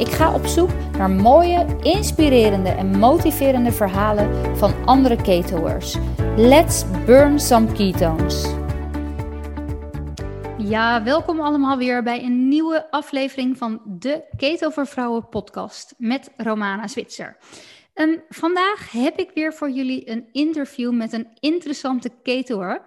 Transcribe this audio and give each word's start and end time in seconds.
Ik 0.00 0.08
ga 0.08 0.34
op 0.34 0.46
zoek 0.46 0.70
naar 0.96 1.10
mooie, 1.10 1.66
inspirerende 1.82 2.68
en 2.68 2.98
motiverende 2.98 3.72
verhalen 3.72 4.56
van 4.56 4.84
andere 4.84 5.22
ketoers. 5.22 5.96
Let's 6.36 6.84
burn 7.06 7.40
some 7.40 7.72
ketones. 7.72 8.54
Ja, 10.58 11.02
welkom 11.02 11.40
allemaal 11.40 11.76
weer 11.76 12.02
bij 12.02 12.24
een 12.24 12.48
nieuwe 12.48 12.90
aflevering 12.90 13.58
van 13.58 13.80
de 13.84 14.24
Keto 14.36 14.70
voor 14.70 14.86
Vrouwen 14.86 15.28
podcast 15.28 15.94
met 15.98 16.32
Romana 16.36 16.88
Zwitser. 16.88 17.36
Um, 17.94 18.22
vandaag 18.28 18.92
heb 18.92 19.18
ik 19.18 19.30
weer 19.34 19.54
voor 19.54 19.70
jullie 19.70 20.10
een 20.10 20.28
interview 20.32 20.92
met 20.92 21.12
een 21.12 21.28
interessante 21.40 22.10
ketoer. 22.22 22.82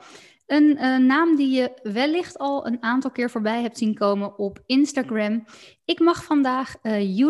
Een 0.47 0.77
uh, 0.77 0.97
naam 0.97 1.35
die 1.35 1.49
je 1.49 1.71
wellicht 1.83 2.37
al 2.37 2.67
een 2.67 2.83
aantal 2.83 3.11
keer 3.11 3.29
voorbij 3.29 3.61
hebt 3.61 3.77
zien 3.77 3.95
komen 3.95 4.37
op 4.37 4.59
Instagram. 4.65 5.43
Ik 5.85 5.99
mag 5.99 6.23
vandaag 6.23 6.75
uh, 6.83 7.27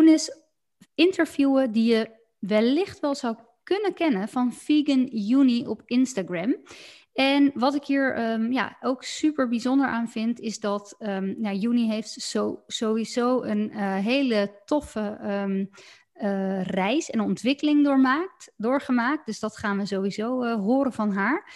interviewen 0.94 1.72
die 1.72 1.94
je 1.94 2.10
wellicht 2.38 3.00
wel 3.00 3.14
zou 3.14 3.36
kunnen 3.62 3.94
kennen 3.94 4.28
van 4.28 4.52
Vegan 4.52 5.08
Uni 5.12 5.66
op 5.66 5.82
Instagram. 5.86 6.56
En 7.12 7.50
wat 7.54 7.74
ik 7.74 7.84
hier 7.84 8.30
um, 8.32 8.52
ja, 8.52 8.76
ook 8.80 9.02
super 9.02 9.48
bijzonder 9.48 9.86
aan 9.86 10.08
vind, 10.08 10.40
is 10.40 10.60
dat 10.60 10.96
um, 10.98 11.44
heeft 11.88 12.36
sowieso 12.66 13.42
een 13.42 13.70
uh, 13.72 13.96
hele 13.96 14.60
toffe 14.64 15.18
um, 15.22 15.70
uh, 16.14 16.62
reis 16.62 17.10
en 17.10 17.20
ontwikkeling 17.20 17.84
doormaakt, 17.84 18.52
doorgemaakt. 18.56 19.26
Dus 19.26 19.40
dat 19.40 19.56
gaan 19.56 19.78
we 19.78 19.86
sowieso 19.86 20.56
horen 20.56 20.92
van 20.92 21.12
haar. 21.12 21.52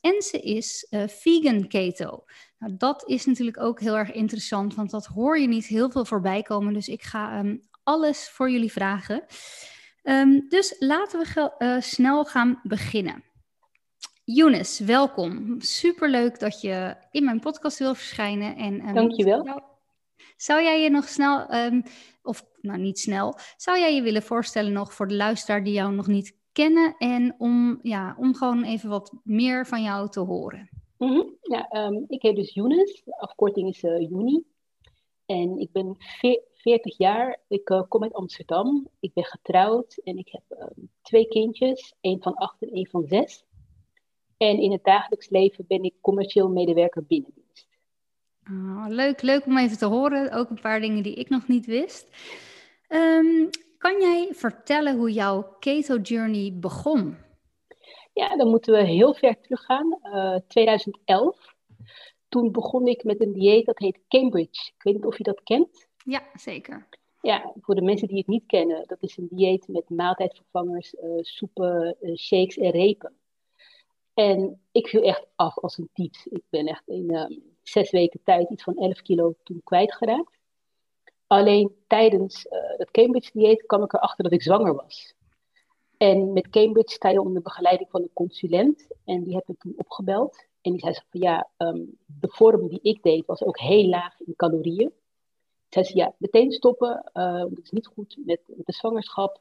En 0.00 0.22
ze 0.22 0.40
is 0.40 0.86
vegan 1.06 1.68
keto. 1.68 2.24
Nou, 2.62 2.74
dat 2.76 3.08
is 3.08 3.26
natuurlijk 3.26 3.60
ook 3.60 3.80
heel 3.80 3.96
erg 3.96 4.12
interessant, 4.12 4.74
want 4.74 4.90
dat 4.90 5.06
hoor 5.06 5.38
je 5.38 5.46
niet 5.46 5.66
heel 5.66 5.90
veel 5.90 6.04
voorbij 6.04 6.42
komen. 6.42 6.72
Dus 6.72 6.88
ik 6.88 7.02
ga 7.02 7.38
um, 7.38 7.60
alles 7.82 8.28
voor 8.28 8.50
jullie 8.50 8.72
vragen. 8.72 9.24
Um, 10.02 10.48
dus 10.48 10.76
laten 10.78 11.20
we 11.20 11.54
uh, 11.58 11.80
snel 11.80 12.24
gaan 12.24 12.60
beginnen. 12.62 13.24
Younes, 14.24 14.78
welkom. 14.78 15.60
Superleuk 15.60 16.38
dat 16.38 16.60
je 16.60 16.96
in 17.10 17.24
mijn 17.24 17.40
podcast 17.40 17.78
wil 17.78 17.94
verschijnen. 17.94 18.56
En, 18.56 18.88
um, 18.88 18.94
Dankjewel. 18.94 19.44
Zou, 19.44 19.60
zou 20.36 20.62
jij 20.62 20.82
je 20.82 20.90
nog 20.90 21.08
snel, 21.08 21.54
um, 21.54 21.82
of 22.22 22.44
nou 22.60 22.78
niet 22.78 22.98
snel, 22.98 23.38
zou 23.56 23.78
jij 23.78 23.94
je 23.94 24.02
willen 24.02 24.22
voorstellen 24.22 24.72
nog 24.72 24.94
voor 24.94 25.08
de 25.08 25.16
luisteraar 25.16 25.64
die 25.64 25.74
jou 25.74 25.94
nog 25.94 26.06
niet 26.06 26.36
kennen 26.52 26.94
en 26.98 27.34
om, 27.38 27.78
ja, 27.82 28.14
om 28.18 28.34
gewoon 28.34 28.64
even 28.64 28.88
wat 28.88 29.14
meer 29.22 29.66
van 29.66 29.82
jou 29.82 30.10
te 30.10 30.20
horen. 30.20 30.71
-hmm. 31.08 31.36
ja, 31.42 31.86
um, 31.86 32.04
ik 32.08 32.22
heet 32.22 32.36
dus 32.36 32.54
Younes, 32.54 33.02
afkorting 33.06 33.68
is 33.68 33.80
Juni. 33.80 34.44
En 35.26 35.58
ik 35.58 35.72
ben 35.72 35.96
40 36.52 36.98
jaar, 36.98 37.40
ik 37.48 37.70
uh, 37.70 37.82
kom 37.88 38.02
uit 38.02 38.12
Amsterdam. 38.12 38.88
Ik 39.00 39.12
ben 39.12 39.24
getrouwd 39.24 40.00
en 40.04 40.18
ik 40.18 40.28
heb 40.28 40.42
um, 40.48 40.90
twee 41.02 41.28
kindjes, 41.28 41.94
één 42.00 42.22
van 42.22 42.34
acht 42.34 42.62
en 42.62 42.68
één 42.68 42.88
van 42.88 43.06
zes. 43.06 43.44
En 44.36 44.58
in 44.58 44.72
het 44.72 44.84
dagelijks 44.84 45.28
leven 45.28 45.64
ben 45.68 45.82
ik 45.82 45.94
commercieel 46.00 46.48
medewerker 46.48 47.04
binnendienst. 47.04 47.68
Oh, 48.50 48.84
leuk, 48.88 49.22
leuk 49.22 49.46
om 49.46 49.58
even 49.58 49.78
te 49.78 49.86
horen. 49.86 50.32
Ook 50.32 50.50
een 50.50 50.60
paar 50.60 50.80
dingen 50.80 51.02
die 51.02 51.14
ik 51.14 51.28
nog 51.28 51.48
niet 51.48 51.66
wist. 51.66 52.08
Um, 52.88 53.48
kan 53.78 54.00
jij 54.00 54.28
vertellen 54.32 54.96
hoe 54.96 55.12
jouw 55.12 55.56
keto 55.58 55.96
journey 55.96 56.52
begon? 56.54 57.16
Ja, 58.12 58.36
dan 58.36 58.48
moeten 58.48 58.74
we 58.74 58.84
heel 58.84 59.14
ver 59.14 59.40
teruggaan. 59.40 59.98
Uh, 60.02 60.36
2011. 60.48 61.54
Toen 62.28 62.52
begon 62.52 62.86
ik 62.86 63.04
met 63.04 63.20
een 63.20 63.32
dieet 63.32 63.66
dat 63.66 63.78
heet 63.78 64.00
Cambridge. 64.08 64.72
Ik 64.76 64.82
weet 64.82 64.94
niet 64.94 65.04
of 65.04 65.18
je 65.18 65.24
dat 65.24 65.42
kent. 65.42 65.88
Ja, 66.04 66.22
zeker. 66.34 66.88
Ja, 67.20 67.52
voor 67.60 67.74
de 67.74 67.82
mensen 67.82 68.08
die 68.08 68.16
het 68.16 68.26
niet 68.26 68.46
kennen, 68.46 68.86
dat 68.86 69.02
is 69.02 69.16
een 69.16 69.28
dieet 69.30 69.68
met 69.68 69.90
maaltijdvervangers, 69.90 70.94
uh, 70.94 71.22
soepen, 71.22 71.96
uh, 72.00 72.16
shakes 72.16 72.56
en 72.56 72.70
repen. 72.70 73.12
En 74.14 74.60
ik 74.72 74.88
viel 74.88 75.02
echt 75.02 75.26
af 75.36 75.58
als 75.58 75.78
een 75.78 75.88
type. 75.92 76.18
Ik 76.24 76.42
ben 76.50 76.66
echt 76.66 76.88
in 76.88 77.42
zes 77.62 77.90
weken 77.90 78.20
tijd 78.24 78.50
iets 78.50 78.62
van 78.62 78.76
11 78.76 79.02
kilo 79.02 79.34
toen 79.42 79.60
kwijtgeraakt. 79.64 80.38
Alleen 81.26 81.74
tijdens 81.86 82.46
het 82.76 82.90
Cambridge-dieet 82.90 83.66
kwam 83.66 83.82
ik 83.82 83.92
erachter 83.92 84.24
dat 84.24 84.32
ik 84.32 84.42
zwanger 84.42 84.74
was. 84.74 85.14
En 86.02 86.32
met 86.32 86.50
Cambridge 86.50 86.94
sta 86.94 87.08
je 87.08 87.20
onder 87.20 87.42
begeleiding 87.42 87.90
van 87.90 88.02
een 88.02 88.12
consulent. 88.12 88.86
En 89.04 89.22
die 89.22 89.34
heb 89.34 89.48
ik 89.48 89.58
toen 89.58 89.74
opgebeld. 89.76 90.46
En 90.60 90.70
die 90.70 90.80
zei 90.80 90.94
van 91.10 91.20
ja, 91.20 91.50
um, 91.58 91.98
de 92.06 92.28
vorm 92.28 92.68
die 92.68 92.78
ik 92.82 93.02
deed 93.02 93.26
was 93.26 93.42
ook 93.42 93.58
heel 93.58 93.88
laag 93.88 94.20
in 94.20 94.36
calorieën. 94.36 94.92
Zei 95.68 95.84
ze 95.84 95.96
ja, 95.96 96.14
meteen 96.18 96.52
stoppen. 96.52 97.10
Uh, 97.14 97.40
dat 97.40 97.58
is 97.62 97.70
niet 97.70 97.86
goed 97.86 98.16
met, 98.24 98.40
met 98.46 98.66
de 98.66 98.72
zwangerschap. 98.72 99.40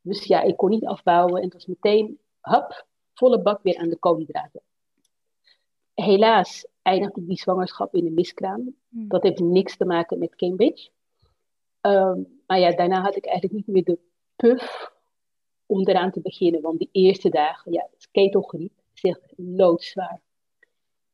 Dus 0.00 0.24
ja, 0.24 0.42
ik 0.42 0.56
kon 0.56 0.70
niet 0.70 0.86
afbouwen. 0.86 1.36
En 1.36 1.44
het 1.44 1.52
was 1.52 1.66
meteen, 1.66 2.18
hap, 2.40 2.86
volle 3.12 3.42
bak 3.42 3.62
weer 3.62 3.76
aan 3.76 3.88
de 3.88 3.98
koolhydraten. 3.98 4.62
Helaas 5.94 6.66
eindigde 6.82 7.24
die 7.24 7.38
zwangerschap 7.38 7.94
in 7.94 8.06
een 8.06 8.14
miskraam. 8.14 8.76
Hmm. 8.88 9.08
Dat 9.08 9.22
heeft 9.22 9.40
niks 9.40 9.76
te 9.76 9.84
maken 9.84 10.18
met 10.18 10.36
Cambridge. 10.36 10.90
Um, 11.80 12.42
maar 12.46 12.58
ja, 12.58 12.70
daarna 12.70 13.00
had 13.00 13.16
ik 13.16 13.24
eigenlijk 13.24 13.54
niet 13.54 13.66
meer 13.66 13.84
de 13.84 13.98
puff 14.36 14.92
om 15.66 15.88
eraan 15.88 16.10
te 16.10 16.20
beginnen. 16.20 16.60
Want 16.60 16.78
die 16.78 16.88
eerste 16.92 17.28
dagen, 17.28 17.72
ja, 17.72 17.88
ketelgriep, 18.10 18.72
is 18.94 19.02
echt 19.02 19.32
loodzwaar. 19.36 20.20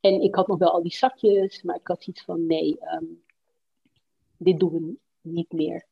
En 0.01 0.21
ik 0.21 0.35
had 0.35 0.47
nog 0.47 0.59
wel 0.59 0.71
al 0.71 0.83
die 0.83 0.95
zakjes, 0.95 1.63
maar 1.63 1.77
ik 1.77 1.87
had 1.87 2.07
iets 2.07 2.25
van, 2.25 2.47
nee, 2.47 2.79
um, 2.95 3.23
dit 4.37 4.61
doen 4.61 4.73
we 4.73 4.99
niet 5.21 5.53
meer. 5.53 5.87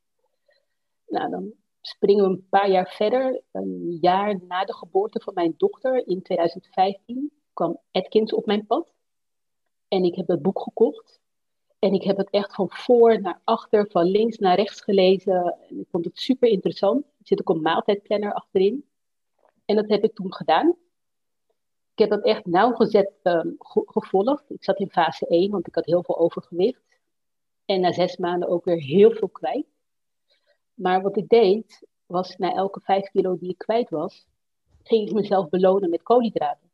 Nou, 1.07 1.31
dan 1.31 1.53
springen 1.81 2.25
we 2.25 2.31
een 2.31 2.49
paar 2.49 2.71
jaar 2.71 2.93
verder. 2.97 3.43
Een 3.53 3.99
jaar 4.01 4.41
na 4.47 4.65
de 4.65 4.75
geboorte 4.75 5.21
van 5.21 5.35
mijn 5.35 5.55
dochter 5.57 6.07
in 6.07 6.23
2015 6.23 7.33
kwam 7.53 7.81
Atkins 7.91 8.33
op 8.33 8.47
mijn 8.47 8.67
pad. 8.67 8.95
En 9.89 10.05
ik 10.05 10.15
heb 10.15 10.27
dat 10.27 10.43
boek 10.43 10.61
gekocht. 10.61 11.21
En 11.79 11.93
ik 11.93 12.03
heb 12.03 12.17
het 12.17 12.31
echt 12.31 12.55
van 12.55 12.71
voor 12.71 13.21
naar 13.21 13.41
achter, 13.45 13.91
van 13.91 14.05
links 14.05 14.39
naar 14.39 14.57
rechts 14.57 14.81
gelezen. 14.81 15.57
En 15.69 15.81
ik 15.81 15.87
vond 15.91 16.05
het 16.05 16.19
super 16.19 16.49
interessant. 16.49 17.07
Zit 17.29 17.41
ook 17.41 17.57
een 17.57 17.63
maaltijdplanner 17.63 18.33
achterin. 18.33 18.85
En 19.65 19.77
dat 19.77 19.89
heb 19.89 20.05
ik 20.05 20.15
toen 20.15 20.35
gedaan. 20.35 20.69
Ik 21.93 21.99
heb 21.99 22.11
dat 22.11 22.25
echt 22.25 22.47
nauwgezet 22.47 23.13
um, 23.23 23.57
gevolgd. 23.59 24.51
Ik 24.51 24.65
zat 24.65 24.79
in 24.79 24.91
fase 24.91 25.27
1, 25.27 25.51
want 25.51 25.67
ik 25.67 25.75
had 25.75 25.85
heel 25.85 26.03
veel 26.03 26.19
overgewicht. 26.19 26.83
En 27.65 27.81
na 27.81 27.93
zes 27.93 28.17
maanden 28.17 28.49
ook 28.49 28.65
weer 28.65 28.81
heel 28.81 29.11
veel 29.11 29.29
kwijt. 29.29 29.67
Maar 30.75 31.03
wat 31.03 31.17
ik 31.17 31.29
deed, 31.29 31.87
was 32.07 32.37
na 32.37 32.55
elke 32.55 32.81
vijf 32.81 33.11
kilo 33.11 33.39
die 33.39 33.51
ik 33.51 33.59
kwijt 33.59 33.91
was, 33.91 34.27
ging 34.83 35.09
ik 35.09 35.15
mezelf 35.15 35.49
belonen 35.49 35.91
met 35.91 36.03
koolhydraten. 36.03 36.71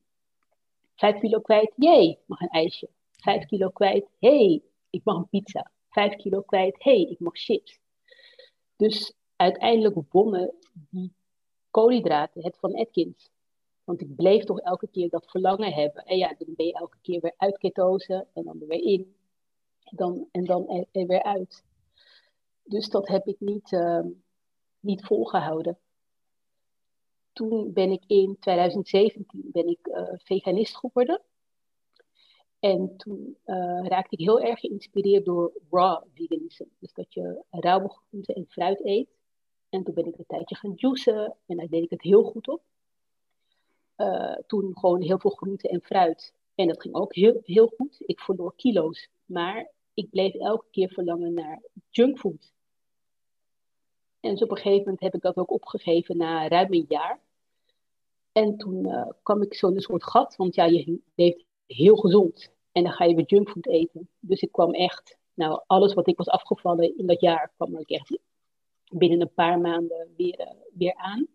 Vijf 0.94 1.18
kilo 1.18 1.40
kwijt, 1.40 1.72
jee, 1.76 2.18
mag 2.26 2.40
een 2.40 2.48
ijsje. 2.48 2.88
Vijf 3.10 3.46
kilo 3.46 3.68
kwijt, 3.68 4.08
hey, 4.18 4.62
ik 4.90 5.04
mag 5.04 5.16
een 5.16 5.28
pizza. 5.28 5.70
Vijf 5.88 6.16
kilo 6.16 6.40
kwijt, 6.40 6.82
hé, 6.82 6.94
hey, 6.94 7.10
ik 7.10 7.18
mag 7.18 7.38
chips. 7.38 7.78
Dus 8.76 9.14
uiteindelijk 9.36 9.96
wonnen 10.10 10.54
die 10.72 11.12
koolhydraten 11.70 12.42
het 12.42 12.58
van 12.58 12.74
Atkins. 12.74 13.30
Want 13.84 14.00
ik 14.00 14.14
bleef 14.14 14.44
toch 14.44 14.60
elke 14.60 14.88
keer 14.88 15.08
dat 15.08 15.30
verlangen 15.30 15.72
hebben. 15.72 16.04
En 16.04 16.16
ja, 16.16 16.34
dan 16.38 16.54
ben 16.56 16.66
je 16.66 16.72
elke 16.72 16.98
keer 17.02 17.20
weer 17.20 17.34
uit 17.36 17.58
ketose 17.58 18.26
en 18.34 18.44
dan 18.44 18.60
er 18.60 18.66
weer 18.66 18.82
in. 18.82 19.16
En 19.84 19.96
dan, 19.96 20.28
en 20.30 20.44
dan 20.44 20.68
er, 20.68 20.86
er 20.92 21.06
weer 21.06 21.22
uit. 21.22 21.64
Dus 22.62 22.88
dat 22.88 23.08
heb 23.08 23.26
ik 23.26 23.40
niet, 23.40 23.72
uh, 23.72 24.04
niet 24.80 25.04
volgehouden. 25.04 25.78
Toen 27.32 27.72
ben 27.72 27.90
ik 27.90 28.02
in 28.06 28.36
2017 28.40 29.26
ben 29.52 29.68
ik, 29.68 29.86
uh, 29.86 30.12
veganist 30.14 30.76
geworden. 30.76 31.22
En 32.58 32.96
toen 32.96 33.36
uh, 33.46 33.86
raakte 33.86 34.16
ik 34.16 34.24
heel 34.24 34.40
erg 34.40 34.60
geïnspireerd 34.60 35.24
door 35.24 35.52
raw 35.70 36.04
veganism. 36.14 36.64
Dus 36.78 36.92
dat 36.92 37.14
je 37.14 37.44
rauwe 37.50 37.88
groenten 37.88 38.34
en 38.34 38.46
fruit 38.48 38.84
eet. 38.84 39.08
En 39.74 39.84
toen 39.84 39.94
ben 39.94 40.06
ik 40.06 40.18
een 40.18 40.26
tijdje 40.26 40.56
gaan 40.56 40.72
juicen 40.76 41.36
en 41.46 41.56
daar 41.56 41.68
deed 41.68 41.82
ik 41.82 41.90
het 41.90 42.02
heel 42.02 42.22
goed 42.22 42.48
op. 42.48 42.62
Uh, 43.96 44.36
toen 44.46 44.78
gewoon 44.78 45.00
heel 45.02 45.18
veel 45.18 45.30
groenten 45.30 45.70
en 45.70 45.80
fruit. 45.82 46.34
En 46.54 46.66
dat 46.66 46.80
ging 46.80 46.94
ook 46.94 47.14
heel, 47.14 47.40
heel 47.42 47.66
goed. 47.76 47.96
Ik 47.98 48.20
verloor 48.20 48.54
kilo's. 48.56 49.08
Maar 49.26 49.70
ik 49.94 50.10
bleef 50.10 50.34
elke 50.34 50.66
keer 50.70 50.88
verlangen 50.88 51.34
naar 51.34 51.62
junkfood. 51.90 52.52
En 54.20 54.30
dus 54.30 54.42
op 54.42 54.50
een 54.50 54.56
gegeven 54.56 54.78
moment 54.78 55.00
heb 55.00 55.14
ik 55.14 55.22
dat 55.22 55.36
ook 55.36 55.50
opgegeven 55.50 56.16
na 56.16 56.48
ruim 56.48 56.72
een 56.72 56.86
jaar. 56.88 57.20
En 58.32 58.56
toen 58.56 58.86
uh, 58.86 59.10
kwam 59.22 59.42
ik 59.42 59.54
zo 59.54 59.68
in 59.68 59.74
een 59.74 59.80
soort 59.80 60.04
gat, 60.04 60.36
want 60.36 60.54
ja, 60.54 60.64
je 60.64 61.00
leeft 61.14 61.44
heel 61.66 61.96
gezond. 61.96 62.52
En 62.72 62.82
dan 62.82 62.92
ga 62.92 63.04
je 63.04 63.14
weer 63.14 63.26
junkfood 63.26 63.66
eten. 63.66 64.08
Dus 64.20 64.40
ik 64.40 64.52
kwam 64.52 64.72
echt, 64.72 65.18
nou, 65.34 65.62
alles 65.66 65.94
wat 65.94 66.08
ik 66.08 66.16
was 66.16 66.28
afgevallen 66.28 66.96
in 66.96 67.06
dat 67.06 67.20
jaar, 67.20 67.52
kwam 67.56 67.78
ik 67.78 67.90
echt 67.90 68.18
binnen 68.98 69.20
een 69.20 69.34
paar 69.34 69.60
maanden 69.60 70.08
weer, 70.16 70.40
uh, 70.40 70.50
weer 70.74 70.94
aan. 70.94 71.26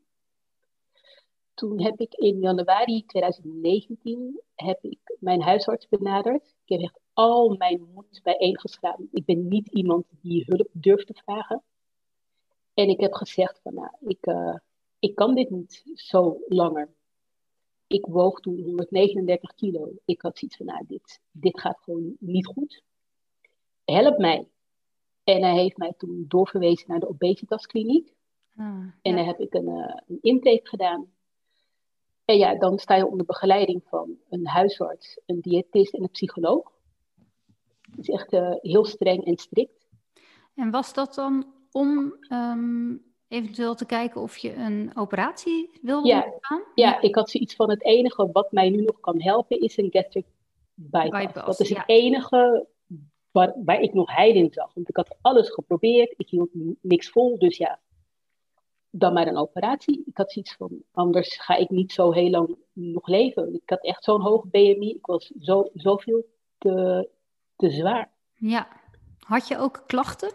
Toen 1.53 1.81
heb 1.81 1.99
ik 1.99 2.13
in 2.13 2.39
januari 2.39 3.05
2019 3.05 4.41
heb 4.55 4.83
ik 4.83 5.17
mijn 5.19 5.41
huisarts 5.41 5.87
benaderd. 5.87 6.55
Ik 6.65 6.69
heb 6.69 6.79
echt 6.79 6.99
al 7.13 7.55
mijn 7.57 7.89
moed 7.93 8.19
bijeengeschreven. 8.23 9.07
Ik 9.11 9.25
ben 9.25 9.47
niet 9.47 9.67
iemand 9.67 10.05
die 10.21 10.43
hulp 10.45 10.67
durft 10.71 11.07
te 11.07 11.13
vragen. 11.13 11.63
En 12.73 12.89
ik 12.89 12.99
heb 12.99 13.13
gezegd 13.13 13.59
van, 13.63 13.73
nou, 13.73 13.89
ik, 13.99 14.25
uh, 14.25 14.55
ik 14.99 15.15
kan 15.15 15.35
dit 15.35 15.49
niet 15.49 15.83
zo 15.93 16.37
langer. 16.47 16.89
Ik 17.87 18.05
woog 18.05 18.39
toen 18.39 18.61
139 18.61 19.55
kilo. 19.55 19.91
Ik 20.05 20.21
had 20.21 20.37
zoiets 20.37 20.57
van, 20.57 20.65
nou, 20.65 20.83
dit, 20.87 21.21
dit 21.31 21.59
gaat 21.59 21.79
gewoon 21.81 22.15
niet 22.19 22.45
goed. 22.45 22.83
Help 23.85 24.17
mij. 24.17 24.47
En 25.35 25.43
hij 25.43 25.57
heeft 25.57 25.77
mij 25.77 25.93
toen 25.97 26.25
doorverwezen 26.27 26.85
naar 26.87 26.99
de 26.99 27.09
obesitaskliniek. 27.09 28.13
Ah, 28.57 28.83
en 29.01 29.15
daar 29.15 29.25
heb 29.25 29.39
ik 29.39 29.53
een, 29.53 29.69
uh, 29.69 29.95
een 30.07 30.17
intake 30.21 30.67
gedaan. 30.67 31.07
En 32.25 32.37
ja, 32.37 32.55
dan 32.55 32.77
sta 32.77 32.95
je 32.95 33.07
onder 33.07 33.25
begeleiding 33.25 33.81
van 33.85 34.17
een 34.29 34.47
huisarts, 34.47 35.19
een 35.25 35.41
diëtist 35.41 35.93
en 35.93 36.01
een 36.01 36.09
psycholoog. 36.09 36.71
Het 37.81 37.99
is 37.99 38.09
echt 38.09 38.33
uh, 38.33 38.53
heel 38.55 38.85
streng 38.85 39.25
en 39.25 39.37
strikt. 39.37 39.87
En 40.55 40.71
was 40.71 40.93
dat 40.93 41.15
dan 41.15 41.53
om 41.71 42.15
um, 42.33 43.03
eventueel 43.27 43.75
te 43.75 43.85
kijken 43.85 44.21
of 44.21 44.37
je 44.37 44.55
een 44.55 44.91
operatie 44.95 45.79
wilde 45.81 46.07
ja, 46.07 46.33
gaan? 46.39 46.63
Ja, 46.75 47.01
ik 47.01 47.15
had 47.15 47.29
zoiets 47.29 47.55
van 47.55 47.69
het 47.69 47.83
enige 47.83 48.31
wat 48.31 48.51
mij 48.51 48.69
nu 48.69 48.81
nog 48.81 48.99
kan 48.99 49.21
helpen 49.21 49.59
is 49.59 49.77
een 49.77 49.91
gastric 49.91 50.25
bypass. 50.73 51.25
bypass 51.25 51.45
dat 51.45 51.59
is 51.59 51.69
het 51.69 51.83
enige 51.85 52.67
waar, 53.31 53.53
waar 53.65 53.81
ik 53.81 53.93
nog 53.93 54.15
heil 54.15 54.35
in 54.35 54.51
zag. 54.51 54.73
Want 54.73 54.89
ik 54.89 54.95
had 54.95 55.17
alles 55.21 55.49
geprobeerd, 55.49 56.13
ik 56.17 56.29
hield 56.29 56.49
niks 56.81 57.09
vol. 57.09 57.37
Dus 57.37 57.57
ja, 57.57 57.79
dan 58.89 59.13
maar 59.13 59.27
een 59.27 59.37
operatie. 59.37 60.03
Ik 60.05 60.17
had 60.17 60.31
zoiets 60.31 60.55
van, 60.55 60.83
anders 60.91 61.41
ga 61.41 61.55
ik 61.55 61.69
niet 61.69 61.91
zo 61.91 62.11
heel 62.11 62.29
lang 62.29 62.57
nog 62.73 63.07
leven. 63.07 63.53
Ik 63.53 63.69
had 63.69 63.83
echt 63.83 64.03
zo'n 64.03 64.21
hoog 64.21 64.45
BMI, 64.45 64.89
ik 64.89 65.05
was 65.05 65.31
zo, 65.39 65.69
zoveel 65.73 66.25
te, 66.57 67.09
te 67.55 67.69
zwaar. 67.69 68.11
Ja, 68.33 68.67
had 69.19 69.47
je 69.47 69.57
ook 69.57 69.83
klachten? 69.87 70.31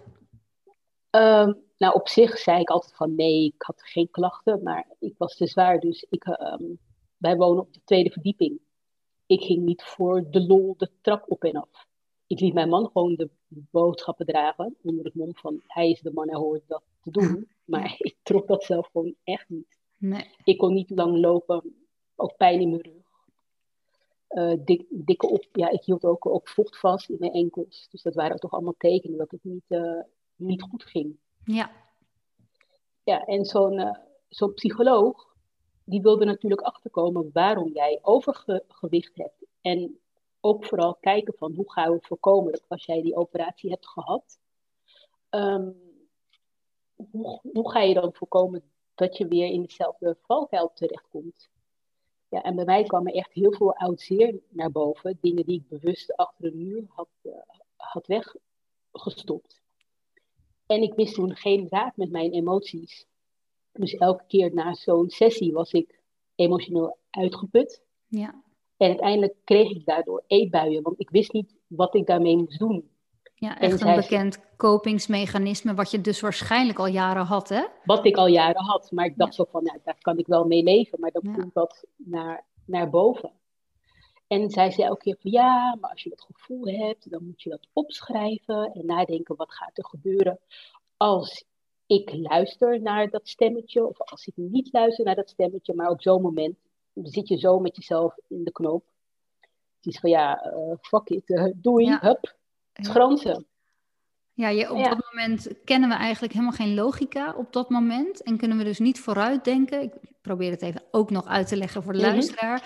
Ehm, 1.10 1.52
nou, 1.78 1.94
op 1.94 2.08
zich 2.08 2.38
zei 2.38 2.60
ik 2.60 2.68
altijd 2.68 2.94
van 2.94 3.14
nee, 3.14 3.44
ik 3.44 3.62
had 3.62 3.82
geen 3.82 4.10
klachten, 4.10 4.62
maar 4.62 4.86
ik 4.98 5.14
was 5.18 5.36
te 5.36 5.46
zwaar. 5.46 5.80
Dus 5.80 6.06
ik, 6.10 6.24
ehm, 6.24 6.64
wij 7.16 7.36
wonen 7.36 7.62
op 7.62 7.72
de 7.72 7.80
tweede 7.84 8.10
verdieping. 8.10 8.60
Ik 9.26 9.42
ging 9.42 9.64
niet 9.64 9.82
voor 9.82 10.30
de 10.30 10.46
lol 10.46 10.74
de 10.76 10.90
trap 11.00 11.24
op 11.30 11.44
en 11.44 11.56
af. 11.56 11.86
Ik 12.26 12.40
liet 12.40 12.54
mijn 12.54 12.68
man 12.68 12.90
gewoon 12.92 13.14
de 13.14 13.30
boodschappen 13.48 14.26
dragen, 14.26 14.76
onder 14.82 15.04
het 15.04 15.14
mom 15.14 15.34
van 15.34 15.62
hij 15.66 15.90
is 15.90 16.00
de 16.00 16.12
man, 16.12 16.28
hij 16.28 16.38
hoort 16.38 16.62
dat 16.66 16.82
te 17.00 17.10
doen. 17.10 17.48
Maar 17.64 17.94
ik 17.98 18.16
trok 18.22 18.46
dat 18.46 18.64
zelf 18.64 18.88
gewoon 18.92 19.14
echt 19.24 19.48
niet. 19.48 19.78
Nee. 19.98 20.30
Ik 20.44 20.58
kon 20.58 20.74
niet 20.74 20.90
lang 20.90 21.18
lopen, 21.18 21.74
ook 22.16 22.36
pijn 22.36 22.60
in 22.60 22.70
mijn 22.70 22.82
rug. 22.82 23.02
Uh, 24.28 24.64
dik, 24.64 24.86
dikke 24.88 25.28
op, 25.28 25.46
ja, 25.52 25.70
ik 25.70 25.84
hield 25.84 26.04
ook, 26.04 26.26
ook 26.26 26.48
vocht 26.48 26.78
vast 26.78 27.08
in 27.08 27.16
mijn 27.18 27.32
enkels. 27.32 27.88
Dus 27.90 28.02
dat 28.02 28.14
waren 28.14 28.36
toch 28.36 28.50
allemaal 28.50 28.74
tekenen 28.78 29.18
dat 29.18 29.30
het 29.30 29.44
niet, 29.44 29.64
uh, 29.68 30.00
niet 30.36 30.62
goed 30.62 30.84
ging. 30.84 31.16
Ja. 31.44 31.70
Ja, 33.04 33.24
en 33.24 33.44
zo'n 33.44 33.78
uh, 33.78 33.96
zo'n 34.28 34.54
psycholoog, 34.54 35.34
die 35.84 36.00
wilde 36.00 36.24
natuurlijk 36.24 36.62
achterkomen 36.62 37.30
waarom 37.32 37.72
jij 37.72 37.98
overgewicht 38.02 39.16
hebt. 39.16 39.46
En 39.60 39.98
ook 40.44 40.64
vooral 40.64 40.94
kijken 40.94 41.34
van 41.36 41.54
hoe 41.54 41.72
gaan 41.72 41.92
we 41.92 41.98
voorkomen 42.00 42.52
dat 42.52 42.64
als 42.68 42.84
jij 42.84 43.02
die 43.02 43.16
operatie 43.16 43.70
hebt 43.70 43.88
gehad, 43.88 44.38
um, 45.30 45.76
hoe, 47.10 47.40
hoe 47.52 47.70
ga 47.70 47.80
je 47.80 47.94
dan 47.94 48.14
voorkomen 48.14 48.62
dat 48.94 49.16
je 49.16 49.28
weer 49.28 49.46
in 49.46 49.62
dezelfde 49.62 50.16
valkuil 50.22 50.72
terechtkomt? 50.74 51.48
Ja, 52.28 52.42
en 52.42 52.54
bij 52.54 52.64
mij 52.64 52.82
kwam 52.82 53.06
er 53.06 53.14
echt 53.14 53.32
heel 53.32 53.52
veel 53.52 53.74
oud 53.76 54.00
zeer 54.00 54.40
naar 54.48 54.70
boven. 54.70 55.18
Dingen 55.20 55.44
die 55.44 55.60
ik 55.60 55.68
bewust 55.68 56.16
achter 56.16 56.44
een 56.44 56.56
muur 56.56 56.84
had, 56.88 57.08
uh, 57.22 57.32
had 57.76 58.06
weggestopt. 58.06 59.62
En 60.66 60.82
ik 60.82 60.94
wist 60.94 61.14
toen 61.14 61.36
geen 61.36 61.66
raad 61.68 61.96
met 61.96 62.10
mijn 62.10 62.32
emoties. 62.32 63.06
Dus 63.72 63.94
elke 63.94 64.24
keer 64.26 64.54
na 64.54 64.74
zo'n 64.74 65.10
sessie 65.10 65.52
was 65.52 65.72
ik 65.72 66.00
emotioneel 66.34 66.98
uitgeput. 67.10 67.82
Ja. 68.06 68.43
En 68.84 68.90
uiteindelijk 68.90 69.34
kreeg 69.44 69.70
ik 69.70 69.86
daardoor 69.86 70.24
eetbuien, 70.26 70.82
want 70.82 71.00
ik 71.00 71.10
wist 71.10 71.32
niet 71.32 71.54
wat 71.66 71.94
ik 71.94 72.06
daarmee 72.06 72.36
moest 72.36 72.58
doen. 72.58 72.90
Ja, 73.34 73.60
echt 73.60 73.80
een 73.80 73.96
bekend 73.96 74.56
kopingsmechanisme, 74.56 75.74
wat 75.74 75.90
je 75.90 76.00
dus 76.00 76.20
waarschijnlijk 76.20 76.78
al 76.78 76.86
jaren 76.86 77.24
had, 77.24 77.48
hè? 77.48 77.64
Wat 77.84 78.04
ik 78.04 78.16
al 78.16 78.26
jaren 78.26 78.64
had, 78.64 78.90
maar 78.90 79.04
ik 79.04 79.16
dacht 79.16 79.34
zo 79.34 79.44
van, 79.50 79.62
nou, 79.64 79.78
daar 79.84 79.98
kan 80.00 80.18
ik 80.18 80.26
wel 80.26 80.44
mee 80.44 80.62
leven, 80.62 81.00
maar 81.00 81.10
dan 81.10 81.34
komt 81.34 81.54
dat 81.54 81.84
naar, 81.96 82.44
naar 82.66 82.90
boven. 82.90 83.32
En 84.26 84.50
zij 84.50 84.70
zei 84.70 84.86
elke 84.86 85.02
keer 85.02 85.16
van, 85.20 85.30
ja, 85.30 85.76
maar 85.80 85.90
als 85.90 86.02
je 86.02 86.10
dat 86.10 86.26
gevoel 86.32 86.66
hebt, 86.66 87.10
dan 87.10 87.24
moet 87.24 87.42
je 87.42 87.50
dat 87.50 87.68
opschrijven 87.72 88.72
en 88.72 88.86
nadenken, 88.86 89.36
wat 89.36 89.52
gaat 89.52 89.78
er 89.78 89.86
gebeuren 89.86 90.38
als 90.96 91.44
ik 91.86 92.12
luister 92.14 92.80
naar 92.80 93.10
dat 93.10 93.28
stemmetje, 93.28 93.86
of 93.86 94.00
als 94.00 94.26
ik 94.26 94.36
niet 94.36 94.72
luister 94.72 95.04
naar 95.04 95.14
dat 95.14 95.30
stemmetje, 95.30 95.74
maar 95.74 95.90
op 95.90 96.02
zo'n 96.02 96.22
moment 96.22 96.56
zit 97.02 97.28
je 97.28 97.38
zo 97.38 97.58
met 97.60 97.76
jezelf 97.76 98.14
in 98.28 98.44
de 98.44 98.52
knoop. 98.52 98.84
Het 99.76 99.94
is 99.94 100.00
van, 100.00 100.10
ja, 100.10 100.46
uh, 100.46 100.74
fuck 100.80 101.08
it, 101.08 101.28
uh, 101.28 101.52
doei, 101.54 101.84
ja. 101.84 101.98
hup, 102.00 102.36
schransen. 102.72 103.46
Ja, 104.32 104.48
je, 104.48 104.72
op 104.72 104.84
dat 104.84 105.04
moment 105.12 105.48
kennen 105.64 105.88
we 105.88 105.94
eigenlijk 105.94 106.32
helemaal 106.32 106.56
geen 106.56 106.74
logica 106.74 107.34
op 107.36 107.52
dat 107.52 107.70
moment. 107.70 108.22
En 108.22 108.36
kunnen 108.36 108.58
we 108.58 108.64
dus 108.64 108.78
niet 108.78 109.00
vooruit 109.00 109.44
denken. 109.44 109.82
Ik 109.82 109.92
probeer 110.20 110.50
het 110.50 110.62
even 110.62 110.82
ook 110.90 111.10
nog 111.10 111.26
uit 111.26 111.48
te 111.48 111.56
leggen 111.56 111.82
voor 111.82 111.92
de 111.92 111.98
mhm. 111.98 112.08
luisteraar. 112.10 112.62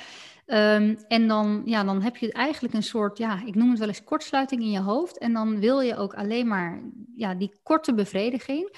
Um, 0.46 0.98
en 1.08 1.28
dan, 1.28 1.62
ja, 1.64 1.84
dan 1.84 2.02
heb 2.02 2.16
je 2.16 2.32
eigenlijk 2.32 2.74
een 2.74 2.82
soort, 2.82 3.18
ja, 3.18 3.42
ik 3.44 3.54
noem 3.54 3.70
het 3.70 3.78
wel 3.78 3.88
eens 3.88 4.04
kortsluiting 4.04 4.60
in 4.60 4.70
je 4.70 4.80
hoofd. 4.80 5.18
En 5.18 5.32
dan 5.32 5.60
wil 5.60 5.80
je 5.80 5.96
ook 5.96 6.14
alleen 6.14 6.46
maar 6.46 6.82
ja, 7.16 7.34
die 7.34 7.60
korte 7.62 7.94
bevrediging. 7.94 8.76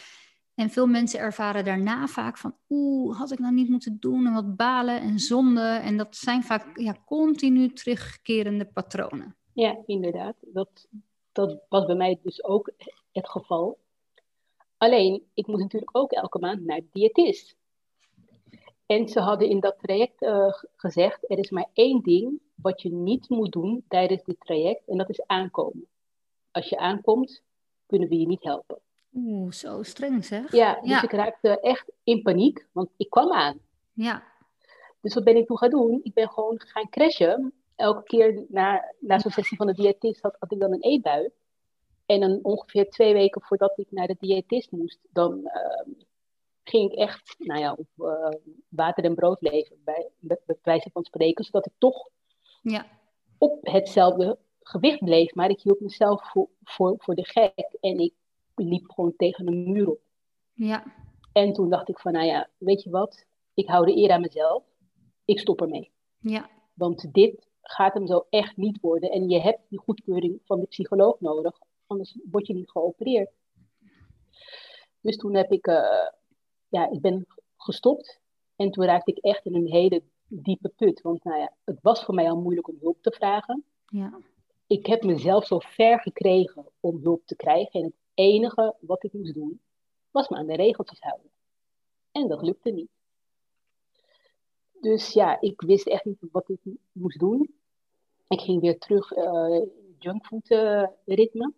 En 0.61 0.71
veel 0.71 0.87
mensen 0.87 1.21
ervaren 1.21 1.65
daarna 1.65 2.07
vaak 2.07 2.39
van, 2.39 2.55
oeh, 2.69 3.19
had 3.19 3.31
ik 3.31 3.39
nou 3.39 3.55
niet 3.55 3.69
moeten 3.69 3.97
doen 4.01 4.27
en 4.27 4.33
wat 4.33 4.57
balen 4.57 5.01
en 5.01 5.19
zonde. 5.19 5.61
En 5.61 5.97
dat 5.97 6.17
zijn 6.17 6.43
vaak 6.43 6.79
ja, 6.79 6.97
continu 7.05 7.73
terugkerende 7.73 8.64
patronen. 8.64 9.37
Ja, 9.52 9.79
inderdaad. 9.87 10.37
Dat, 10.40 10.88
dat 11.33 11.61
was 11.69 11.87
bij 11.87 11.95
mij 11.95 12.19
dus 12.23 12.45
ook 12.45 12.71
het 13.12 13.29
geval. 13.29 13.79
Alleen, 14.76 15.23
ik 15.35 15.47
moest 15.47 15.62
natuurlijk 15.62 15.97
ook 15.97 16.12
elke 16.12 16.38
maand 16.38 16.64
naar 16.64 16.81
de 16.81 16.88
diëtist. 16.93 17.57
En 18.87 19.09
ze 19.09 19.21
hadden 19.21 19.49
in 19.49 19.61
dat 19.61 19.79
traject 19.79 20.23
uh, 20.23 20.52
gezegd, 20.76 21.31
er 21.31 21.38
is 21.38 21.50
maar 21.50 21.69
één 21.73 22.02
ding 22.02 22.40
wat 22.55 22.83
je 22.83 22.93
niet 22.93 23.29
moet 23.29 23.52
doen 23.52 23.85
tijdens 23.88 24.25
dit 24.25 24.40
traject, 24.40 24.88
en 24.88 24.97
dat 24.97 25.09
is 25.09 25.26
aankomen. 25.26 25.87
Als 26.50 26.69
je 26.69 26.79
aankomt, 26.79 27.43
kunnen 27.87 28.09
we 28.09 28.19
je 28.19 28.26
niet 28.26 28.43
helpen. 28.43 28.81
Oeh, 29.14 29.52
zo 29.52 29.83
streng 29.83 30.25
zeg. 30.25 30.52
Ja, 30.52 30.81
dus 30.81 31.02
ik 31.02 31.12
raakte 31.12 31.61
echt 31.61 31.93
in 32.05 32.23
paniek, 32.23 32.67
want 32.73 32.90
ik 32.97 33.11
kwam 33.11 33.33
aan. 33.33 33.59
Ja. 33.93 34.23
Dus 35.00 35.14
wat 35.14 35.25
ben 35.25 35.37
ik 35.37 35.47
toen 35.47 35.59
gaan 35.59 35.71
doen? 35.71 36.00
Ik 36.02 36.14
ben 36.14 36.29
gewoon 36.29 36.61
gaan 36.61 36.88
crashen 36.88 37.52
elke 37.76 38.02
keer 38.02 38.45
na, 38.49 38.93
na 39.00 39.19
zo'n 39.19 39.31
sessie 39.31 39.57
van 39.57 39.67
de 39.67 39.75
diëtist 39.75 40.23
had, 40.23 40.37
had 40.38 40.52
ik 40.52 40.61
dan 40.61 40.73
een 40.73 40.83
eetbui. 40.83 41.31
En 42.07 42.21
dan 42.21 42.38
ongeveer 42.43 42.90
twee 42.90 43.12
weken 43.12 43.43
voordat 43.43 43.79
ik 43.79 43.87
naar 43.90 44.07
de 44.07 44.17
diëtist 44.19 44.71
moest, 44.71 44.99
dan 45.12 45.40
uh, 45.45 45.95
ging 46.62 46.93
ik 46.93 46.99
echt 46.99 47.35
nou 47.38 47.61
ja, 47.61 47.73
op 47.73 47.87
uh, 47.99 48.29
water 48.69 49.05
en 49.05 49.14
brood 49.14 49.40
leven, 49.40 49.76
bij, 49.85 50.09
bij, 50.19 50.38
bij 50.47 50.57
wijze 50.62 50.90
van 50.93 51.05
spreken, 51.05 51.45
zodat 51.45 51.67
ik 51.67 51.73
toch 51.79 52.09
ja. 52.62 52.87
op 53.38 53.59
hetzelfde 53.61 54.38
gewicht 54.62 55.05
bleef. 55.05 55.35
Maar 55.35 55.50
ik 55.50 55.61
hield 55.61 55.81
mezelf 55.81 56.31
voor, 56.31 56.49
voor, 56.62 56.95
voor 56.99 57.14
de 57.14 57.25
gek 57.25 57.76
en 57.81 57.99
ik 57.99 58.14
liep 58.64 58.90
gewoon 58.90 59.17
tegen 59.17 59.47
een 59.47 59.73
muur 59.73 59.90
op. 59.90 60.00
Ja. 60.52 60.85
En 61.33 61.52
toen 61.52 61.71
dacht 61.71 61.88
ik 61.88 61.99
van, 61.99 62.12
nou 62.12 62.26
ja, 62.26 62.49
weet 62.59 62.83
je 62.83 62.90
wat, 62.90 63.25
ik 63.55 63.69
hou 63.69 63.87
de 63.87 63.97
eer 63.97 64.11
aan 64.11 64.21
mezelf, 64.21 64.64
ik 65.25 65.38
stop 65.38 65.61
ermee. 65.61 65.90
Ja. 66.19 66.50
Want 66.75 67.12
dit 67.12 67.49
gaat 67.62 67.95
hem 67.95 68.07
zo 68.07 68.26
echt 68.31 68.57
niet 68.57 68.81
worden. 68.81 69.11
En 69.11 69.29
je 69.29 69.40
hebt 69.40 69.61
die 69.69 69.79
goedkeuring 69.79 70.40
van 70.45 70.61
de 70.61 70.67
psycholoog 70.67 71.21
nodig, 71.21 71.59
anders 71.87 72.19
word 72.31 72.47
je 72.47 72.55
niet 72.55 72.71
geopereerd. 72.71 73.31
Dus 75.00 75.17
toen 75.17 75.35
heb 75.35 75.52
ik, 75.52 75.67
uh, 75.67 76.09
ja, 76.69 76.90
ik 76.90 77.00
ben 77.00 77.26
gestopt. 77.57 78.21
En 78.57 78.71
toen 78.71 78.85
raakte 78.85 79.11
ik 79.11 79.19
echt 79.19 79.45
in 79.45 79.55
een 79.55 79.69
hele 79.69 80.02
diepe 80.26 80.69
put. 80.69 81.00
Want 81.00 81.25
nou 81.25 81.38
ja, 81.38 81.52
het 81.64 81.79
was 81.83 82.05
voor 82.05 82.14
mij 82.14 82.31
al 82.31 82.40
moeilijk 82.40 82.69
om 82.69 82.76
hulp 82.81 83.02
te 83.02 83.11
vragen. 83.11 83.64
Ja. 83.87 84.19
Ik 84.67 84.87
heb 84.87 85.02
mezelf 85.02 85.47
zo 85.47 85.59
ver 85.59 86.00
gekregen 86.00 86.67
om 86.81 87.00
hulp 87.02 87.26
te 87.26 87.37
krijgen. 87.37 87.81
En 87.81 87.85
het 87.85 87.95
enige 88.21 88.75
wat 88.81 89.05
ik 89.05 89.12
moest 89.12 89.35
doen, 89.35 89.61
was 90.11 90.29
me 90.29 90.37
aan 90.37 90.47
de 90.47 90.57
regeltjes 90.57 91.00
houden. 91.00 91.31
En 92.12 92.29
dat 92.29 92.43
lukte 92.43 92.71
niet. 92.71 92.91
Dus 94.81 95.12
ja, 95.12 95.41
ik 95.41 95.61
wist 95.61 95.87
echt 95.87 96.05
niet 96.05 96.19
wat 96.33 96.49
ik 96.49 96.61
moest 96.93 97.19
doen. 97.19 97.55
Ik 98.29 98.41
ging 98.41 98.61
weer 98.61 98.79
terug 98.79 99.17
uh, 99.17 99.62
junkfood 99.99 100.50
uh, 100.50 100.87
ritme. 101.05 101.53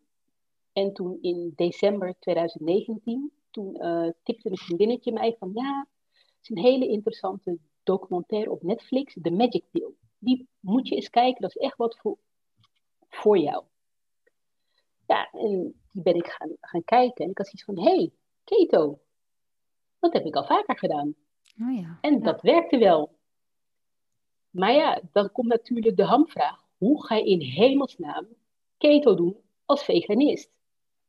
En 0.73 0.92
toen 0.92 1.19
in 1.21 1.52
december 1.57 2.14
2019, 2.19 3.33
toen 3.50 3.76
uh, 3.85 4.09
tipte 4.23 4.50
een 4.50 4.57
vriendinnetje 4.57 5.12
mij 5.12 5.37
van 5.38 5.50
ja, 5.54 5.87
het 6.11 6.37
is 6.42 6.49
een 6.49 6.62
hele 6.62 6.88
interessante 6.88 7.59
documentaire 7.83 8.50
op 8.50 8.62
Netflix, 8.62 9.16
The 9.23 9.31
Magic 9.31 9.64
Pill. 9.71 9.90
Die 10.19 10.49
moet 10.61 10.88
je 10.88 10.95
eens 10.95 11.11
kijken, 11.11 11.40
dat 11.40 11.57
is 11.57 11.62
echt 11.62 11.76
wat 11.76 11.99
voor, 11.99 12.19
voor 13.09 13.38
jou. 13.38 13.64
Ja, 15.12 15.31
en 15.33 15.75
die 15.90 16.02
ben 16.02 16.14
ik 16.14 16.26
gaan, 16.26 16.57
gaan 16.61 16.85
kijken 16.85 17.25
en 17.25 17.31
ik 17.31 17.38
had 17.38 17.47
zoiets 17.47 17.64
van, 17.64 17.78
hé, 17.78 17.97
hey, 17.97 18.11
keto, 18.45 18.99
dat 19.99 20.12
heb 20.12 20.25
ik 20.25 20.35
al 20.35 20.45
vaker 20.45 20.78
gedaan. 20.78 21.14
Oh 21.61 21.76
ja, 21.76 21.99
en 22.00 22.23
dat 22.23 22.40
werkte 22.40 22.78
wel. 22.78 23.19
Maar 24.50 24.73
ja, 24.73 25.00
dan 25.12 25.33
komt 25.33 25.49
natuurlijk 25.49 25.97
de 25.97 26.04
hamvraag. 26.04 26.64
Hoe 26.78 27.07
ga 27.07 27.14
je 27.14 27.25
in 27.25 27.40
hemelsnaam 27.40 28.26
keto 28.78 29.14
doen 29.14 29.37
als 29.64 29.85
veganist? 29.85 30.50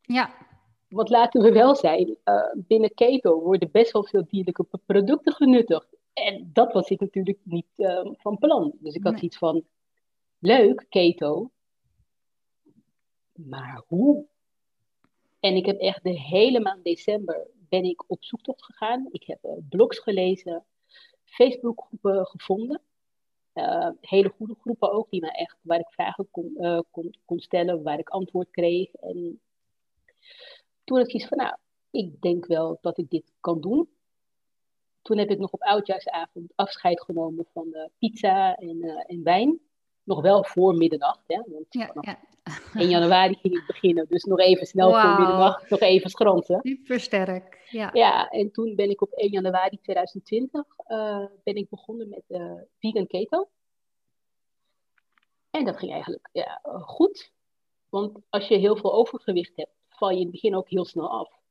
Ja. 0.01 0.33
Want 0.89 1.10
laten 1.10 1.41
we 1.41 1.51
wel 1.51 1.75
zijn, 1.75 2.17
uh, 2.25 2.51
binnen 2.55 2.93
keto 2.93 3.39
worden 3.39 3.72
best 3.72 3.91
wel 3.91 4.03
veel 4.03 4.25
dierlijke 4.27 4.65
producten 4.86 5.33
genuttigd. 5.33 5.88
En 6.13 6.50
dat 6.53 6.74
was 6.74 6.89
ik 6.89 7.00
natuurlijk 7.00 7.39
niet 7.43 7.67
uh, 7.77 8.12
van 8.13 8.38
plan. 8.38 8.74
Dus 8.79 8.95
ik 8.95 9.03
had 9.03 9.22
iets 9.22 9.38
van, 9.38 9.63
leuk, 10.39 10.86
keto. 10.89 11.51
Maar 13.33 13.83
hoe? 13.87 14.25
En 15.39 15.55
ik 15.55 15.65
heb 15.65 15.79
echt 15.79 16.03
de 16.03 16.19
hele 16.19 16.59
maand 16.59 16.83
december 16.83 17.47
ben 17.69 17.83
ik 17.83 18.03
op 18.07 18.23
zoektocht 18.23 18.63
gegaan. 18.63 19.07
Ik 19.11 19.23
heb 19.23 19.45
uh, 19.45 19.51
blogs 19.69 19.99
gelezen, 19.99 20.65
Facebookgroepen 21.23 22.25
gevonden. 22.25 22.81
Uh, 23.53 23.89
hele 24.01 24.29
goede 24.29 24.55
groepen 24.61 24.91
ook, 24.91 25.09
die 25.09 25.21
me 25.21 25.31
echt, 25.31 25.57
waar 25.61 25.79
ik 25.79 25.89
vragen 25.89 26.27
kon, 26.31 26.55
uh, 26.57 26.79
kon, 26.91 27.15
kon, 27.25 27.39
stellen, 27.39 27.83
waar 27.83 27.99
ik 27.99 28.09
antwoord 28.09 28.51
kreeg. 28.51 28.93
En 28.93 29.41
toen 30.83 30.97
had 30.97 31.07
ik 31.07 31.13
iets 31.13 31.27
van, 31.27 31.37
nou, 31.37 31.55
ik 31.91 32.21
denk 32.21 32.45
wel 32.45 32.77
dat 32.81 32.97
ik 32.97 33.09
dit 33.09 33.31
kan 33.39 33.61
doen. 33.61 33.89
Toen 35.01 35.17
heb 35.17 35.29
ik 35.29 35.39
nog 35.39 35.51
op 35.51 35.61
oudjaarsavond 35.61 36.51
afscheid 36.55 37.01
genomen 37.01 37.45
van 37.53 37.67
uh, 37.71 37.85
pizza 37.97 38.55
en, 38.55 38.81
en 39.07 39.23
wijn. 39.23 39.59
Nog 40.03 40.21
wel 40.21 40.43
voor 40.43 40.75
middernacht, 40.75 41.23
hè, 41.27 41.41
want 41.47 41.65
ja, 41.69 41.91
ja. 42.01 42.19
1 42.73 42.89
januari 42.89 43.35
ging 43.35 43.57
ik 43.57 43.65
beginnen, 43.67 44.05
dus 44.09 44.23
nog 44.23 44.39
even 44.39 44.65
snel 44.65 44.89
wow. 44.89 45.01
voor 45.01 45.19
middernacht, 45.19 45.69
nog 45.69 45.79
even 45.79 46.09
schransen. 46.09 46.59
Super 46.63 47.00
sterk, 47.00 47.67
ja. 47.69 47.89
Ja, 47.93 48.29
en 48.29 48.51
toen 48.51 48.75
ben 48.75 48.89
ik 48.89 49.01
op 49.01 49.12
1 49.12 49.29
januari 49.29 49.79
2020 49.81 50.65
uh, 50.88 51.25
ben 51.43 51.55
ik 51.55 51.69
begonnen 51.69 52.09
met 52.09 52.23
uh, 52.27 52.62
vegan 52.79 53.07
keto. 53.07 53.50
En 55.50 55.65
dat 55.65 55.77
ging 55.77 55.91
eigenlijk 55.91 56.29
ja, 56.31 56.62
goed, 56.63 57.31
want 57.89 58.19
als 58.29 58.47
je 58.47 58.57
heel 58.57 58.75
veel 58.75 58.93
overgewicht 58.93 59.55
hebt, 59.55 59.73
val 59.89 60.09
je 60.09 60.15
in 60.15 60.21
het 60.21 60.31
begin 60.31 60.55
ook 60.55 60.69
heel 60.69 60.85
snel 60.85 61.09
af. 61.09 61.41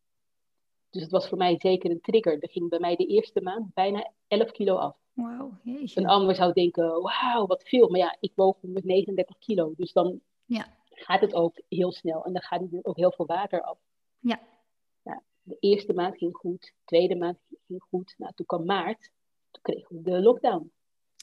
Dus 0.91 1.03
het 1.03 1.11
was 1.11 1.29
voor 1.29 1.39
mij 1.39 1.59
zeker 1.59 1.91
een 1.91 2.01
trigger. 2.01 2.43
Er 2.43 2.51
ging 2.51 2.69
bij 2.69 2.79
mij 2.79 2.97
de 2.97 3.07
eerste 3.07 3.41
maand 3.41 3.75
bijna 3.75 4.11
11 4.29 4.51
kilo 4.51 4.77
af. 4.77 4.97
Wauw, 5.13 5.59
Een 5.65 6.07
ander 6.07 6.35
zou 6.35 6.53
denken, 6.53 7.03
wauw, 7.03 7.47
wat 7.47 7.63
veel. 7.63 7.89
Maar 7.89 7.99
ja, 7.99 8.17
ik 8.21 8.33
woog 8.35 8.57
139 8.61 9.39
kilo. 9.39 9.73
Dus 9.77 9.93
dan 9.93 10.21
ja. 10.45 10.67
Gaat 11.03 11.21
het 11.21 11.35
ook 11.35 11.63
heel 11.69 11.93
snel. 11.93 12.25
En 12.25 12.33
dan 12.33 12.43
gaat 12.43 12.61
er 12.61 12.79
ook 12.83 12.97
heel 12.97 13.13
veel 13.13 13.27
water 13.27 13.63
af. 13.63 13.79
Ja. 14.19 14.41
ja. 15.03 15.23
De 15.43 15.57
eerste 15.61 15.93
maand 15.93 16.17
ging 16.17 16.37
goed. 16.37 16.61
De 16.61 16.85
tweede 16.85 17.17
maand 17.17 17.39
ging 17.67 17.83
goed. 17.83 18.15
Nou, 18.19 18.33
toen 18.35 18.47
kwam 18.47 18.65
maart. 18.65 19.11
Toen 19.51 19.63
kregen 19.63 19.97
we 19.97 20.03
de 20.03 20.21
lockdown. 20.21 20.73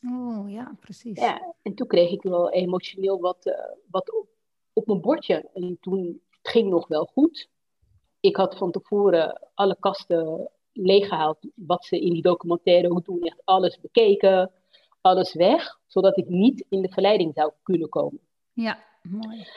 Oh, 0.05 0.51
ja, 0.51 0.75
precies. 0.79 1.19
Ja, 1.19 1.55
en 1.61 1.75
toen 1.75 1.87
kreeg 1.87 2.11
ik 2.11 2.21
wel 2.21 2.51
emotioneel 2.51 3.19
wat, 3.19 3.45
uh, 3.45 3.53
wat 3.89 4.13
op, 4.13 4.27
op 4.73 4.87
mijn 4.87 5.01
bordje. 5.01 5.49
En 5.53 5.77
toen 5.81 6.21
het 6.29 6.51
ging 6.51 6.69
nog 6.69 6.87
wel 6.87 7.05
goed. 7.05 7.49
Ik 8.19 8.35
had 8.35 8.57
van 8.57 8.71
tevoren 8.71 9.49
alle 9.53 9.77
kasten 9.79 10.49
leeggehaald 10.73 11.37
wat 11.55 11.85
ze 11.85 11.99
in 11.99 12.13
die 12.13 12.21
documentaire 12.21 12.89
ook 12.89 13.05
doen. 13.05 13.21
Echt 13.21 13.41
alles 13.43 13.79
bekeken, 13.79 14.51
alles 15.01 15.33
weg, 15.33 15.79
zodat 15.87 16.17
ik 16.17 16.27
niet 16.27 16.65
in 16.69 16.81
de 16.81 16.89
verleiding 16.89 17.33
zou 17.33 17.51
kunnen 17.63 17.89
komen. 17.89 18.19
Ja, 18.53 18.83
mooi. 19.09 19.47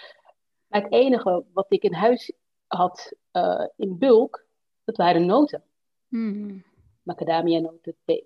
Maar 0.66 0.82
het 0.82 0.92
enige 0.92 1.44
wat 1.52 1.66
ik 1.68 1.82
in 1.82 1.94
huis 1.94 2.32
had 2.66 3.12
uh, 3.32 3.66
in 3.76 3.98
bulk, 3.98 4.46
dat 4.84 4.96
waren 4.96 5.26
noten. 5.26 5.62
Mm. 6.08 6.64
Macadamia-noten, 7.02 7.96
pe 8.04 8.24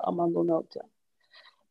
amandelnoten. 0.00 0.90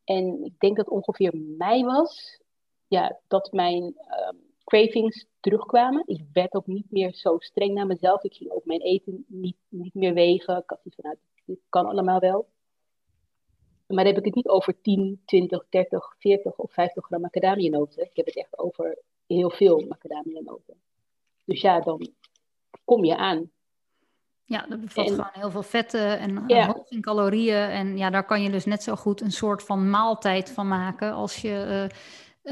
En 0.03 0.43
ik 0.43 0.59
denk 0.59 0.77
dat 0.77 0.89
ongeveer 0.89 1.37
mei 1.57 1.83
was, 1.83 2.41
ja, 2.87 3.19
dat 3.27 3.51
mijn 3.51 3.83
um, 3.83 4.47
cravings 4.63 5.25
terugkwamen. 5.39 6.03
Ik 6.05 6.25
werd 6.33 6.53
ook 6.53 6.67
niet 6.67 6.91
meer 6.91 7.13
zo 7.13 7.35
streng 7.39 7.73
naar 7.73 7.85
mezelf. 7.85 8.23
Ik 8.23 8.33
ging 8.33 8.51
ook 8.51 8.65
mijn 8.65 8.81
eten 8.81 9.25
niet, 9.27 9.57
niet 9.69 9.93
meer 9.93 10.13
wegen. 10.13 10.57
Ik 10.57 10.69
had 10.69 10.79
van, 10.83 10.91
nou, 10.95 11.15
dit 11.45 11.59
kan 11.69 11.85
allemaal 11.85 12.19
wel. 12.19 12.47
Maar 13.87 14.03
dan 14.03 14.05
heb 14.05 14.17
ik 14.17 14.25
het 14.25 14.35
niet 14.35 14.47
over 14.47 14.81
10, 14.81 15.21
20, 15.25 15.65
30, 15.69 16.15
40 16.19 16.55
of 16.57 16.71
50 16.71 17.05
gram 17.05 17.21
macadamianoten. 17.21 18.03
Ik 18.03 18.15
heb 18.15 18.25
het 18.25 18.37
echt 18.37 18.59
over 18.59 18.97
heel 19.27 19.49
veel 19.49 19.85
macadamianoten. 19.87 20.75
Dus 21.43 21.61
ja, 21.61 21.79
dan 21.79 22.13
kom 22.85 23.03
je 23.05 23.17
aan. 23.17 23.51
Ja, 24.45 24.65
dat 24.69 24.81
bevat 24.81 25.07
en, 25.07 25.13
gewoon 25.13 25.29
heel 25.31 25.51
veel 25.51 25.63
vetten 25.63 26.19
en 26.19 26.43
ja. 26.47 26.65
hoog 26.65 26.89
in 26.89 27.01
calorieën. 27.01 27.69
En 27.69 27.97
ja, 27.97 28.09
daar 28.09 28.25
kan 28.25 28.43
je 28.43 28.49
dus 28.49 28.65
net 28.65 28.83
zo 28.83 28.95
goed 28.95 29.21
een 29.21 29.31
soort 29.31 29.63
van 29.63 29.89
maaltijd 29.89 30.51
van 30.51 30.67
maken 30.67 31.13
als 31.13 31.41
je... 31.41 31.89
Uh, 31.91 31.97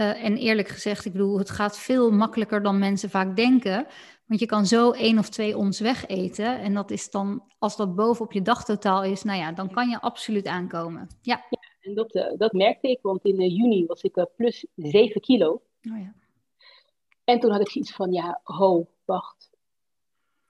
uh, 0.02 0.24
en 0.24 0.38
eerlijk 0.38 0.68
gezegd, 0.68 1.06
ik 1.06 1.12
bedoel, 1.12 1.38
het 1.38 1.50
gaat 1.50 1.78
veel 1.78 2.12
makkelijker 2.12 2.64
dan 2.64 2.80
mensen 2.80 3.10
vaak 3.10 3.36
denken. 3.36 3.88
Want 4.26 4.40
je 4.40 4.46
kan 4.46 4.66
zo 4.66 4.92
één 4.92 5.18
of 5.18 5.30
twee 5.30 5.58
ons 5.58 5.80
wegeten. 5.80 6.60
En 6.60 6.74
dat 6.74 6.92
is 6.92 7.12
dan, 7.12 7.44
als 7.60 7.76
dat 7.76 7.96
bovenop 7.96 8.32
je 8.32 8.42
dagtotaal 8.42 9.04
is, 9.04 9.24
nou 9.24 9.40
ja, 9.40 9.52
dan 9.52 9.72
kan 9.72 9.90
je 9.90 10.02
absoluut 10.02 10.46
aankomen. 10.48 11.08
Ja, 11.22 11.46
ja 11.50 11.60
en 11.82 11.94
dat, 11.94 12.16
uh, 12.16 12.38
dat 12.38 12.54
merkte 12.54 12.90
ik, 12.90 13.02
want 13.02 13.26
in 13.26 13.42
uh, 13.42 13.56
juni 13.56 13.86
was 13.86 14.02
ik 14.02 14.26
plus 14.36 14.66
7 14.76 15.22
kilo. 15.22 15.52
Oh 15.92 16.00
ja. 16.00 16.14
En 17.24 17.40
toen 17.40 17.52
had 17.52 17.62
ik 17.62 17.70
zoiets 17.70 17.92
van, 17.92 18.12
ja, 18.12 18.40
ho, 18.44 18.88
wacht. 19.06 19.50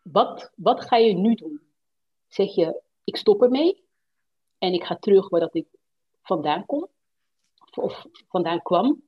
Wat, 0.01 0.51
wat 0.55 0.81
ga 0.81 0.97
je 0.97 1.13
nu 1.13 1.35
doen? 1.35 1.61
Zeg 2.27 2.55
je, 2.55 2.81
ik 3.03 3.17
stop 3.17 3.41
ermee 3.41 3.83
en 4.57 4.73
ik 4.73 4.83
ga 4.83 4.95
terug 4.95 5.29
waar 5.29 5.39
dat 5.39 5.55
ik 5.55 5.67
vandaan 6.21 6.65
kom, 6.65 6.87
of, 7.59 7.77
of 7.77 8.05
vandaan 8.27 8.61
kwam. 8.61 9.03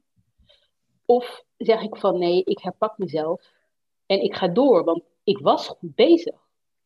Of 1.06 1.44
zeg 1.58 1.82
ik 1.82 1.98
van 1.98 2.18
nee, 2.20 2.44
ik 2.44 2.60
herpak 2.60 2.98
mezelf 2.98 3.56
en 4.08 4.22
ik 4.22 4.36
ga 4.36 4.48
door, 4.48 4.84
want 4.84 5.04
ik 5.24 5.38
was 5.38 5.68
goed 5.68 5.96
bezig. 5.96 6.36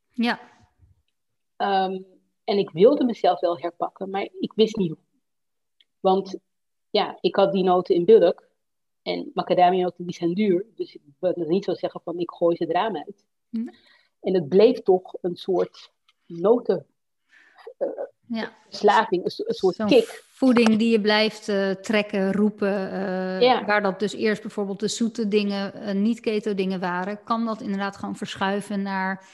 Ja. 0.10 0.40
Um, 1.58 2.06
en 2.44 2.58
ik 2.58 2.70
wilde 2.70 3.06
mezelf 3.06 3.40
wel 3.40 3.58
herpakken, 3.58 4.10
maar 4.10 4.30
ik 4.40 4.54
wist 4.54 4.76
niet 4.76 4.90
hoe. 4.90 5.00
Want 6.00 6.40
ja, 6.90 7.18
ik 7.22 7.36
had 7.36 7.52
die 7.52 7.64
noten 7.64 7.96
in 7.96 8.06
bulk 8.06 8.50
en 9.02 9.32
macadamianoten 9.34 10.06
die 10.06 10.16
zijn 10.16 10.34
duur. 10.34 10.66
Dus 10.76 10.96
ik 10.96 11.02
wilde 11.20 11.46
niet 11.48 11.64
zo 11.64 11.74
zeggen 11.74 12.02
van 12.02 12.20
ik 12.20 12.32
gooi 12.32 12.56
ze 12.56 12.66
eraan 12.66 12.98
uit. 12.98 13.26
Hm. 13.50 13.68
En 14.22 14.34
het 14.34 14.50
bleef 14.50 14.82
toch 14.82 15.14
een 15.22 15.36
soort 15.36 15.92
noten 16.26 16.86
uh, 17.80 17.88
ja. 18.32 18.52
verslaving, 18.64 19.26
een, 19.26 19.46
een 19.48 19.54
soort 19.54 19.84
kick. 19.86 20.24
Voeding 20.30 20.78
die 20.78 20.92
je 20.92 21.02
blijft 21.02 21.48
uh, 21.48 21.72
trekken, 21.72 22.34
roepen. 22.34 22.94
Uh, 22.94 23.42
ja. 23.42 23.66
Waar 23.66 23.82
dat 23.82 24.00
dus 24.00 24.14
eerst 24.14 24.42
bijvoorbeeld 24.42 24.80
de 24.80 24.88
zoete 24.88 25.28
dingen, 25.28 25.76
uh, 25.76 25.94
niet-keto 25.94 26.54
dingen 26.54 26.80
waren, 26.80 27.24
kan 27.24 27.46
dat 27.46 27.62
inderdaad 27.62 27.98
gewoon 27.98 28.16
verschuiven 28.16 28.82
naar 28.82 29.26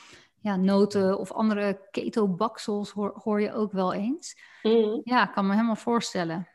ja, 0.42 0.56
noten 0.56 1.20
of 1.20 1.32
andere 1.32 1.80
keto-baksels, 1.92 2.92
hoor, 2.92 3.20
hoor, 3.24 3.42
je 3.42 3.54
ook 3.54 3.72
wel 3.72 3.94
eens. 3.94 4.38
Mm. 4.64 5.02
Ja, 5.04 5.26
kan 5.26 5.46
me 5.46 5.54
helemaal 5.54 5.76
voorstellen. 5.76 6.48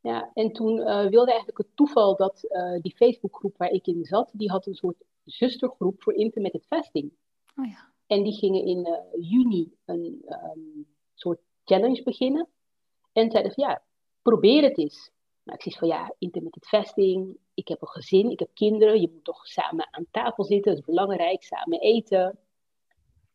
Ja, 0.00 0.30
en 0.34 0.52
toen 0.52 0.74
wilde 1.10 1.30
eigenlijk 1.30 1.58
het 1.58 1.70
toeval 1.74 2.16
dat 2.16 2.40
die 2.80 2.94
Facebookgroep 2.96 3.56
waar 3.56 3.70
ik 3.70 3.86
in 3.86 4.04
zat, 4.04 4.30
die 4.32 4.50
had 4.50 4.66
een 4.66 4.74
soort 4.74 5.04
zustergroep 5.24 6.02
voor 6.02 6.14
intermittent 6.14 6.66
fasting. 6.66 7.12
Oh 7.56 7.66
ja. 7.66 7.92
En 8.06 8.22
die 8.22 8.32
gingen 8.32 8.64
in 8.64 8.88
juni 9.20 9.72
een 9.84 10.24
um, 10.28 10.86
soort 11.14 11.40
challenge 11.64 12.02
beginnen. 12.02 12.48
En 13.12 13.30
zeiden 13.30 13.52
van 13.52 13.68
ja, 13.68 13.82
probeer 14.22 14.62
het 14.62 14.78
eens. 14.78 15.10
Nou, 15.42 15.58
ik 15.58 15.64
zeg 15.64 15.78
van 15.78 15.88
ja, 15.88 16.14
intermittent 16.18 16.66
fasting, 16.66 17.36
ik 17.54 17.68
heb 17.68 17.82
een 17.82 17.88
gezin, 17.88 18.30
ik 18.30 18.38
heb 18.38 18.50
kinderen, 18.54 19.00
je 19.00 19.10
moet 19.12 19.24
toch 19.24 19.46
samen 19.46 19.88
aan 19.90 20.06
tafel 20.10 20.44
zitten, 20.44 20.70
dat 20.70 20.80
is 20.80 20.86
belangrijk, 20.86 21.42
samen 21.42 21.80
eten. 21.80 22.38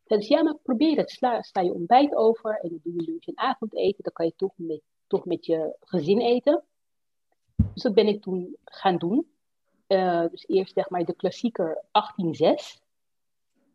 Dus 0.04 0.28
ja, 0.28 0.42
maar 0.42 0.58
probeer 0.62 0.96
het. 0.96 1.10
Sla, 1.10 1.42
sla 1.42 1.62
je 1.62 1.74
ontbijt 1.74 2.14
over 2.14 2.60
en 2.60 2.68
dan 2.68 2.80
doe 2.82 2.94
je 2.94 3.02
lunch 3.02 3.26
en 3.26 3.38
avondeten, 3.38 4.02
dan 4.02 4.12
kan 4.12 4.26
je 4.26 4.32
toch 4.36 4.52
met, 4.56 4.82
toch 5.06 5.24
met 5.24 5.46
je 5.46 5.76
gezin 5.80 6.20
eten. 6.20 6.64
Dus 7.56 7.82
dat 7.82 7.94
ben 7.94 8.06
ik 8.06 8.22
toen 8.22 8.56
gaan 8.64 8.96
doen. 8.96 9.30
Uh, 9.88 10.28
dus 10.30 10.48
eerst 10.48 10.74
zeg 10.74 10.90
maar 10.90 11.04
de 11.04 11.14
klassieker 11.14 11.84
18-6. 11.84 12.80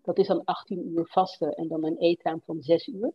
Dat 0.01 0.17
is 0.17 0.27
dan 0.27 0.43
18 0.43 0.87
uur 0.87 1.05
vasten 1.05 1.53
en 1.53 1.67
dan 1.67 1.85
een 1.85 1.97
eetraam 1.97 2.41
van 2.45 2.61
6 2.61 2.87
uur. 2.87 3.13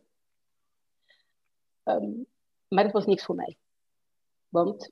Um, 1.83 2.25
Maar 2.67 2.83
dat 2.83 2.93
was 2.93 3.05
niks 3.05 3.25
voor 3.25 3.35
mij. 3.35 3.57
Want 4.49 4.91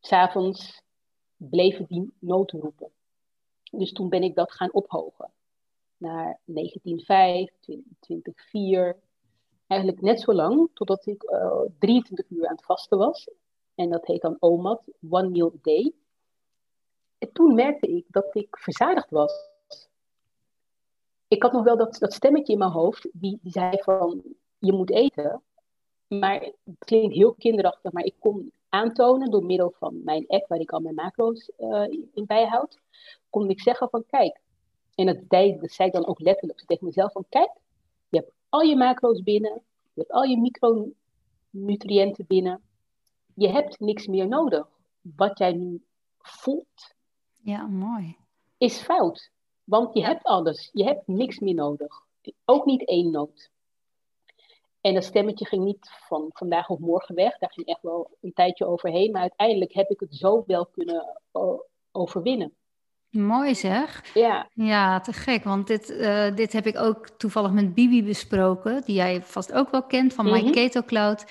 s'avonds 0.00 0.82
bleven 1.36 1.84
die 1.88 2.12
noten 2.18 2.60
roepen. 2.60 2.90
Dus 3.70 3.92
toen 3.92 4.08
ben 4.08 4.22
ik 4.22 4.34
dat 4.34 4.52
gaan 4.52 4.72
ophogen. 4.72 5.30
Naar 5.96 6.38
1905, 6.44 7.52
2004. 8.00 8.96
Eigenlijk 9.66 10.02
net 10.02 10.20
zo 10.20 10.32
lang, 10.32 10.70
totdat 10.74 11.06
ik 11.06 11.22
uh, 11.22 11.40
eh, 11.40 11.60
23 11.78 12.30
uur 12.30 12.46
aan 12.46 12.54
het 12.54 12.64
vasten 12.64 12.98
was. 12.98 13.30
En 13.74 13.90
dat 13.90 14.06
heet 14.06 14.20
dan 14.20 14.36
OMAD, 14.38 14.88
One 15.10 15.28
Meal 15.28 15.52
a 15.54 15.58
Day. 15.62 15.92
En 17.18 17.32
toen 17.32 17.54
merkte 17.54 17.86
ik 17.86 18.04
dat 18.08 18.34
ik 18.34 18.58
verzadigd 18.58 19.10
was. 19.10 19.48
Ik 21.28 21.42
had 21.42 21.52
nog 21.52 21.64
wel 21.64 21.76
dat, 21.76 21.98
dat 21.98 22.12
stemmetje 22.12 22.52
in 22.52 22.58
mijn 22.58 22.70
hoofd, 22.70 23.08
die, 23.12 23.38
die 23.42 23.52
zei 23.52 23.82
van, 23.82 24.22
je 24.58 24.72
moet 24.72 24.90
eten. 24.90 25.42
Maar 26.08 26.40
het 26.40 26.54
klinkt 26.78 27.14
heel 27.14 27.34
kinderachtig, 27.34 27.92
maar 27.92 28.04
ik 28.04 28.14
kon 28.18 28.52
aantonen 28.68 29.30
door 29.30 29.44
middel 29.44 29.74
van 29.78 30.00
mijn 30.04 30.24
app, 30.26 30.48
waar 30.48 30.60
ik 30.60 30.72
al 30.72 30.80
mijn 30.80 30.94
macro's 30.94 31.50
uh, 31.58 31.84
in 32.14 32.26
bijhoud, 32.26 32.78
kon 33.30 33.50
ik 33.50 33.60
zeggen 33.60 33.88
van 33.88 34.04
kijk, 34.06 34.40
en 34.94 35.06
dat, 35.06 35.28
dat 35.60 35.70
zei 35.70 35.88
ik 35.88 35.94
dan 35.94 36.06
ook 36.06 36.20
letterlijk 36.20 36.62
tegen 36.66 36.86
mezelf 36.86 37.12
van 37.12 37.24
kijk, 37.28 37.50
je 38.08 38.18
hebt 38.18 38.32
al 38.48 38.60
je 38.60 38.76
macro's 38.76 39.22
binnen, 39.22 39.62
je 39.92 40.00
hebt 40.00 40.12
al 40.12 40.22
je 40.22 40.38
micronutriënten 40.38 42.24
binnen, 42.26 42.62
je 43.34 43.48
hebt 43.48 43.80
niks 43.80 44.06
meer 44.06 44.28
nodig. 44.28 44.68
Wat 45.16 45.38
jij 45.38 45.52
nu 45.52 45.82
voelt, 46.18 46.94
ja, 47.42 47.66
mooi. 47.66 48.16
is 48.58 48.80
fout. 48.80 49.30
Want 49.64 49.94
je 49.94 50.04
hebt 50.04 50.22
alles, 50.22 50.70
je 50.72 50.84
hebt 50.84 51.06
niks 51.06 51.38
meer 51.38 51.54
nodig. 51.54 52.04
Ook 52.44 52.64
niet 52.64 52.84
één 52.88 53.10
noot. 53.10 53.50
En 54.86 54.94
dat 54.94 55.04
stemmetje 55.04 55.46
ging 55.46 55.64
niet 55.64 55.90
van 56.08 56.30
vandaag 56.32 56.68
of 56.68 56.78
morgen 56.78 57.14
weg. 57.14 57.38
Daar 57.38 57.52
ging 57.52 57.66
echt 57.66 57.82
wel 57.82 58.16
een 58.20 58.32
tijdje 58.32 58.66
overheen. 58.66 59.10
Maar 59.10 59.20
uiteindelijk 59.20 59.72
heb 59.72 59.90
ik 59.90 60.00
het 60.00 60.14
zo 60.14 60.44
wel 60.46 60.66
kunnen 60.66 61.20
overwinnen. 61.92 62.52
Mooi 63.10 63.54
zeg. 63.54 64.14
Ja. 64.14 64.50
Ja, 64.52 65.00
te 65.00 65.12
gek. 65.12 65.44
Want 65.44 65.66
dit, 65.66 65.90
uh, 65.90 66.34
dit 66.34 66.52
heb 66.52 66.66
ik 66.66 66.78
ook 66.78 67.08
toevallig 67.08 67.52
met 67.52 67.74
Bibi 67.74 68.04
besproken. 68.04 68.82
Die 68.84 68.94
jij 68.94 69.22
vast 69.22 69.52
ook 69.52 69.70
wel 69.70 69.82
kent 69.82 70.14
van 70.14 70.24
My 70.24 70.40
mhm. 70.40 70.52
Keto 70.52 70.82
Cloud. 70.82 71.24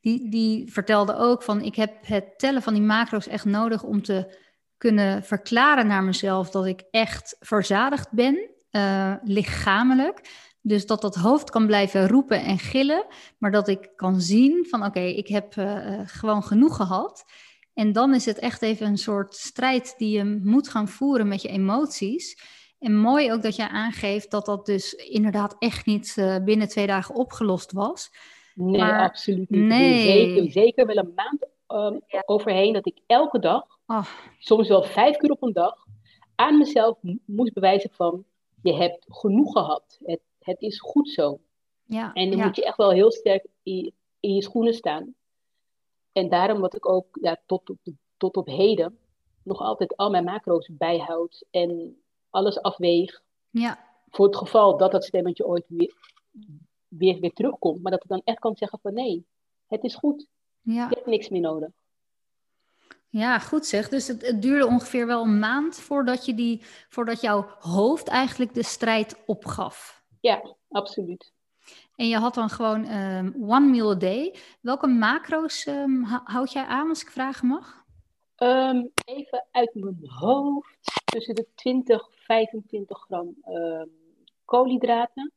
Die, 0.00 0.30
die 0.30 0.72
vertelde 0.72 1.16
ook 1.16 1.42
van 1.42 1.60
ik 1.60 1.74
heb 1.74 2.06
het 2.06 2.38
tellen 2.38 2.62
van 2.62 2.74
die 2.74 2.82
macro's 2.82 3.26
echt 3.26 3.44
nodig 3.44 3.82
om 3.82 4.02
te 4.02 4.38
kunnen 4.76 5.22
verklaren 5.22 5.86
naar 5.86 6.02
mezelf 6.02 6.50
dat 6.50 6.66
ik 6.66 6.84
echt 6.90 7.36
verzadigd 7.40 8.10
ben, 8.10 8.50
uh, 8.70 9.14
lichamelijk. 9.22 10.20
Dus 10.62 10.86
dat 10.86 11.00
dat 11.00 11.14
hoofd 11.14 11.50
kan 11.50 11.66
blijven 11.66 12.08
roepen 12.08 12.44
en 12.44 12.58
gillen, 12.58 13.06
maar 13.38 13.50
dat 13.50 13.68
ik 13.68 13.92
kan 13.96 14.20
zien 14.20 14.66
van 14.68 14.84
oké, 14.84 15.00
ik 15.00 15.28
heb 15.28 15.54
uh, 15.54 16.00
gewoon 16.04 16.42
genoeg 16.42 16.76
gehad. 16.76 17.24
En 17.74 17.92
dan 17.92 18.14
is 18.14 18.24
het 18.24 18.38
echt 18.38 18.62
even 18.62 18.86
een 18.86 18.98
soort 18.98 19.34
strijd 19.34 19.94
die 19.98 20.16
je 20.18 20.40
moet 20.42 20.68
gaan 20.68 20.88
voeren 20.88 21.28
met 21.28 21.42
je 21.42 21.48
emoties. 21.48 22.38
En 22.78 22.96
mooi 22.96 23.32
ook 23.32 23.42
dat 23.42 23.56
je 23.56 23.68
aangeeft 23.68 24.30
dat 24.30 24.46
dat 24.46 24.66
dus 24.66 24.92
inderdaad 24.92 25.56
echt 25.58 25.86
niet 25.86 26.16
uh, 26.18 26.36
binnen 26.44 26.68
twee 26.68 26.86
dagen 26.86 27.14
opgelost 27.14 27.72
was. 27.72 28.10
Nee, 28.54 28.80
maar, 28.80 29.02
absoluut 29.02 29.50
niet. 29.50 29.60
Nee. 29.60 30.02
Zeker, 30.02 30.50
zeker 30.50 30.86
wel 30.86 30.96
een 30.96 31.12
maand 31.14 31.46
um, 31.68 32.00
overheen 32.24 32.72
dat 32.72 32.86
ik 32.86 32.98
elke 33.06 33.38
dag, 33.38 33.64
oh. 33.86 34.06
soms 34.38 34.68
wel 34.68 34.82
vijf 34.82 35.16
keer 35.16 35.30
op 35.30 35.42
een 35.42 35.52
dag, 35.52 35.74
aan 36.34 36.58
mezelf 36.58 36.98
moest 37.24 37.52
bewijzen 37.52 37.90
van 37.92 38.24
je 38.62 38.74
hebt 38.74 39.06
genoeg 39.08 39.52
gehad. 39.52 39.98
Het 40.04 40.20
het 40.44 40.60
is 40.60 40.80
goed 40.80 41.08
zo. 41.08 41.40
Ja, 41.84 42.12
en 42.12 42.30
dan 42.30 42.40
moet 42.40 42.56
je 42.56 42.64
echt 42.64 42.76
wel 42.76 42.90
heel 42.90 43.12
sterk 43.12 43.46
in, 43.62 43.94
in, 44.20 44.34
je 44.34 44.42
schoenen 44.42 44.74
staan. 44.74 45.14
En 46.12 46.28
daarom 46.28 46.60
wat 46.60 46.74
ik 46.74 46.88
ook 46.88 47.06
ja, 47.20 47.40
tot, 47.46 47.70
op, 47.70 47.78
tot 48.16 48.36
op 48.36 48.46
heden 48.46 48.98
nog 49.42 49.60
altijd 49.60 49.96
al 49.96 50.10
mijn 50.10 50.24
macro's 50.24 50.68
bijhoud 50.72 51.44
en 51.50 51.96
alles 52.30 52.62
afweeg. 52.62 53.22
Ja. 53.50 53.90
Voor 54.10 54.26
het 54.26 54.36
geval 54.36 54.76
dat 54.76 54.92
dat 54.92 55.04
stemmetje 55.04 55.46
ooit 55.46 55.64
weer, 55.68 55.94
weer, 56.88 57.20
weer 57.20 57.32
terugkomt. 57.32 57.82
Maar 57.82 57.92
dat 57.92 58.02
ik 58.02 58.08
dan 58.08 58.22
echt 58.24 58.38
kan 58.38 58.56
zeggen 58.56 58.78
van 58.82 58.94
nee, 58.94 59.26
het 59.66 59.84
is 59.84 59.94
goed. 59.94 60.26
Ja. 60.60 60.88
Je 60.88 60.94
hebt 60.94 61.06
niks 61.06 61.28
meer 61.28 61.40
nodig. 61.40 61.70
Ja, 63.08 63.38
goed 63.38 63.66
zeg. 63.66 63.88
Dus 63.88 64.06
het, 64.06 64.26
het, 64.26 64.42
duurde 64.42 64.66
ongeveer 64.66 65.06
wel 65.06 65.22
een 65.22 65.38
maand 65.38 65.76
voordat, 65.76 66.24
je 66.24 66.34
die, 66.34 66.62
voordat 66.88 67.20
jouw 67.20 67.46
hoofd 67.58 68.08
eigenlijk 68.08 68.54
de 68.54 68.62
strijd 68.62 69.22
opgaf. 69.26 70.01
Ja, 70.22 70.42
absoluut. 70.70 71.32
En 71.96 72.08
je 72.08 72.16
had 72.16 72.34
dan 72.34 72.48
gewoon 72.48 72.90
um, 72.90 73.34
one 73.48 73.66
meal 73.66 73.90
a 73.90 73.94
day. 73.94 74.34
Welke 74.60 74.86
macro's 74.86 75.66
um, 75.66 76.02
houd 76.04 76.52
jij 76.52 76.64
aan, 76.64 76.88
als 76.88 77.02
ik 77.02 77.10
vragen 77.10 77.46
mag? 77.46 77.84
Um, 78.36 78.90
even 79.04 79.46
uit 79.50 79.74
mijn 79.74 79.98
hoofd. 80.02 80.78
Tussen 81.04 81.34
de 81.34 81.46
20 81.54 82.08
25 82.10 82.98
gram 82.98 83.36
koolhydraten, 84.44 85.32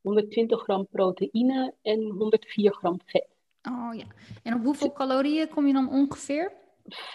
120 0.00 0.62
gram 0.62 0.86
proteïne 0.86 1.74
en 1.82 2.00
104 2.18 2.72
gram 2.72 3.00
vet. 3.04 3.28
Oh 3.62 3.94
ja. 3.94 4.04
En 4.42 4.54
op 4.54 4.64
hoeveel 4.64 4.92
calorieën 4.92 5.48
kom 5.48 5.66
je 5.66 5.72
dan 5.72 5.90
ongeveer? 5.90 6.52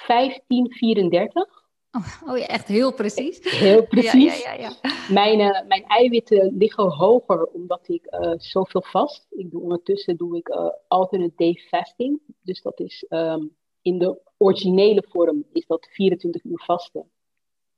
1534. 0.08 1.61
Oh, 1.92 2.22
oh 2.30 2.38
ja, 2.38 2.46
echt 2.46 2.68
heel 2.68 2.94
precies. 2.94 3.60
Heel 3.60 3.86
precies. 3.96 4.44
Ja, 4.44 4.54
ja, 4.54 4.78
ja, 4.82 4.94
mijn, 5.10 5.40
uh, 5.40 5.68
mijn 5.68 5.84
eiwitten 5.86 6.58
liggen 6.58 6.88
hoger 6.88 7.46
omdat 7.46 7.88
ik 7.88 8.08
uh, 8.10 8.34
zoveel 8.38 8.82
vast. 8.82 9.28
Ik 9.30 9.52
doe 9.52 9.62
ondertussen 9.62 10.18
doe 10.18 10.38
ik 10.38 10.50
uh, 10.50 10.70
alternate 10.88 11.34
day 11.36 11.54
fasting. 11.54 12.20
Dus 12.42 12.62
dat 12.62 12.80
is 12.80 13.06
um, 13.10 13.56
in 13.82 13.98
de 14.00 14.20
originele 14.38 15.06
vorm 15.10 15.46
is 15.54 15.66
dat 15.66 15.88
24 15.92 16.44
uur 16.44 16.64
vasten. 16.66 17.10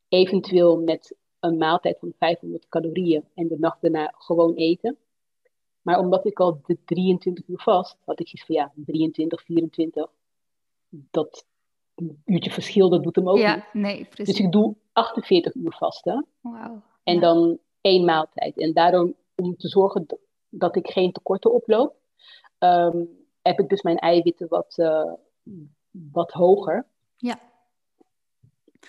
Eventueel 0.07 0.81
met 0.81 1.15
een 1.39 1.57
maaltijd 1.57 1.99
van 1.99 2.13
500 2.17 2.67
calorieën 2.69 3.23
en 3.35 3.47
de 3.47 3.59
nacht 3.59 3.81
daarna 3.81 4.13
gewoon 4.17 4.53
eten. 4.55 4.97
Maar 5.81 5.99
omdat 5.99 6.25
ik 6.25 6.39
al 6.39 6.61
de 6.65 6.77
23 6.85 7.47
uur 7.47 7.61
vast, 7.61 7.97
had 8.05 8.19
ik 8.19 8.27
zoiets 8.27 8.45
van 8.45 8.55
ja, 8.55 8.71
23, 8.85 9.43
24, 9.43 10.09
dat 10.89 11.45
een 11.95 12.21
uurtje 12.25 12.51
verschil, 12.51 12.89
dat 12.89 13.03
doet 13.03 13.15
hem 13.15 13.29
ook 13.29 13.37
ja, 13.37 13.67
Nee, 13.73 14.05
precies. 14.05 14.35
Dus 14.35 14.45
ik 14.45 14.51
doe 14.51 14.75
48 14.91 15.55
uur 15.55 15.75
vasten. 15.77 16.25
Wow. 16.41 16.81
En 17.03 17.19
dan 17.19 17.59
één 17.81 18.05
maaltijd. 18.05 18.57
En 18.57 18.73
daarom, 18.73 19.15
om 19.35 19.57
te 19.57 19.67
zorgen 19.67 20.05
dat 20.49 20.75
ik 20.75 20.87
geen 20.87 21.11
tekorten 21.11 21.53
oploop, 21.53 21.95
um, 22.59 23.09
heb 23.41 23.59
ik 23.59 23.69
dus 23.69 23.81
mijn 23.81 23.97
eiwitten 23.97 24.47
wat, 24.47 24.77
uh, 24.77 25.13
wat 25.91 26.31
hoger. 26.31 26.85
Ja. 27.17 27.39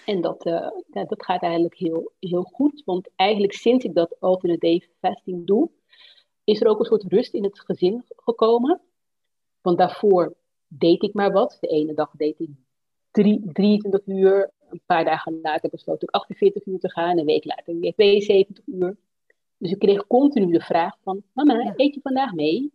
En 0.06 0.20
dat, 0.20 0.46
uh, 0.46 0.70
ja, 0.90 1.04
dat 1.04 1.24
gaat 1.24 1.42
eigenlijk 1.42 1.76
heel, 1.76 2.12
heel 2.20 2.42
goed. 2.42 2.82
Want 2.84 3.08
eigenlijk 3.16 3.52
sinds 3.52 3.84
ik 3.84 3.94
dat 3.94 4.20
alternate 4.20 4.88
fasting 4.98 5.46
doe, 5.46 5.70
is 6.44 6.60
er 6.60 6.68
ook 6.68 6.78
een 6.78 6.84
soort 6.84 7.04
rust 7.12 7.34
in 7.34 7.44
het 7.44 7.60
gezin 7.60 8.04
gekomen. 8.16 8.80
Want 9.60 9.78
daarvoor 9.78 10.34
deed 10.68 11.02
ik 11.02 11.14
maar 11.14 11.32
wat. 11.32 11.56
De 11.60 11.66
ene 11.66 11.94
dag 11.94 12.10
deed 12.16 12.40
ik 12.40 12.50
23 13.14 14.06
uur. 14.06 14.50
Een 14.68 14.80
paar 14.86 15.04
dagen 15.04 15.40
later 15.42 15.70
besloot 15.70 16.02
ik 16.02 16.10
48 16.10 16.66
uur 16.66 16.78
te 16.78 16.90
gaan. 16.90 17.18
Een 17.18 17.24
week 17.24 17.44
later 17.44 17.78
weer 17.78 17.94
72 17.94 18.66
uur. 18.66 18.96
Dus 19.56 19.70
ik 19.70 19.78
kreeg 19.78 20.06
continu 20.06 20.52
de 20.52 20.60
vraag 20.60 20.96
van... 21.02 21.22
Mama, 21.32 21.72
eet 21.76 21.94
je 21.94 22.00
vandaag 22.00 22.32
mee? 22.32 22.72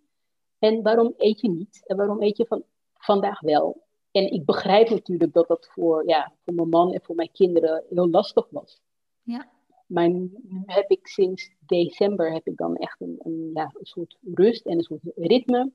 En 0.60 0.82
waarom 0.82 1.13
eet 1.17 1.41
je 1.41 1.49
niet? 1.49 1.84
En 1.86 1.97
waarom 1.97 2.21
eet 2.21 2.38
je 2.38 2.45
van, 2.45 2.63
vandaag 2.93 3.39
wel? 3.39 3.84
En 4.12 4.32
ik 4.32 4.45
begrijp 4.45 4.89
natuurlijk 4.89 5.34
dat 5.34 5.47
dat 5.47 5.69
voor, 5.71 6.08
ja, 6.08 6.34
voor 6.43 6.54
mijn 6.54 6.69
man 6.69 6.93
en 6.93 7.02
voor 7.04 7.15
mijn 7.15 7.32
kinderen 7.32 7.84
heel 7.89 8.10
lastig 8.10 8.47
was. 8.49 8.82
Ja. 9.23 9.49
Maar 9.86 10.10
nu 10.10 10.32
heb 10.65 10.89
ik 10.89 11.08
sinds 11.08 11.52
december 11.60 12.34
heb 12.34 12.47
ik 12.47 12.58
dan 12.58 12.75
echt 12.75 13.02
een, 13.02 13.15
een, 13.19 13.52
ja, 13.54 13.71
een 13.73 13.86
soort 13.86 14.17
rust 14.34 14.65
en 14.65 14.78
een 14.78 14.84
soort 14.84 15.02
ritme. 15.15 15.71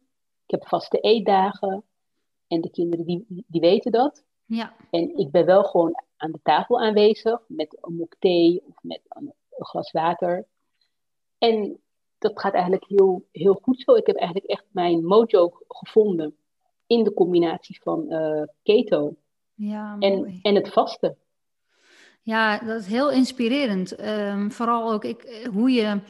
Ik 0.46 0.50
heb 0.50 0.66
vaste 0.66 0.98
eetdagen. 0.98 1.84
En 2.46 2.60
de 2.60 2.70
kinderen 2.70 3.06
die, 3.06 3.44
die 3.46 3.60
weten 3.60 3.92
dat. 3.92 4.24
Ja. 4.44 4.74
En 4.90 5.16
ik 5.18 5.30
ben 5.30 5.46
wel 5.46 5.64
gewoon 5.64 6.02
aan 6.16 6.32
de 6.32 6.40
tafel 6.42 6.80
aanwezig 6.80 7.40
met 7.46 7.78
een 7.80 7.94
mok 7.94 8.14
thee 8.18 8.62
of 8.68 8.74
met 8.82 9.00
een, 9.08 9.34
glas 9.58 9.92
water. 9.92 10.46
En 11.38 11.80
dat 12.18 12.40
gaat 12.40 12.52
eigenlijk 12.52 12.84
heel, 12.88 13.28
heel 13.32 13.58
goed 13.62 13.80
zo. 13.80 13.94
Ik 13.94 14.06
heb 14.06 14.16
eigenlijk 14.16 14.50
echt 14.50 14.64
mijn 14.70 15.04
mojo 15.04 15.52
gevonden 15.68 16.36
in 16.86 17.04
de 17.04 17.14
combinatie 17.14 17.80
van 17.82 18.04
uh, 18.08 18.42
keto 18.62 19.16
ja, 19.54 19.96
en, 19.98 20.38
en 20.42 20.54
het 20.54 20.68
vasten. 20.68 21.18
Ja, 22.22 22.58
dat 22.58 22.80
is 22.80 22.86
heel 22.86 23.10
inspirerend. 23.10 24.00
Um, 24.00 24.52
vooral 24.52 24.92
ook 24.92 25.04
ik, 25.04 25.46
hoe 25.52 25.70
je 25.70 26.00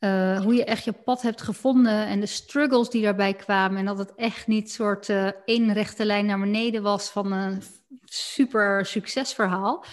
uh, 0.00 0.40
hoe 0.40 0.54
je 0.54 0.64
echt 0.64 0.84
je 0.84 0.92
pad 0.92 1.22
hebt 1.22 1.42
gevonden 1.42 2.06
en 2.06 2.20
de 2.20 2.26
struggles 2.26 2.90
die 2.90 3.02
daarbij 3.02 3.34
kwamen. 3.34 3.78
En 3.78 3.84
dat 3.84 3.98
het 3.98 4.14
echt 4.14 4.46
niet 4.46 4.72
soort 4.72 5.08
uh, 5.08 5.28
één 5.44 5.72
rechte 5.72 6.04
lijn 6.04 6.26
naar 6.26 6.40
beneden 6.40 6.82
was 6.82 7.10
van 7.10 7.32
een 7.32 7.62
super 8.04 8.86
succesverhaal. 8.86 9.84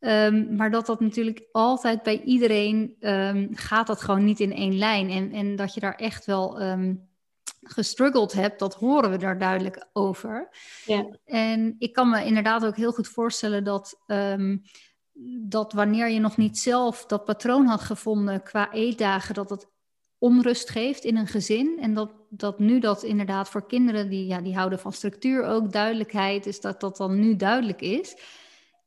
Um, 0.00 0.56
maar 0.56 0.70
dat 0.70 0.86
dat 0.86 1.00
natuurlijk 1.00 1.42
altijd 1.52 2.02
bij 2.02 2.22
iedereen 2.22 2.96
um, 3.00 3.48
gaat 3.52 3.86
dat 3.86 4.02
gewoon 4.02 4.24
niet 4.24 4.40
in 4.40 4.52
één 4.52 4.78
lijn. 4.78 5.10
En, 5.10 5.32
en 5.32 5.56
dat 5.56 5.74
je 5.74 5.80
daar 5.80 5.94
echt 5.94 6.24
wel 6.24 6.62
um, 6.62 7.08
gestruggeld 7.62 8.32
hebt, 8.32 8.58
dat 8.58 8.74
horen 8.74 9.10
we 9.10 9.16
daar 9.16 9.38
duidelijk 9.38 9.88
over. 9.92 10.48
Ja. 10.84 11.16
En 11.24 11.74
ik 11.78 11.92
kan 11.92 12.10
me 12.10 12.24
inderdaad 12.24 12.64
ook 12.64 12.76
heel 12.76 12.92
goed 12.92 13.08
voorstellen 13.08 13.64
dat, 13.64 14.02
ehm, 14.06 14.56
dat 15.40 15.72
wanneer 15.72 16.10
je 16.10 16.20
nog 16.20 16.36
niet 16.36 16.58
zelf 16.58 17.06
dat 17.06 17.24
patroon 17.24 17.66
had 17.66 17.80
gevonden 17.80 18.42
qua 18.42 18.72
eetdagen, 18.72 19.34
dat 19.34 19.50
het 19.50 19.70
onrust 20.18 20.70
geeft 20.70 21.04
in 21.04 21.16
een 21.16 21.26
gezin. 21.26 21.78
En 21.80 21.94
dat, 21.94 22.12
dat 22.28 22.58
nu 22.58 22.80
dat 22.80 23.02
inderdaad 23.02 23.48
voor 23.48 23.66
kinderen 23.66 24.08
die, 24.08 24.26
ja, 24.26 24.40
die 24.40 24.56
houden 24.56 24.78
van 24.78 24.92
structuur 24.92 25.44
ook, 25.44 25.72
duidelijkheid, 25.72 26.46
is 26.46 26.60
dat 26.60 26.80
dat 26.80 26.96
dan 26.96 27.20
nu 27.20 27.36
duidelijk 27.36 27.80
is. 27.80 28.16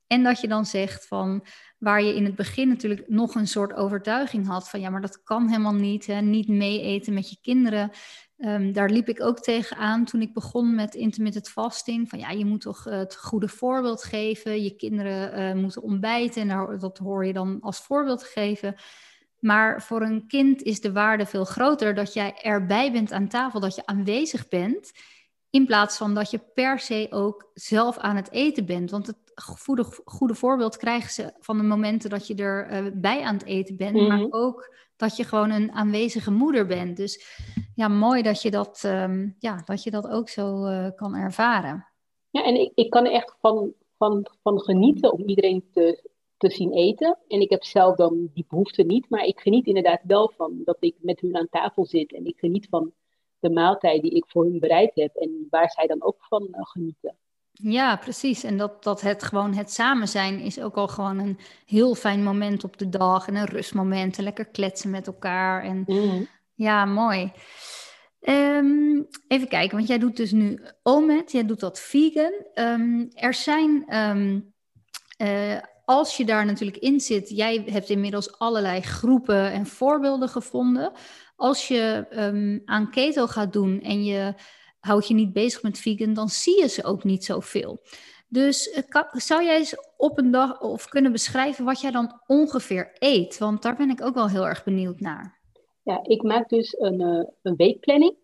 En 0.07 0.23
dat 0.23 0.41
je 0.41 0.47
dan 0.47 0.65
zegt 0.65 1.07
van 1.07 1.45
waar 1.77 2.03
je 2.03 2.15
in 2.15 2.25
het 2.25 2.35
begin 2.35 2.67
natuurlijk 2.67 3.03
nog 3.07 3.35
een 3.35 3.47
soort 3.47 3.73
overtuiging 3.73 4.47
had 4.47 4.69
van 4.69 4.79
ja, 4.79 4.89
maar 4.89 5.01
dat 5.01 5.23
kan 5.23 5.47
helemaal 5.47 5.73
niet. 5.73 6.05
Hè? 6.05 6.21
Niet 6.21 6.47
mee 6.47 6.81
eten 6.81 7.13
met 7.13 7.29
je 7.29 7.37
kinderen. 7.41 7.91
Um, 8.37 8.73
daar 8.73 8.89
liep 8.89 9.07
ik 9.07 9.23
ook 9.23 9.39
tegenaan 9.39 10.05
toen 10.05 10.21
ik 10.21 10.33
begon 10.33 10.75
met 10.75 10.95
intermittent 10.95 11.49
fasting. 11.49 12.09
Van 12.09 12.19
ja, 12.19 12.29
je 12.29 12.45
moet 12.45 12.61
toch 12.61 12.83
het 12.83 13.15
goede 13.15 13.47
voorbeeld 13.47 14.03
geven. 14.03 14.63
Je 14.63 14.75
kinderen 14.75 15.39
uh, 15.39 15.61
moeten 15.61 15.81
ontbijten 15.81 16.49
en 16.49 16.77
dat 16.79 16.97
hoor 16.97 17.25
je 17.25 17.33
dan 17.33 17.57
als 17.61 17.79
voorbeeld 17.79 18.23
geven. 18.23 18.75
Maar 19.39 19.81
voor 19.81 20.01
een 20.01 20.27
kind 20.27 20.61
is 20.61 20.81
de 20.81 20.91
waarde 20.91 21.25
veel 21.25 21.45
groter 21.45 21.93
dat 21.93 22.13
jij 22.13 22.33
erbij 22.41 22.91
bent 22.91 23.11
aan 23.11 23.27
tafel, 23.27 23.59
dat 23.59 23.75
je 23.75 23.85
aanwezig 23.85 24.47
bent. 24.47 24.91
In 25.49 25.65
plaats 25.65 25.97
van 25.97 26.13
dat 26.13 26.31
je 26.31 26.39
per 26.53 26.79
se 26.79 27.07
ook 27.09 27.49
zelf 27.53 27.97
aan 27.97 28.15
het 28.15 28.31
eten 28.31 28.65
bent. 28.65 28.91
Want 28.91 29.07
het 29.07 29.17
goede, 29.35 29.85
goede 30.05 30.35
voorbeeld 30.35 30.77
krijgen 30.77 31.11
ze 31.11 31.33
van 31.39 31.57
de 31.57 31.63
momenten 31.63 32.09
dat 32.09 32.27
je 32.27 32.35
erbij 32.35 32.81
uh, 32.81 32.91
bij 32.93 33.21
aan 33.21 33.35
het 33.35 33.45
eten 33.45 33.75
bent. 33.75 34.07
Maar 34.07 34.17
mhm. 34.17 34.27
ook 34.29 34.75
dat 34.97 35.15
je 35.17 35.23
gewoon 35.23 35.51
een 35.51 35.71
aanwezige 35.71 36.31
moeder 36.31 36.65
bent. 36.65 36.97
Dus 36.97 37.41
ja, 37.75 37.87
mooi 37.87 38.21
dat 38.21 38.41
je 38.41 38.51
dat, 38.51 38.83
um, 38.85 39.35
ja, 39.39 39.61
dat, 39.65 39.83
je 39.83 39.91
dat 39.91 40.07
ook 40.07 40.29
zo 40.29 40.65
uh, 40.65 40.87
kan 40.95 41.15
ervaren. 41.15 41.87
Ja, 42.29 42.43
en 42.43 42.59
ik, 42.59 42.71
ik 42.75 42.89
kan 42.89 43.05
echt 43.05 43.37
van, 43.41 43.73
van, 43.97 44.27
van 44.43 44.59
genieten 44.59 45.13
om 45.13 45.27
iedereen 45.27 45.67
te, 45.71 46.09
te 46.37 46.49
zien 46.49 46.73
eten. 46.73 47.17
En 47.27 47.39
ik 47.39 47.49
heb 47.49 47.63
zelf 47.63 47.95
dan 47.95 48.29
die 48.33 48.45
behoefte 48.49 48.83
niet. 48.83 49.09
Maar 49.09 49.25
ik 49.25 49.39
geniet 49.39 49.65
inderdaad 49.65 50.01
wel 50.03 50.31
van 50.35 50.61
dat 50.63 50.77
ik 50.79 50.95
met 50.99 51.19
hun 51.19 51.35
aan 51.35 51.49
tafel 51.49 51.85
zit. 51.85 52.13
En 52.13 52.25
ik 52.25 52.39
geniet 52.39 52.67
van 52.69 52.93
de 53.39 53.49
maaltijd 53.49 54.01
die 54.01 54.11
ik 54.11 54.25
voor 54.27 54.43
hun 54.43 54.59
bereid 54.59 54.95
heb. 54.95 55.15
En 55.15 55.47
waar 55.49 55.71
zij 55.71 55.87
dan 55.87 56.03
ook 56.03 56.17
van 56.19 56.47
uh, 56.51 56.65
genieten. 56.65 57.17
Ja, 57.61 57.95
precies. 57.95 58.43
En 58.43 58.57
dat, 58.57 58.83
dat 58.83 59.01
het 59.01 59.23
gewoon 59.23 59.53
het 59.53 59.71
samen 59.71 60.07
zijn 60.07 60.39
is 60.39 60.59
ook 60.59 60.75
al 60.75 60.87
gewoon 60.87 61.19
een 61.19 61.39
heel 61.65 61.95
fijn 61.95 62.23
moment 62.23 62.63
op 62.63 62.77
de 62.77 62.89
dag. 62.89 63.27
En 63.27 63.35
een 63.35 63.45
rustmoment. 63.45 64.17
En 64.17 64.23
lekker 64.23 64.45
kletsen 64.45 64.89
met 64.89 65.07
elkaar. 65.07 65.63
En 65.63 65.83
mm. 65.87 66.27
ja, 66.53 66.85
mooi. 66.85 67.31
Um, 68.21 69.07
even 69.27 69.47
kijken, 69.47 69.77
want 69.77 69.87
jij 69.87 69.97
doet 69.97 70.17
dus 70.17 70.31
nu 70.31 70.59
OMED, 70.83 71.31
jij 71.31 71.45
doet 71.45 71.59
dat 71.59 71.79
vegan. 71.79 72.33
Um, 72.55 73.09
er 73.13 73.33
zijn, 73.33 73.95
um, 73.95 74.53
uh, 75.17 75.57
als 75.85 76.17
je 76.17 76.25
daar 76.25 76.45
natuurlijk 76.45 76.77
in 76.77 76.99
zit, 76.99 77.29
jij 77.29 77.63
hebt 77.65 77.89
inmiddels 77.89 78.39
allerlei 78.39 78.81
groepen 78.81 79.51
en 79.51 79.65
voorbeelden 79.65 80.29
gevonden. 80.29 80.91
Als 81.35 81.67
je 81.67 82.61
aan 82.65 82.89
keto 82.89 83.27
gaat 83.27 83.53
doen 83.53 83.81
en 83.81 84.03
je 84.03 84.33
houd 84.85 85.07
je 85.07 85.13
niet 85.13 85.33
bezig 85.33 85.63
met 85.63 85.79
vegan, 85.79 86.13
dan 86.13 86.29
zie 86.29 86.59
je 86.61 86.67
ze 86.67 86.83
ook 86.83 87.03
niet 87.03 87.25
zoveel. 87.25 87.79
Dus 88.27 88.69
eh, 88.69 89.03
zou 89.11 89.43
jij 89.43 89.57
eens 89.57 89.75
op 89.97 90.17
een 90.17 90.31
dag 90.31 90.61
of 90.61 90.89
kunnen 90.89 91.11
beschrijven 91.11 91.65
wat 91.65 91.81
jij 91.81 91.91
dan 91.91 92.21
ongeveer 92.27 92.95
eet? 92.99 93.37
Want 93.37 93.61
daar 93.61 93.75
ben 93.75 93.89
ik 93.89 94.01
ook 94.01 94.13
wel 94.13 94.29
heel 94.29 94.47
erg 94.47 94.63
benieuwd 94.63 94.99
naar. 94.99 95.39
Ja, 95.83 96.03
ik 96.03 96.23
maak 96.23 96.49
dus 96.49 96.79
een, 96.79 97.01
uh, 97.01 97.23
een 97.41 97.55
weekplanning. 97.55 98.15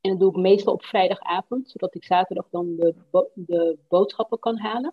En 0.00 0.10
dat 0.10 0.20
doe 0.20 0.30
ik 0.30 0.36
meestal 0.36 0.72
op 0.72 0.84
vrijdagavond, 0.84 1.70
zodat 1.70 1.94
ik 1.94 2.04
zaterdag 2.04 2.48
dan 2.50 2.76
de, 2.76 2.94
de 3.34 3.78
boodschappen 3.88 4.38
kan 4.38 4.58
halen. 4.58 4.92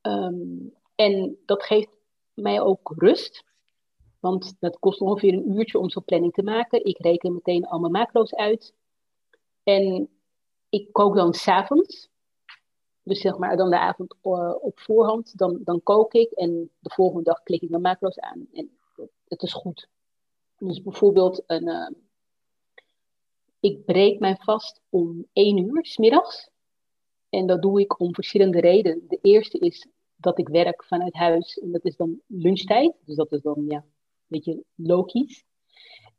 Ehm, 0.00 0.68
en 0.94 1.38
dat 1.44 1.62
geeft 1.62 1.88
mij 2.34 2.60
ook 2.60 2.94
rust. 2.96 3.44
Want 4.20 4.56
dat 4.60 4.78
kost 4.78 5.00
ongeveer 5.00 5.32
een 5.32 5.50
uurtje 5.50 5.78
om 5.78 5.90
zo'n 5.90 6.04
planning 6.04 6.32
te 6.32 6.42
maken. 6.42 6.84
Ik 6.84 6.98
reken 6.98 7.32
meteen 7.32 7.66
al 7.66 7.78
mijn 7.78 7.92
macro's 7.92 8.34
uit. 8.34 8.74
En 9.68 10.08
ik 10.68 10.92
kook 10.92 11.14
dan 11.14 11.34
s'avonds. 11.34 12.08
Dus 13.02 13.20
zeg 13.20 13.38
maar 13.38 13.56
dan 13.56 13.70
de 13.70 13.78
avond 13.78 14.14
uh, 14.22 14.54
op 14.60 14.78
voorhand. 14.80 15.38
Dan, 15.38 15.60
dan 15.64 15.82
kook 15.82 16.12
ik 16.12 16.30
en 16.30 16.70
de 16.78 16.90
volgende 16.90 17.24
dag 17.24 17.42
klik 17.42 17.62
ik 17.62 17.70
mijn 17.70 17.82
macro's 17.82 18.18
aan. 18.18 18.46
En 18.52 18.78
het 19.24 19.42
is 19.42 19.52
goed. 19.52 19.88
Dus 20.58 20.82
bijvoorbeeld, 20.82 21.42
een, 21.46 21.68
uh, 21.68 21.90
ik 23.60 23.84
breek 23.84 24.18
mijn 24.18 24.36
vast 24.36 24.80
om 24.88 25.26
1 25.32 25.58
uur 25.58 25.86
smiddags. 25.86 26.50
En 27.28 27.46
dat 27.46 27.62
doe 27.62 27.80
ik 27.80 28.00
om 28.00 28.14
verschillende 28.14 28.60
redenen. 28.60 29.04
De 29.08 29.18
eerste 29.22 29.58
is 29.58 29.86
dat 30.16 30.38
ik 30.38 30.48
werk 30.48 30.84
vanuit 30.84 31.14
huis. 31.14 31.58
En 31.58 31.72
dat 31.72 31.84
is 31.84 31.96
dan 31.96 32.20
lunchtijd. 32.26 32.94
Dus 33.04 33.16
dat 33.16 33.32
is 33.32 33.42
dan 33.42 33.64
ja, 33.66 33.76
een 33.76 33.84
beetje 34.26 34.64
logisch. 34.74 35.44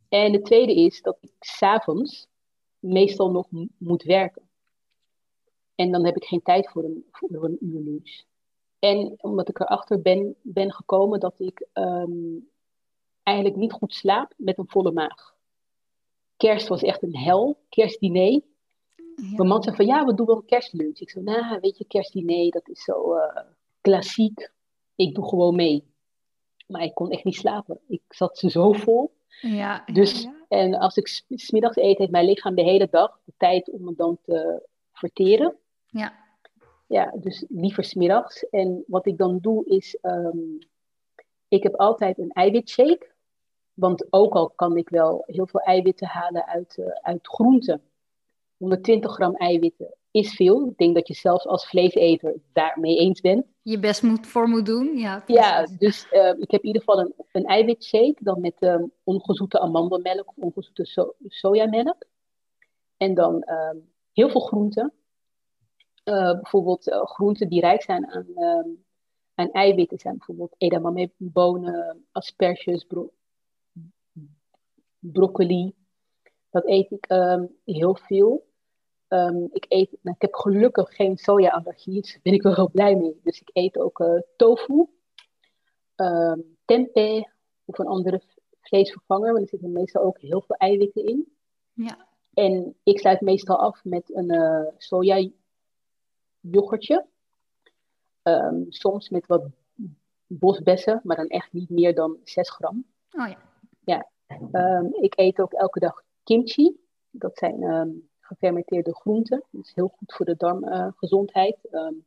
En 0.09 0.31
de 0.31 0.41
tweede 0.41 0.75
is 0.75 1.01
dat 1.01 1.17
ik 1.21 1.31
s'avonds 1.39 2.28
meestal 2.79 3.31
nog 3.31 3.47
moet 3.77 4.03
werken. 4.03 4.49
En 5.75 5.91
dan 5.91 6.05
heb 6.05 6.15
ik 6.15 6.23
geen 6.23 6.41
tijd 6.41 6.69
voor 6.69 6.83
een, 6.83 7.05
voor 7.11 7.43
een 7.43 7.57
uur 7.59 7.81
lunch. 7.81 8.23
En 8.79 9.15
omdat 9.17 9.49
ik 9.49 9.59
erachter 9.59 10.01
ben, 10.01 10.35
ben 10.41 10.73
gekomen 10.73 11.19
dat 11.19 11.39
ik 11.39 11.67
ehm, 11.73 12.37
eigenlijk 13.23 13.57
niet 13.57 13.71
goed 13.71 13.93
slaap 13.93 14.33
met 14.37 14.57
een 14.57 14.67
volle 14.69 14.91
maag. 14.91 15.37
Kerst 16.37 16.67
was 16.67 16.81
echt 16.81 17.03
een 17.03 17.15
hel, 17.15 17.57
kerstdiner. 17.69 18.31
Ja. 18.31 18.41
Mijn 19.35 19.47
man 19.47 19.63
zei 19.63 19.75
van 19.75 19.85
ja, 19.85 20.05
we 20.05 20.13
doen 20.13 20.25
wel 20.25 20.35
een 20.35 20.45
kerstlunch. 20.45 20.99
Ik 20.99 21.09
zei, 21.09 21.23
nou 21.23 21.59
weet 21.59 21.77
je, 21.77 21.85
kerstdiner, 21.85 22.51
dat 22.51 22.69
is 22.69 22.83
zo 22.83 23.15
uh, 23.15 23.41
klassiek. 23.81 24.51
Ik 24.95 25.15
doe 25.15 25.27
gewoon 25.27 25.55
mee. 25.55 25.93
Maar 26.67 26.83
ik 26.83 26.93
kon 26.93 27.11
echt 27.11 27.23
niet 27.23 27.35
slapen. 27.35 27.79
Ik 27.87 28.01
zat 28.07 28.37
zo 28.37 28.71
vol. 28.71 29.13
Ja, 29.41 29.83
dus, 29.93 30.27
En 30.47 30.75
als 30.75 30.97
ik 30.97 31.23
smiddags 31.27 31.75
eet, 31.75 31.97
heeft 31.97 32.11
mijn 32.11 32.25
lichaam 32.25 32.55
de 32.55 32.63
hele 32.63 32.87
dag 32.91 33.19
de 33.25 33.33
tijd 33.37 33.69
om 33.69 33.87
het 33.87 33.97
dan 33.97 34.17
te 34.21 34.67
verteren. 34.91 35.55
Ja. 35.85 36.13
Ja, 36.87 37.13
dus 37.15 37.45
liever 37.49 37.83
smiddags. 37.83 38.49
En 38.49 38.83
wat 38.87 39.05
ik 39.05 39.17
dan 39.17 39.39
doe 39.41 39.65
is, 39.65 39.97
um, 40.01 40.57
ik 41.47 41.63
heb 41.63 41.75
altijd 41.75 42.17
een 42.17 42.31
eiwitshake. 42.31 43.11
Want 43.73 44.05
ook 44.09 44.33
al 44.33 44.49
kan 44.49 44.77
ik 44.77 44.89
wel 44.89 45.23
heel 45.25 45.47
veel 45.47 45.59
eiwitten 45.59 46.07
halen 46.07 46.45
uit, 46.45 46.77
uh, 46.79 46.85
uit 46.85 47.27
groenten. 47.27 47.81
120 48.57 49.13
gram 49.13 49.35
eiwitten 49.35 49.93
is 50.11 50.35
veel. 50.35 50.67
Ik 50.67 50.77
denk 50.77 50.95
dat 50.95 51.07
je 51.07 51.13
zelfs 51.13 51.47
als 51.47 51.67
vleeseter 51.67 52.35
daarmee 52.53 52.97
eens 52.97 53.21
bent. 53.21 53.45
Je 53.69 53.79
best 53.79 54.03
moet, 54.03 54.27
voor 54.27 54.47
moet 54.47 54.65
doen, 54.65 54.97
ja. 54.97 55.23
Ja, 55.27 55.67
dus 55.77 56.07
uh, 56.11 56.29
ik 56.37 56.51
heb 56.51 56.61
in 56.61 56.67
ieder 56.67 56.81
geval 56.81 56.99
een, 56.99 57.13
een 57.31 57.45
eiwitshake, 57.45 58.15
dan 58.19 58.41
met 58.41 58.55
um, 58.59 58.91
ongezoete 59.03 59.59
amandelmelk 59.59 60.27
of 60.27 60.35
ongezoete 60.35 60.85
so 60.85 61.15
sojamelk. 61.27 62.05
En 62.97 63.13
dan 63.13 63.43
uh, 63.45 63.81
heel 64.13 64.29
veel 64.29 64.41
groenten. 64.41 64.93
Uh, 66.03 66.31
bijvoorbeeld 66.31 66.83
groenten 66.89 67.49
die 67.49 67.61
rijk 67.61 67.81
zijn 67.81 68.11
aan, 68.11 68.25
aan 69.33 69.51
eiwitten 69.51 69.99
zijn 69.99 70.17
bijvoorbeeld 70.17 70.55
edamame, 70.57 71.11
bonen, 71.17 72.05
asperges, 72.11 72.83
bro 72.83 73.11
broccoli. 74.99 75.75
Dat 76.49 76.65
eet 76.67 76.91
ik 76.91 77.05
heel 77.63 77.95
veel. 77.95 78.48
Um, 79.09 79.47
ik, 79.51 79.65
eet, 79.67 79.97
nou, 80.01 80.15
ik 80.15 80.21
heb 80.21 80.33
gelukkig 80.33 80.95
geen 80.95 81.17
soja-allergie, 81.17 82.01
dus 82.01 82.11
daar 82.11 82.21
ben 82.23 82.33
ik 82.33 82.41
wel 82.41 82.55
heel 82.55 82.69
blij 82.69 82.95
mee. 82.95 83.19
Dus 83.23 83.41
ik 83.41 83.49
eet 83.53 83.77
ook 83.77 83.99
uh, 83.99 84.19
tofu, 84.35 84.87
um, 85.95 86.57
tempeh 86.65 87.23
of 87.65 87.77
een 87.77 87.87
andere 87.87 88.21
vleesvervanger, 88.61 89.31
want 89.31 89.43
er 89.43 89.49
zitten 89.49 89.71
meestal 89.71 90.03
ook 90.03 90.19
heel 90.19 90.41
veel 90.41 90.55
eiwitten 90.55 91.05
in. 91.05 91.33
Ja. 91.73 92.07
En 92.33 92.75
ik 92.83 92.99
sluit 92.99 93.21
meestal 93.21 93.57
af 93.57 93.83
met 93.83 94.15
een 94.15 94.33
uh, 94.33 94.67
soja 94.77 95.29
yoghurtje. 96.39 97.05
Um, 98.23 98.65
soms 98.69 99.09
met 99.09 99.25
wat 99.25 99.49
bosbessen, 100.27 101.01
maar 101.03 101.15
dan 101.15 101.27
echt 101.27 101.53
niet 101.53 101.69
meer 101.69 101.95
dan 101.95 102.17
6 102.23 102.49
gram. 102.49 102.85
Oh 103.11 103.27
ja. 103.27 103.37
ja. 103.79 104.07
ik 104.91 105.13
eet 105.17 105.39
ook 105.39 105.53
elke 105.53 105.79
dag 105.79 106.03
kimchi. 106.23 106.77
Dat 107.11 107.37
zijn 107.37 107.63
gefermenteerde 108.29 108.95
groenten. 108.95 109.43
Dat 109.51 109.65
is 109.65 109.71
heel 109.75 109.93
goed 109.97 110.13
voor 110.13 110.25
de 110.25 110.35
darmgezondheid. 110.37 111.57
Um, 111.71 112.05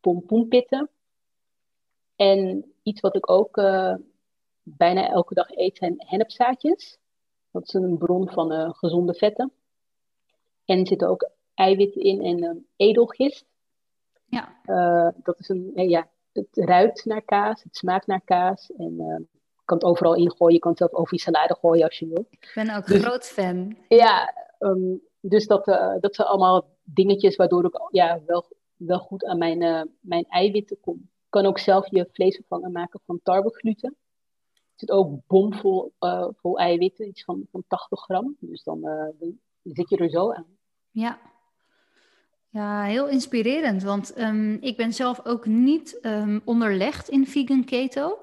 pompoenpitten. 0.00 0.90
En 2.16 2.72
iets 2.82 3.00
wat 3.00 3.16
ik 3.16 3.30
ook 3.30 3.56
uh, 3.56 3.94
bijna 4.62 5.08
elke 5.08 5.34
dag 5.34 5.50
eet 5.50 5.76
zijn 5.76 5.94
hennepzaadjes. 5.98 6.98
Dat 7.50 7.66
is 7.66 7.72
een 7.72 7.98
bron 7.98 8.30
van 8.30 8.52
uh, 8.52 8.70
gezonde 8.72 9.14
vetten. 9.14 9.52
En 10.64 10.78
er 10.78 10.86
zitten 10.86 11.08
ook 11.08 11.30
eiwitten 11.54 12.02
in 12.02 12.22
en 12.22 12.44
um, 12.44 12.66
edelgist. 12.76 13.46
Ja. 14.24 14.56
Uh, 14.66 15.08
dat 15.22 15.38
is 15.38 15.48
een, 15.48 15.72
ja, 15.74 16.08
het 16.32 16.48
ruikt 16.50 17.04
naar 17.04 17.22
kaas, 17.22 17.62
het 17.62 17.76
smaakt 17.76 18.06
naar 18.06 18.22
kaas. 18.24 18.70
En 18.76 19.28
kan 19.68 19.76
het 19.76 19.86
overal 19.86 20.14
ingooien. 20.14 20.54
Je 20.54 20.60
kan 20.60 20.70
het 20.70 20.80
zelf 20.80 20.92
over 20.92 21.14
je 21.14 21.20
salade 21.20 21.56
gooien 21.60 21.84
als 21.84 21.98
je 21.98 22.06
wil. 22.06 22.26
Ik 22.30 22.52
ben 22.54 22.76
ook 22.76 22.86
dus, 22.86 23.02
groot 23.02 23.26
fan. 23.26 23.76
Ja, 23.88 24.34
ehm, 24.58 24.94
dus 25.20 25.46
dat, 25.46 25.64
dat 26.00 26.14
zijn 26.14 26.28
allemaal 26.28 26.68
dingetjes 26.82 27.36
waardoor 27.36 27.64
ik 27.64 27.80
ja, 27.90 28.20
wel, 28.26 28.44
wel 28.76 28.98
goed 28.98 29.24
aan 29.24 29.38
mijn, 29.38 29.90
mijn 30.00 30.24
eiwitten 30.28 30.80
kom. 30.80 30.96
Je 30.96 31.28
kan 31.28 31.46
ook 31.46 31.58
zelf 31.58 31.90
je 31.90 32.08
vleesvervanger 32.12 32.70
maken 32.70 33.00
van 33.06 33.20
tarwegluten 33.22 33.96
zit 34.74 34.90
ook 34.90 35.20
bomvol 35.26 35.92
uh, 36.00 36.26
vol 36.36 36.58
eiwitten, 36.58 37.08
iets 37.08 37.24
van, 37.24 37.46
van 37.50 37.64
80 37.68 38.00
gram. 38.00 38.36
Dus 38.40 38.62
dan, 38.62 38.80
dan 39.18 39.38
zit 39.62 39.88
je 39.88 39.96
er 39.96 40.10
zo 40.10 40.32
aan. 40.32 40.46
Ja, 40.90 41.18
ja, 42.50 42.82
heel 42.82 43.08
inspirerend. 43.08 43.82
Want 43.82 44.18
um, 44.18 44.58
ik 44.60 44.76
ben 44.76 44.92
zelf 44.92 45.20
ook 45.24 45.46
niet 45.46 45.98
um, 46.02 46.40
onderlegd 46.44 47.08
in 47.08 47.26
vegan 47.26 47.64
keto. 47.64 48.18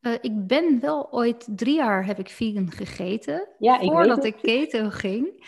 Uh, 0.00 0.12
ik 0.20 0.46
ben 0.46 0.80
wel 0.80 1.12
ooit 1.12 1.48
drie 1.50 1.74
jaar 1.74 2.06
heb 2.06 2.18
ik 2.18 2.28
vegan 2.28 2.70
gegeten. 2.70 3.48
Ja, 3.58 3.80
ik 3.80 3.90
voordat 3.90 4.24
ik 4.24 4.36
keto 4.42 4.88
ging. 4.88 5.46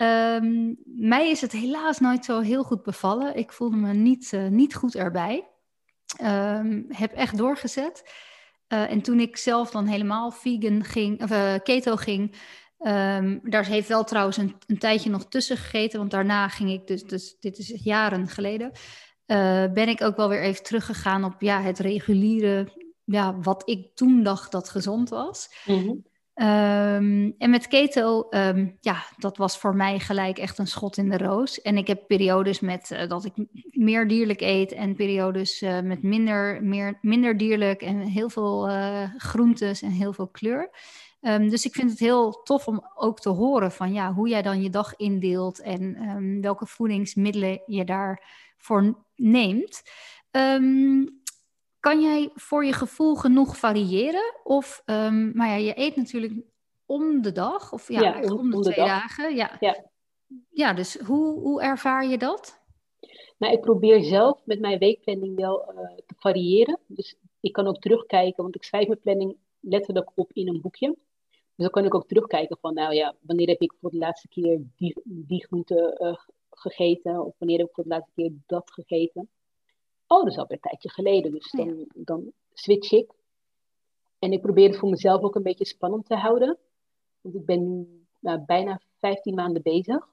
Um, 0.00 0.76
mij 0.84 1.30
is 1.30 1.40
het 1.40 1.52
helaas 1.52 1.98
nooit 1.98 2.24
zo 2.24 2.40
heel 2.40 2.62
goed 2.62 2.82
bevallen. 2.82 3.36
Ik 3.36 3.52
voelde 3.52 3.76
me 3.76 3.92
niet, 3.92 4.32
uh, 4.32 4.46
niet 4.46 4.74
goed 4.74 4.94
erbij. 4.94 5.48
heb 6.88 7.12
echt 7.12 7.36
doorgezet. 7.36 8.02
Uh, 8.68 8.90
en 8.90 9.02
toen 9.02 9.20
ik 9.20 9.36
zelf 9.36 9.70
dan 9.70 9.86
helemaal 9.86 10.30
vegan 10.30 10.84
ging, 10.84 11.22
of 11.22 11.30
uh, 11.30 11.54
keto 11.62 11.96
ging, 11.96 12.34
um, 12.78 13.40
daar 13.42 13.66
heeft 13.66 13.88
wel 13.88 14.04
trouwens 14.04 14.36
een, 14.36 14.56
een, 14.66 14.78
tijdje 14.78 15.10
nog 15.10 15.28
tussen 15.28 15.56
gegeten, 15.56 15.98
want 15.98 16.10
daarna 16.10 16.48
ging 16.48 16.70
ik 16.70 16.86
dus, 16.86 17.04
dus 17.04 17.36
dit 17.40 17.58
is 17.58 17.80
jaren 17.84 18.28
geleden, 18.28 18.72
ben 19.74 19.88
ik 19.88 20.02
ook 20.02 20.16
wel 20.16 20.28
weer 20.28 20.42
even 20.42 20.62
teruggegaan 20.62 21.24
op 21.24 21.34
ja, 21.38 21.60
het 21.60 21.78
reguliere, 21.78 22.72
ja, 23.04 23.38
wat 23.38 23.68
ik 23.68 23.94
toen 23.94 24.22
dacht 24.22 24.52
dat 24.52 24.68
gezond 24.68 25.08
was. 25.08 25.48
Mm. 25.64 26.04
Um, 26.38 27.34
en 27.38 27.50
met 27.50 27.68
keto, 27.68 28.26
um, 28.30 28.76
ja, 28.80 29.04
dat 29.16 29.36
was 29.36 29.58
voor 29.58 29.76
mij 29.76 29.98
gelijk 29.98 30.38
echt 30.38 30.58
een 30.58 30.66
schot 30.66 30.96
in 30.96 31.08
de 31.08 31.18
roos. 31.18 31.62
En 31.62 31.76
ik 31.76 31.86
heb 31.86 32.06
periodes 32.06 32.60
met 32.60 32.90
uh, 32.90 33.08
dat 33.08 33.24
ik 33.24 33.32
meer 33.70 34.08
dierlijk 34.08 34.40
eet 34.40 34.72
en 34.72 34.94
periodes 34.94 35.62
uh, 35.62 35.80
met 35.80 36.02
minder, 36.02 36.62
meer, 36.62 36.98
minder 37.00 37.36
dierlijk 37.36 37.82
en 37.82 38.00
heel 38.00 38.30
veel 38.30 38.68
uh, 38.68 39.02
groentes 39.16 39.82
en 39.82 39.90
heel 39.90 40.12
veel 40.12 40.28
kleur. 40.28 40.70
Um, 41.20 41.48
dus 41.48 41.64
ik 41.64 41.74
vind 41.74 41.90
het 41.90 41.98
heel 41.98 42.42
tof 42.42 42.66
om 42.66 42.90
ook 42.94 43.20
te 43.20 43.28
horen 43.28 43.72
van 43.72 43.92
ja, 43.92 44.12
hoe 44.12 44.28
jij 44.28 44.42
dan 44.42 44.62
je 44.62 44.70
dag 44.70 44.96
indeelt 44.96 45.60
en 45.60 46.40
welke 46.40 46.66
voedingsmiddelen 46.66 47.62
je 47.66 47.84
daarvoor 47.84 49.04
neemt. 49.14 49.82
Um, 50.30 51.20
kan 51.86 52.00
jij 52.00 52.30
voor 52.34 52.64
je 52.64 52.72
gevoel 52.72 53.14
genoeg 53.14 53.56
variëren? 53.56 54.34
Of, 54.44 54.82
um, 54.86 55.32
maar 55.34 55.48
ja, 55.48 55.54
je 55.54 55.78
eet 55.78 55.96
natuurlijk 55.96 56.32
om 56.86 57.22
de 57.22 57.32
dag, 57.32 57.72
of 57.72 57.88
ja, 57.88 58.00
ja 58.00 58.20
om, 58.20 58.38
om, 58.38 58.50
de, 58.50 58.60
twee 58.60 58.86
dagen. 58.86 59.34
Ja. 59.34 59.56
ja. 59.60 59.84
Ja. 60.50 60.72
dus 60.72 60.98
hoe, 60.98 61.40
hoe 61.40 61.62
ervaar 61.62 62.06
je 62.06 62.18
dat? 62.18 62.60
Nou, 63.38 63.52
ik 63.52 63.60
probeer 63.60 64.02
zelf 64.02 64.40
met 64.44 64.60
mijn 64.60 64.78
weekplanning 64.78 65.36
wel 65.36 65.72
uh, 65.72 65.96
te 66.06 66.14
variëren. 66.16 66.78
Dus 66.86 67.16
ik 67.40 67.52
kan 67.52 67.66
ook 67.66 67.80
terugkijken, 67.80 68.42
want 68.42 68.54
ik 68.54 68.62
schrijf 68.62 68.86
mijn 68.86 69.00
planning 69.00 69.36
letterlijk 69.60 70.10
op 70.14 70.32
in 70.32 70.48
een 70.48 70.60
boekje. 70.60 70.96
Dus 71.30 71.64
dan 71.64 71.70
kan 71.70 71.84
ik 71.84 71.94
ook 71.94 72.06
terugkijken 72.06 72.58
van, 72.60 72.74
nou 72.74 72.94
ja, 72.94 73.14
wanneer 73.20 73.48
heb 73.48 73.60
ik 73.60 73.72
voor 73.80 73.90
de 73.90 73.98
laatste 73.98 74.28
keer 74.28 74.60
die, 74.76 75.00
die 75.04 75.46
groente 75.46 75.98
uh, 76.02 76.16
gegeten? 76.50 77.24
Of 77.24 77.34
wanneer 77.38 77.58
heb 77.58 77.68
ik 77.68 77.74
voor 77.74 77.84
de 77.84 77.90
laatste 77.90 78.12
keer 78.14 78.32
dat 78.46 78.70
gegeten? 78.70 79.28
Oh, 80.06 80.22
dat 80.22 80.32
is 80.32 80.38
alweer 80.38 80.56
een 80.56 80.70
tijdje 80.70 80.90
geleden. 80.90 81.32
Dus 81.32 81.50
dan, 81.50 81.86
dan 81.94 82.32
switch 82.52 82.92
ik. 82.92 83.10
En 84.18 84.32
ik 84.32 84.40
probeer 84.40 84.68
het 84.68 84.78
voor 84.78 84.90
mezelf 84.90 85.22
ook 85.22 85.34
een 85.34 85.42
beetje 85.42 85.66
spannend 85.66 86.06
te 86.06 86.14
houden. 86.14 86.58
Want 87.20 87.34
ik 87.34 87.44
ben 87.44 87.62
nu 87.62 88.06
nou, 88.20 88.40
bijna 88.46 88.80
15 88.98 89.34
maanden 89.34 89.62
bezig. 89.62 90.08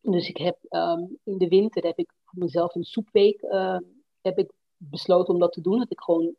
Dus 0.00 0.28
ik 0.28 0.36
heb 0.36 0.58
ehm, 0.68 1.04
in 1.24 1.38
de 1.38 1.48
winter 1.48 1.84
heb 1.84 1.98
ik 1.98 2.12
voor 2.24 2.38
mezelf 2.38 2.74
een 2.74 2.84
soepweek 2.84 3.42
uh, 3.42 3.78
heb 4.20 4.38
ik 4.38 4.50
besloten 4.76 5.34
om 5.34 5.40
dat 5.40 5.52
te 5.52 5.60
doen. 5.60 5.78
Dat 5.78 5.90
ik 5.90 6.00
gewoon 6.00 6.34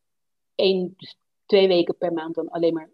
één, 0.56 0.94
dus 0.98 1.18
twee 1.46 1.68
weken 1.68 1.98
per 1.98 2.14
maand 2.14 2.36
dan 2.36 2.50
alleen 2.50 2.74
maar 2.74 2.90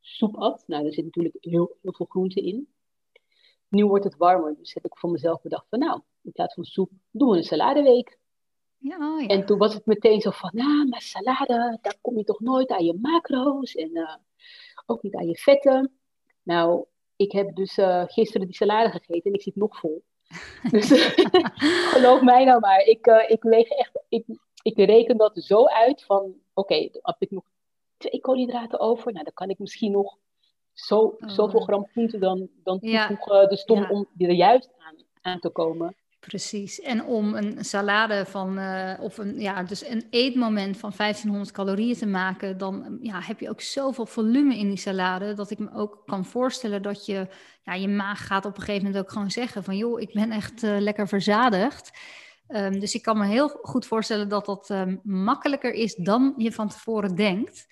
soep 0.00 0.36
at. 0.36 0.64
Nou, 0.66 0.86
er 0.86 0.92
zit 0.92 1.04
natuurlijk 1.04 1.36
heel, 1.40 1.76
heel 1.82 1.92
veel 1.92 2.06
groente 2.06 2.40
in. 2.40 2.68
Nu 3.68 3.86
wordt 3.86 4.04
het 4.04 4.16
warmer, 4.16 4.54
dus 4.56 4.74
heb 4.74 4.84
ik 4.84 4.98
voor 4.98 5.10
mezelf 5.10 5.42
bedacht 5.42 5.66
van 5.68 5.78
nou, 5.78 6.00
in 6.22 6.32
plaats 6.32 6.54
van 6.54 6.64
soep 6.64 6.90
doen 7.10 7.30
we 7.30 7.36
een 7.36 7.42
saladeweek. 7.42 8.18
Ja, 8.78 8.96
oh 9.14 9.20
ja. 9.20 9.26
En 9.26 9.46
toen 9.46 9.58
was 9.58 9.74
het 9.74 9.86
meteen 9.86 10.20
zo 10.20 10.30
van, 10.30 10.50
nou, 10.52 10.88
maar 10.88 11.00
salade, 11.02 11.78
daar 11.82 11.96
kom 12.00 12.16
je 12.16 12.24
toch 12.24 12.40
nooit 12.40 12.70
aan 12.70 12.84
je 12.84 12.98
macro's 13.00 13.74
en 13.74 13.96
uh, 13.96 14.14
ook 14.86 15.02
niet 15.02 15.14
aan 15.14 15.26
je 15.26 15.36
vetten. 15.36 15.92
Nou, 16.42 16.84
ik 17.16 17.32
heb 17.32 17.54
dus 17.54 17.78
uh, 17.78 18.04
gisteren 18.06 18.46
die 18.46 18.56
salade 18.56 18.90
gegeten 18.90 19.30
en 19.30 19.32
ik 19.32 19.42
zit 19.42 19.56
nog 19.56 19.78
vol. 19.78 20.02
dus 20.70 20.88
geloof 21.94 22.22
mij 22.22 22.44
nou 22.44 22.60
maar, 22.60 22.80
ik, 22.80 23.06
uh, 23.06 23.30
ik 23.30 23.42
weeg 23.42 23.68
echt, 23.68 24.04
ik, 24.08 24.24
ik 24.62 24.76
reken 24.76 25.16
dat 25.16 25.38
zo 25.38 25.66
uit 25.66 26.04
van, 26.04 26.24
oké, 26.24 26.34
okay, 26.54 26.90
heb 27.02 27.16
ik 27.18 27.30
nog 27.30 27.44
twee 27.96 28.20
koolhydraten 28.20 28.80
over, 28.80 29.12
nou 29.12 29.24
dan 29.24 29.34
kan 29.34 29.50
ik 29.50 29.58
misschien 29.58 29.92
nog 29.92 30.16
zo, 30.72 30.98
oh. 30.98 31.28
zoveel 31.28 31.60
gram 31.60 31.86
groente 31.86 32.18
dan, 32.18 32.48
dan 32.62 32.78
toevoegen. 32.80 33.40
Ja. 33.40 33.46
Dus 33.46 33.64
om 33.64 34.08
er 34.18 34.32
juist 34.32 34.70
aan, 34.78 34.96
aan 35.20 35.40
te 35.40 35.50
komen. 35.50 35.96
Precies. 36.20 36.80
En 36.80 37.04
om 37.04 37.34
een 37.34 37.64
salade 37.64 38.26
van, 38.26 38.58
uh, 38.58 38.92
of 39.00 39.18
een, 39.18 39.40
ja, 39.40 39.62
dus 39.62 39.86
een 39.86 40.06
eetmoment 40.10 40.76
van 40.76 40.92
1500 40.96 41.52
calorieën 41.52 41.96
te 41.96 42.06
maken, 42.06 42.58
dan 42.58 42.98
ja, 43.02 43.20
heb 43.20 43.40
je 43.40 43.48
ook 43.48 43.60
zoveel 43.60 44.06
volume 44.06 44.56
in 44.56 44.68
die 44.68 44.78
salade, 44.78 45.34
dat 45.34 45.50
ik 45.50 45.58
me 45.58 45.74
ook 45.74 46.02
kan 46.06 46.24
voorstellen 46.24 46.82
dat 46.82 47.06
je, 47.06 47.28
ja, 47.62 47.74
je 47.74 47.88
maag 47.88 48.26
gaat 48.26 48.44
op 48.44 48.56
een 48.56 48.62
gegeven 48.62 48.86
moment 48.86 49.04
ook 49.04 49.12
gewoon 49.12 49.30
zeggen 49.30 49.64
van, 49.64 49.76
joh, 49.76 50.00
ik 50.00 50.12
ben 50.12 50.30
echt 50.30 50.62
uh, 50.62 50.78
lekker 50.78 51.08
verzadigd. 51.08 51.90
Um, 52.48 52.80
dus 52.80 52.94
ik 52.94 53.02
kan 53.02 53.18
me 53.18 53.26
heel 53.26 53.48
goed 53.48 53.86
voorstellen 53.86 54.28
dat 54.28 54.46
dat 54.46 54.70
um, 54.70 55.00
makkelijker 55.02 55.72
is 55.72 55.94
dan 55.94 56.34
je 56.36 56.52
van 56.52 56.68
tevoren 56.68 57.14
denkt. 57.14 57.66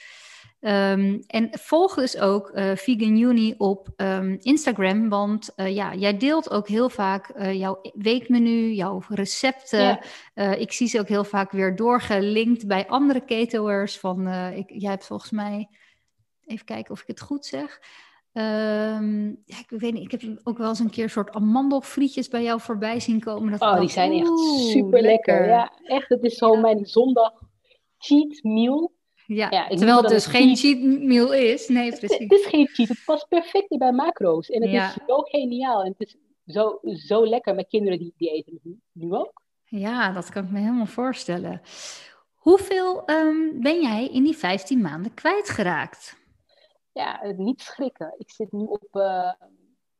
Um, 0.66 1.22
en 1.26 1.48
volg 1.50 1.94
dus 1.94 2.18
ook 2.18 2.50
uh, 2.54 2.70
Vegan 2.74 3.16
Uni 3.16 3.54
op 3.58 3.88
um, 3.96 4.36
Instagram, 4.40 5.08
want 5.08 5.52
uh, 5.56 5.74
ja, 5.74 5.94
jij 5.94 6.16
deelt 6.16 6.50
ook 6.50 6.68
heel 6.68 6.88
vaak 6.88 7.36
uh, 7.36 7.54
jouw 7.54 7.80
weekmenu, 7.94 8.72
jouw 8.72 9.02
recepten. 9.08 9.98
Ja. 10.34 10.54
ik 10.54 10.72
zie 10.72 10.86
ze 10.86 11.00
ook 11.00 11.08
heel 11.08 11.24
vaak 11.24 11.50
weer 11.50 11.76
doorgelinkt 11.76 12.66
bij 12.66 12.86
andere 12.86 13.20
ketoers. 13.20 13.98
Van, 13.98 14.28
ik, 14.28 14.70
jij 14.70 14.90
hebt 14.90 15.06
volgens 15.06 15.30
mij, 15.30 15.68
even 16.44 16.64
kijken 16.64 16.92
of 16.92 17.00
ik 17.00 17.06
het 17.06 17.20
goed 17.20 17.46
zeg. 17.46 17.80
Um, 18.32 19.42
ja, 19.44 19.58
ik 19.58 19.66
weet 19.68 19.92
niet, 19.92 20.12
ik 20.12 20.20
heb 20.20 20.40
ook 20.44 20.58
wel 20.58 20.68
eens 20.68 20.78
een 20.78 20.90
keer 20.90 21.04
een 21.04 21.10
soort 21.10 21.30
amandelfrietjes 21.30 22.28
bij 22.28 22.42
jou 22.42 22.60
voorbij 22.60 23.00
zien 23.00 23.20
komen. 23.20 23.50
Dat 23.50 23.60
oh, 23.60 23.80
die 23.80 23.88
zijn 23.88 24.12
echt 24.12 24.38
super 24.70 25.00
lekker. 25.00 25.48
Ja, 25.48 25.72
echt, 25.82 26.08
het 26.08 26.24
is 26.24 26.36
zo 26.36 26.54
ja. 26.54 26.60
mijn 26.60 26.86
zondag 26.86 27.32
cheat 27.98 28.42
meal 28.42 28.95
ja, 29.26 29.50
ja 29.50 29.68
terwijl 29.68 29.96
het 29.96 30.08
dus 30.08 30.26
geen 30.26 30.56
cheat 30.56 30.78
meal 31.02 31.32
is. 31.32 31.68
Nee, 31.68 31.88
precies. 31.90 32.18
Het, 32.18 32.32
is 32.32 32.46
geen 32.46 32.68
cheat, 32.68 32.88
het 32.88 33.02
past 33.04 33.28
perfect 33.28 33.78
bij 33.78 33.92
macro's. 33.92 34.48
En 34.48 34.62
het 34.62 34.72
is 34.72 35.04
zo 35.06 35.16
geniaal. 35.16 35.82
En 35.82 35.94
het 35.96 36.08
is 36.08 36.16
zo, 36.46 36.80
zo 36.82 37.26
lekker 37.26 37.54
met 37.54 37.68
kinderen 37.68 37.98
die, 37.98 38.14
die 38.16 38.30
eten 38.30 38.82
nu 38.92 39.12
ook. 39.12 39.42
Ja, 39.64 40.12
dat 40.12 40.28
kan 40.28 40.44
ik 40.44 40.50
me 40.50 40.58
helemaal 40.58 40.86
voorstellen. 40.86 41.60
Hoeveel 42.34 43.10
um, 43.10 43.60
ben 43.60 43.80
jij 43.80 44.08
in 44.08 44.22
die 44.22 44.36
15 44.36 44.80
maanden 44.80 45.14
kwijtgeraakt? 45.14 46.16
Ja, 46.92 47.32
niet 47.36 47.60
schrikken. 47.60 48.14
Ik 48.18 48.30
zit 48.30 48.52
nu 48.52 48.64
op 48.64 48.88
uh, 48.92 49.32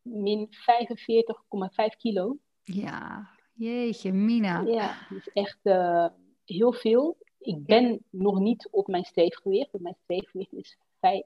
min 0.03 0.49
45,5 0.49 1.97
kilo. 1.99 2.37
Ja, 2.63 3.29
jeetje, 3.53 4.13
Mina. 4.13 4.61
Ja, 4.61 5.07
dat 5.09 5.19
is 5.19 5.29
echt 5.33 5.59
uh, 5.63 6.07
heel 6.45 6.73
veel 6.73 7.17
ik 7.47 7.67
ben 7.67 8.05
nog 8.11 8.39
niet 8.39 8.69
op 8.71 8.87
mijn 8.87 9.05
streefgewicht. 9.05 9.71
Want 9.71 9.83
mijn 9.83 9.97
streefgewicht 10.03 10.53
is, 10.53 10.79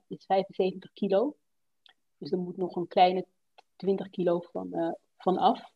is 0.08 0.24
75 0.26 0.92
kilo. 0.92 1.36
Dus 2.18 2.30
er 2.30 2.38
moet 2.38 2.56
nog 2.56 2.76
een 2.76 2.88
kleine 2.88 3.26
20 3.76 4.10
kilo 4.10 4.40
van, 4.40 4.68
uh, 4.70 4.92
van 5.16 5.38
af. 5.38 5.72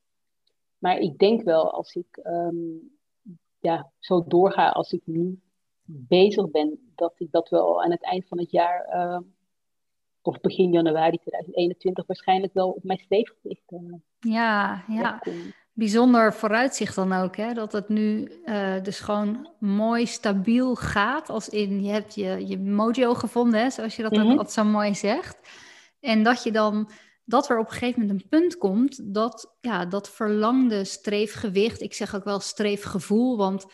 Maar 0.79 0.99
ik 0.99 1.19
denk 1.19 1.43
wel 1.43 1.73
als 1.73 1.95
ik 1.95 2.21
um, 2.25 2.97
ja, 3.59 3.91
zo 3.99 4.25
doorga 4.27 4.69
als 4.69 4.93
ik 4.93 5.03
nu 5.05 5.41
bezig 5.85 6.51
ben, 6.51 6.93
dat 6.95 7.15
ik 7.17 7.31
dat 7.31 7.49
wel 7.49 7.83
aan 7.83 7.91
het 7.91 8.03
eind 8.03 8.29
van 8.29 8.39
het 8.39 8.51
jaar, 8.51 8.95
uh, 8.95 9.21
of 10.23 10.41
begin 10.41 10.73
januari 10.73 11.17
2021, 11.17 12.07
waarschijnlijk 12.07 12.53
wel 12.53 12.71
op 12.71 12.85
mijn 12.85 12.99
streefgewicht 12.99 13.73
uh, 13.73 13.95
ja, 14.19 14.85
ja 14.89 15.21
bijzonder 15.75 16.35
vooruitzicht 16.35 16.95
dan 16.95 17.13
ook. 17.13 17.37
Hè? 17.37 17.53
Dat 17.53 17.73
het 17.73 17.89
nu 17.89 18.33
uh, 18.45 18.83
dus 18.83 19.01
gewoon 19.01 19.51
mooi 19.59 20.07
stabiel 20.07 20.75
gaat. 20.75 21.29
Als 21.29 21.49
in 21.49 21.85
je 21.85 21.93
hebt 21.93 22.15
je, 22.15 22.47
je 22.47 22.59
mojo 22.59 23.15
gevonden, 23.15 23.61
hè? 23.61 23.71
zoals 23.71 23.97
je 23.97 24.03
dat 24.03 24.13
mm 24.13 24.31
altijd 24.31 24.53
zo 24.53 24.65
mooi 24.65 24.95
zegt. 24.95 25.39
En 26.01 26.23
dat 26.23 26.43
je 26.43 26.53
dan 26.53 26.91
dat 27.25 27.49
er 27.49 27.59
op 27.59 27.67
een 27.67 27.73
gegeven 27.73 28.01
moment 28.01 28.23
een 28.23 28.29
punt 28.29 28.59
komt 28.59 29.15
dat 29.15 29.57
ja, 29.61 29.87
dat 29.87 30.11
verlangde 30.11 30.85
streefgewicht, 30.85 31.81
ik 31.81 31.95
zeg 31.95 32.15
ook 32.15 32.25
wel 32.25 32.41
streefgevoel, 32.41 33.37
want 33.37 33.67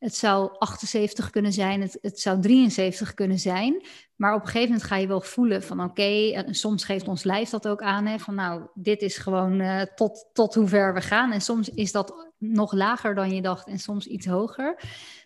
het 0.00 0.16
zou 0.16 0.50
78 0.58 1.30
kunnen 1.30 1.52
zijn, 1.52 1.80
het, 1.80 1.98
het 2.00 2.20
zou 2.20 2.40
73 2.40 3.14
kunnen 3.14 3.38
zijn. 3.38 3.86
Maar 4.16 4.34
op 4.34 4.40
een 4.40 4.46
gegeven 4.46 4.68
moment 4.68 4.86
ga 4.86 4.96
je 4.96 5.06
wel 5.06 5.20
voelen 5.20 5.62
van 5.62 5.84
oké, 5.84 6.30
en 6.32 6.54
soms 6.54 6.84
geeft 6.84 7.08
ons 7.08 7.24
lijf 7.24 7.50
dat 7.50 7.68
ook 7.68 7.82
aan, 7.82 8.06
hè, 8.06 8.18
van 8.18 8.34
nou, 8.34 8.66
dit 8.74 9.02
is 9.02 9.16
gewoon 9.16 9.60
uh, 9.60 9.82
tot, 9.82 10.28
tot 10.32 10.54
hoe 10.54 10.66
ver 10.66 10.94
we 10.94 11.00
gaan. 11.00 11.32
En 11.32 11.40
soms 11.40 11.68
is 11.68 11.92
dat 11.92 12.32
nog 12.38 12.72
lager 12.72 13.14
dan 13.14 13.34
je 13.34 13.42
dacht 13.42 13.66
en 13.66 13.78
soms 13.78 14.06
iets 14.06 14.26
hoger. 14.26 14.82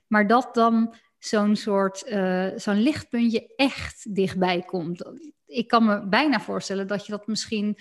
Maar 0.07 0.27
dat 0.27 0.55
dan 0.55 0.95
zo'n 1.19 1.57
soort, 1.57 2.05
uh, 2.07 2.51
zo'n 2.57 2.83
lichtpuntje 2.83 3.53
echt 3.57 4.15
dichtbij 4.15 4.63
komt. 4.63 5.13
Ik 5.47 5.69
kan 5.69 5.85
me 5.85 6.09
bijna 6.09 6.41
voorstellen 6.41 6.87
dat 6.87 7.07
je 7.07 7.13
dat 7.13 7.27
misschien 7.27 7.79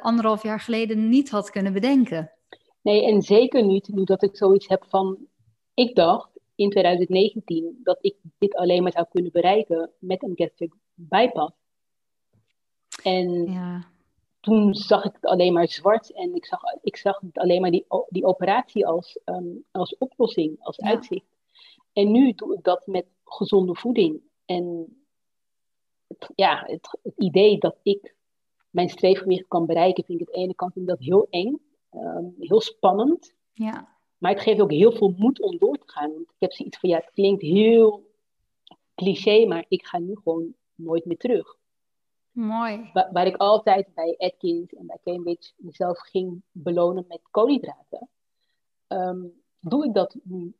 anderhalf 0.00 0.42
jaar 0.42 0.60
geleden 0.60 1.08
niet 1.08 1.30
had 1.30 1.50
kunnen 1.50 1.72
bedenken. 1.72 2.32
Nee, 2.82 3.06
en 3.06 3.22
zeker 3.22 3.64
niet 3.64 3.88
nu 3.88 4.04
dat 4.04 4.22
ik 4.22 4.36
zoiets 4.36 4.68
heb 4.68 4.84
van, 4.88 5.18
ik 5.74 5.94
dacht 5.94 6.30
in 6.54 6.70
2019 6.70 7.80
dat 7.82 7.98
ik 8.00 8.16
dit 8.38 8.54
alleen 8.54 8.82
maar 8.82 8.92
zou 8.92 9.06
kunnen 9.10 9.32
bereiken 9.32 9.90
met 9.98 10.22
een 10.22 10.32
gastric 10.34 10.74
bypass. 10.94 11.56
En 13.02 13.44
ja. 13.52 13.84
toen 14.40 14.74
zag 14.74 15.04
ik 15.04 15.12
het 15.12 15.24
alleen 15.24 15.52
maar 15.52 15.68
zwart 15.68 16.12
en 16.12 16.34
ik 16.34 16.46
zag, 16.46 16.60
ik 16.82 16.96
zag 16.96 17.20
het 17.20 17.38
alleen 17.38 17.60
maar 17.60 17.70
die, 17.70 17.86
die 18.08 18.24
operatie 18.24 18.86
als, 18.86 19.18
um, 19.24 19.64
als 19.70 19.96
oplossing, 19.98 20.56
als 20.60 20.80
uitzicht. 20.80 21.26
En 21.92 22.10
nu 22.10 22.32
doe 22.32 22.54
ik 22.54 22.64
dat 22.64 22.86
met 22.86 23.06
gezonde 23.24 23.74
voeding. 23.74 24.22
En 24.44 24.96
het, 26.06 26.30
ja, 26.34 26.64
het, 26.66 26.98
het 27.02 27.16
idee 27.16 27.58
dat 27.58 27.76
ik 27.82 28.14
mijn 28.70 28.88
streefgewicht 28.88 29.48
kan 29.48 29.66
bereiken, 29.66 30.04
vind 30.04 30.20
ik 30.20 30.26
aan 30.26 30.32
de 30.32 30.40
ene 30.40 30.54
kant 30.54 30.72
vind 30.72 30.88
ik 30.88 30.96
dat 30.96 31.06
heel 31.06 31.26
eng, 31.30 31.60
um, 31.90 32.34
heel 32.38 32.60
spannend. 32.60 33.34
Ja. 33.52 33.93
Maar 34.24 34.32
het 34.32 34.42
geeft 34.42 34.60
ook 34.60 34.70
heel 34.70 34.92
veel 34.92 35.14
moed 35.16 35.40
om 35.40 35.58
door 35.58 35.78
te 35.78 35.92
gaan. 35.92 36.12
Want 36.12 36.20
ik 36.20 36.36
heb 36.38 36.52
zoiets 36.52 36.78
van, 36.78 36.88
ja, 36.88 36.96
het 36.96 37.10
klinkt 37.12 37.42
heel 37.42 38.10
cliché, 38.94 39.46
maar 39.46 39.64
ik 39.68 39.86
ga 39.86 39.98
nu 39.98 40.16
gewoon 40.16 40.54
nooit 40.74 41.04
meer 41.04 41.16
terug. 41.16 41.56
Mooi. 42.30 42.90
Waar, 42.92 43.08
waar 43.12 43.26
ik 43.26 43.36
altijd 43.36 43.94
bij 43.94 44.14
Atkins 44.18 44.72
en 44.72 44.86
bij 44.86 44.98
Cambridge 45.04 45.52
mezelf 45.56 45.98
ging 45.98 46.42
belonen 46.50 47.04
met 47.08 47.20
koolhydraten, 47.30 48.08
um, 48.88 49.42
doe 49.60 49.84
ik 49.84 49.94
dat 49.94 50.16
nu 50.22 50.54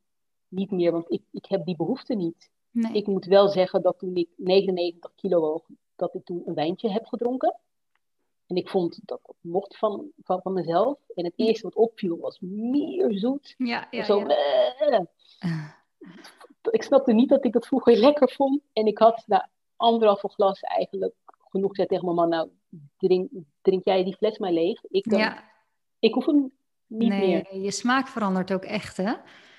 niet 0.48 0.70
meer, 0.70 0.92
want 0.92 1.12
ik, 1.12 1.22
ik 1.30 1.46
heb 1.46 1.64
die 1.64 1.76
behoefte 1.76 2.14
niet. 2.14 2.50
Nee. 2.70 2.92
Ik 2.92 3.06
moet 3.06 3.24
wel 3.24 3.48
zeggen 3.48 3.82
dat 3.82 3.98
toen 3.98 4.16
ik 4.16 4.28
99 4.36 5.12
kilo 5.14 5.40
woog, 5.40 5.66
dat 5.96 6.14
ik 6.14 6.24
toen 6.24 6.42
een 6.46 6.54
wijntje 6.54 6.90
heb 6.90 7.06
gedronken. 7.06 7.56
En 8.54 8.60
ik 8.60 8.68
vond 8.68 9.00
dat 9.04 9.20
dat 9.24 9.36
mocht 9.40 9.78
van, 9.78 10.10
van, 10.22 10.40
van 10.42 10.52
mezelf. 10.52 10.98
En 11.14 11.24
het 11.24 11.32
eerste 11.36 11.62
wat 11.62 11.74
opviel 11.74 12.18
was 12.18 12.38
meer 12.40 13.18
zoet. 13.18 13.54
Ja, 13.58 13.86
ja, 13.90 14.04
Zo, 14.04 14.18
ja. 14.20 15.06
Ik 16.70 16.82
snapte 16.82 17.12
niet 17.12 17.28
dat 17.28 17.44
ik 17.44 17.52
dat 17.52 17.66
vroeger 17.66 17.96
lekker 17.96 18.30
vond. 18.30 18.60
En 18.72 18.86
ik 18.86 18.98
had 18.98 19.22
na 19.26 19.48
anderhalve 19.76 20.28
glas 20.28 20.60
eigenlijk 20.60 21.14
genoeg 21.50 21.70
gezegd 21.70 21.88
tegen 21.88 22.04
mijn 22.04 22.16
man. 22.16 22.28
Nou, 22.28 22.48
drink, 22.98 23.30
drink 23.62 23.84
jij 23.84 24.04
die 24.04 24.16
fles 24.16 24.38
maar 24.38 24.52
leeg. 24.52 24.84
Ik, 24.88 25.10
dan, 25.10 25.18
ja. 25.18 25.44
ik 25.98 26.14
hoef 26.14 26.26
hem 26.26 26.52
niet 26.86 27.08
nee, 27.08 27.28
meer. 27.28 27.60
Je 27.62 27.70
smaak 27.70 28.08
verandert 28.08 28.52
ook 28.52 28.64
echt, 28.64 28.96
hè? 28.96 29.12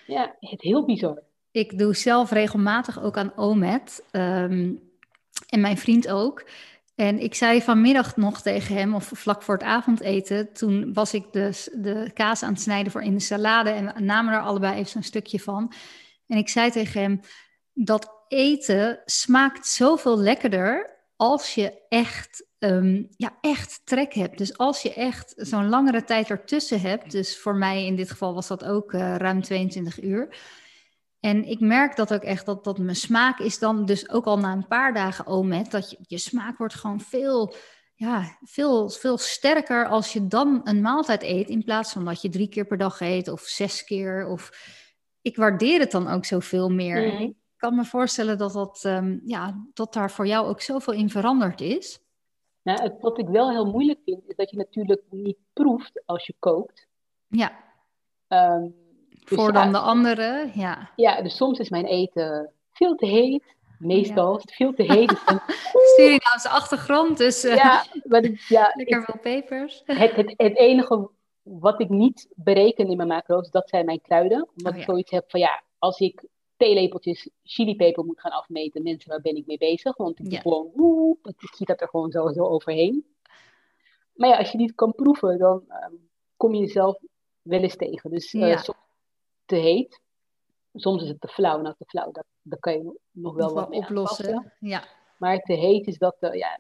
Ja, 0.08 0.36
het 0.40 0.62
heel 0.62 0.86
bizar. 0.86 1.24
Ik 1.52 1.78
doe 1.78 1.96
zelf 1.96 2.32
regelmatig 2.32 3.04
ook 3.04 3.18
aan 3.18 3.38
OMED. 3.38 4.06
Um, 4.12 4.94
en 5.50 5.62
mijn 5.62 5.78
vriend 5.78 6.08
ook. 6.08 6.46
En 6.96 7.20
ik 7.20 7.36
zei 7.36 7.62
vanmiddag 7.62 8.16
nog 8.16 8.42
tegen 8.42 8.76
hem, 8.76 8.96
of 8.96 9.12
vlak 9.14 9.42
voor 9.42 9.54
het 9.54 9.64
avondeten, 9.64 10.54
toen 10.54 10.94
was 10.94 11.14
ik 11.14 11.32
dus 11.32 11.70
de 11.74 12.12
kaas 12.14 12.44
aan 12.44 12.54
het 12.54 12.62
snijden 12.62 12.92
voor 12.92 13.04
in 13.04 13.14
de 13.14 13.20
salade 13.20 13.70
en 13.70 13.94
we 13.94 14.02
namen 14.02 14.34
er 14.34 14.42
allebei 14.42 14.74
even 14.74 14.90
zo'n 14.90 15.04
stukje 15.04 15.40
van. 15.40 15.74
En 16.28 16.38
ik 16.38 16.50
zei 16.50 16.72
tegen 16.72 17.02
hem, 17.02 17.20
dat 17.74 18.24
eten 18.28 19.02
smaakt 19.06 19.68
zoveel 19.68 20.18
lekkerder 20.18 20.96
als 21.16 21.54
je 21.56 21.86
echt, 21.90 22.48
um, 22.60 23.08
ja, 23.18 23.38
echt 23.42 23.82
trek 23.84 24.14
hebt. 24.14 24.38
Dus 24.38 24.58
als 24.58 24.82
je 24.82 24.94
echt 24.94 25.34
zo'n 25.38 25.70
langere 25.70 26.04
tijd 26.04 26.30
ertussen 26.30 26.82
hebt, 26.82 27.12
dus 27.12 27.38
voor 27.40 27.56
mij 27.56 27.86
in 27.86 27.96
dit 27.96 28.12
geval 28.12 28.34
was 28.34 28.48
dat 28.48 28.64
ook 28.64 28.94
uh, 28.94 29.16
ruim 29.16 29.42
22 29.42 30.02
uur 30.02 30.38
en 31.26 31.44
ik 31.44 31.60
merk 31.60 31.96
dat 31.96 32.14
ook 32.14 32.22
echt, 32.22 32.46
dat, 32.46 32.64
dat 32.64 32.78
mijn 32.78 32.96
smaak 32.96 33.40
is 33.40 33.60
dan 33.60 33.86
dus 33.86 34.10
ook 34.10 34.26
al 34.26 34.38
na 34.38 34.52
een 34.52 34.68
paar 34.68 34.94
dagen 34.94 35.28
OMED, 35.28 35.72
dat 35.72 35.90
je, 35.90 35.98
je 36.02 36.18
smaak 36.18 36.58
wordt 36.58 36.74
gewoon 36.74 37.00
veel, 37.00 37.54
ja, 37.96 38.38
veel, 38.42 38.90
veel 38.90 39.18
sterker 39.18 39.88
als 39.88 40.14
je 40.14 40.28
dan 40.28 40.62
een 40.64 40.82
maaltijd 40.82 41.24
eet, 41.24 41.50
in 41.50 41.64
plaats 41.64 41.92
van 41.92 42.06
dat 42.06 42.22
je 42.22 42.30
drie 42.30 42.50
keer 42.50 42.66
per 42.66 42.78
dag 42.78 43.00
eet 43.00 43.28
of 43.28 43.42
zes 43.42 43.84
keer. 43.84 44.28
Of, 44.28 44.52
ik 45.22 45.36
waardeer 45.36 45.80
het 45.80 45.92
dan 45.92 46.08
ook 46.08 46.26
zoveel 46.26 46.70
meer. 46.70 47.14
Mm. 47.14 47.20
Ik 47.20 47.36
kan 47.58 47.76
me 47.76 47.86
voorstellen 47.86 48.38
dat, 48.38 48.54
dat, 48.54 48.84
um, 48.84 49.22
ja, 49.26 49.66
dat 49.74 49.94
daar 49.94 50.12
voor 50.12 50.28
jou 50.28 50.48
ook 50.48 50.62
zoveel 50.62 50.94
in 50.94 51.10
veranderd 51.10 51.62
is. 51.62 52.00
Nou, 52.62 52.96
wat 53.00 53.20
ik 53.20 53.28
wel 53.28 53.50
heel 53.50 53.72
moeilijk 53.72 54.00
vind, 54.06 54.24
is 54.28 54.36
dat 54.36 54.50
je 54.50 54.58
natuurlijk 54.58 55.04
niet 55.10 55.38
proeft 55.54 56.02
als 56.06 56.26
je 56.26 56.36
kookt. 56.40 56.88
Ja. 57.28 57.64
Um, 58.28 58.85
dus 59.26 59.38
Voor 59.38 59.54
dan 59.54 59.72
de 59.72 59.78
anderen, 59.78 60.52
ja. 60.56 60.90
Ja, 60.96 61.22
dus 61.22 61.36
soms 61.36 61.60
is 61.60 61.70
mijn 61.70 61.86
eten 61.86 62.52
veel 62.72 62.96
te 62.96 63.06
heet. 63.06 63.56
Meestal 63.80 64.36
is 64.36 64.42
het 64.42 64.54
veel 64.54 64.74
te 64.74 64.84
heet. 64.84 65.10
Dus 65.74 65.94
Surinaamse 65.96 66.50
achtergrond, 66.50 67.18
dus 67.18 67.46
uh, 67.46 67.56
ja, 67.56 67.86
maar 68.04 68.30
ja, 68.48 68.72
lekker 68.78 69.04
veel 69.04 69.20
pepers. 69.22 69.82
Het, 69.86 70.16
het, 70.16 70.34
het 70.38 70.58
enige 70.58 71.10
wat 71.42 71.82
ik 71.82 71.90
niet 71.90 72.28
bereken 72.36 72.88
in 72.88 72.98
mijn 72.98 73.08
macro's, 73.08 73.50
dat 73.50 73.70
zijn 73.70 73.86
mijn 73.86 74.02
kruiden. 74.02 74.50
Omdat 74.56 74.74
oh, 74.74 74.80
ik 74.80 74.86
zoiets 74.86 75.12
heb 75.12 75.30
van 75.30 75.40
ja, 75.40 75.64
als 75.78 76.00
ik 76.00 76.26
theelepeltjes 76.58 77.30
chilipeper 77.44 78.06
moet 78.06 78.20
gaan 78.20 78.32
afmeten, 78.32 78.84
mensen, 78.84 79.10
waar 79.10 79.22
ben 79.22 79.36
ik 79.36 79.46
mee 79.46 79.58
bezig? 79.58 79.98
Want 79.98 80.20
ik 80.20 80.40
gewoon, 80.40 80.72
oeh, 80.76 81.18
ik 81.24 81.54
zie 81.56 81.66
dat 81.66 81.82
er 81.82 81.88
gewoon 81.88 82.12
sowieso 82.12 82.44
overheen. 82.44 83.06
Maar 84.14 84.30
ja, 84.30 84.38
als 84.38 84.52
je 84.52 84.58
niet 84.58 84.76
kan 84.76 84.94
proeven, 84.96 85.38
dan 85.38 85.64
um, 85.70 86.10
kom 86.38 86.54
je 86.54 86.62
jezelf 86.62 86.98
wel 87.42 87.62
eens 87.62 87.76
tegen. 87.76 88.10
Dus 88.10 88.34
uh, 88.34 88.50
ja 88.50 88.64
te 89.46 89.56
heet. 89.56 90.02
Soms 90.74 91.04
is 91.04 91.10
het 91.10 91.22
te 91.22 91.28
flauw. 91.28 91.62
Nou, 91.62 91.76
te 91.78 91.86
flauw, 91.86 92.12
dat, 92.42 92.60
kan 92.60 92.74
je 92.74 93.00
nog 93.12 93.34
wel 93.34 93.54
wat 93.54 93.70
mee 93.70 93.80
oplossen. 93.80 94.54
Ja. 94.60 94.84
Maar 95.18 95.40
te 95.40 95.54
heet 95.54 95.88
is 95.88 95.98
dat, 95.98 96.16
uh, 96.20 96.34
ja, 96.34 96.60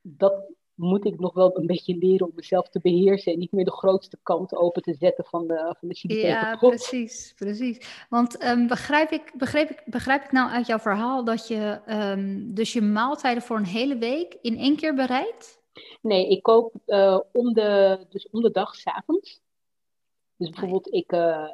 dat 0.00 0.52
moet 0.80 1.04
ik 1.04 1.18
nog 1.18 1.34
wel 1.34 1.58
een 1.58 1.66
beetje 1.66 1.96
leren 1.96 2.26
om 2.26 2.32
mezelf 2.34 2.68
te 2.68 2.80
beheersen 2.80 3.32
en 3.32 3.38
niet 3.38 3.52
meer 3.52 3.64
de 3.64 3.72
grootste 3.72 4.18
kant 4.22 4.54
open 4.54 4.82
te 4.82 4.94
zetten 4.94 5.24
van 5.24 5.46
de, 5.46 5.74
van 5.78 5.88
de 5.88 6.14
Ja, 6.20 6.56
precies, 6.56 7.32
precies. 7.36 8.06
Want 8.08 8.44
um, 8.44 8.66
begrijp, 8.66 9.10
ik, 9.10 9.32
begrijp, 9.36 9.70
ik, 9.70 9.82
begrijp 9.86 10.24
ik 10.24 10.32
nou 10.32 10.50
uit 10.50 10.66
jouw 10.66 10.78
verhaal 10.78 11.24
dat 11.24 11.48
je 11.48 11.80
um, 11.88 12.54
dus 12.54 12.72
je 12.72 12.80
maaltijden 12.80 13.42
voor 13.42 13.56
een 13.56 13.64
hele 13.64 13.98
week 13.98 14.36
in 14.40 14.58
één 14.58 14.76
keer 14.76 14.94
bereidt? 14.94 15.60
Nee, 16.00 16.28
ik 16.28 16.42
kook 16.42 16.72
uh, 16.86 17.20
om, 17.32 17.52
de, 17.52 17.98
dus 18.08 18.28
om 18.30 18.42
de 18.42 18.50
dag 18.50 18.74
s'avonds. 18.74 19.40
Dus 20.36 20.50
bijvoorbeeld, 20.50 20.92
ik, 20.92 21.12
uh, 21.12 21.48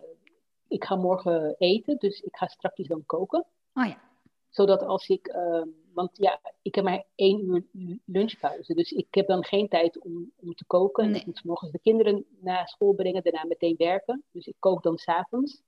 ik 0.69 0.85
ga 0.85 0.97
morgen 0.97 1.55
eten, 1.59 1.97
dus 1.99 2.21
ik 2.21 2.37
ga 2.37 2.47
straks 2.47 2.87
dan 2.87 3.03
koken. 3.07 3.45
Oh 3.75 3.87
ja. 3.87 4.05
Zodat 4.51 4.83
als 4.83 5.09
ik, 5.09 5.29
uh, 5.29 5.63
want 5.93 6.11
ja, 6.13 6.41
ik 6.63 6.75
heb 6.75 6.85
maar 6.85 7.05
één 7.15 7.45
uur 7.45 7.65
lunchpauze, 8.05 8.75
dus 8.75 8.93
ik 8.93 9.07
heb 9.11 9.27
dan 9.27 9.45
geen 9.45 9.69
tijd 9.69 9.99
om, 9.99 10.33
om 10.37 10.55
te 10.55 10.65
koken. 10.67 11.11
Nee. 11.11 11.21
Ik 11.21 11.27
moet 11.27 11.45
morgens 11.45 11.71
de 11.71 11.79
kinderen 11.79 12.25
naar 12.41 12.69
school 12.69 12.93
brengen, 12.93 13.23
daarna 13.23 13.45
meteen 13.45 13.75
werken. 13.79 14.25
Dus 14.31 14.47
ik 14.47 14.57
kook 14.59 14.83
dan 14.83 14.99
s'avonds. 14.99 15.63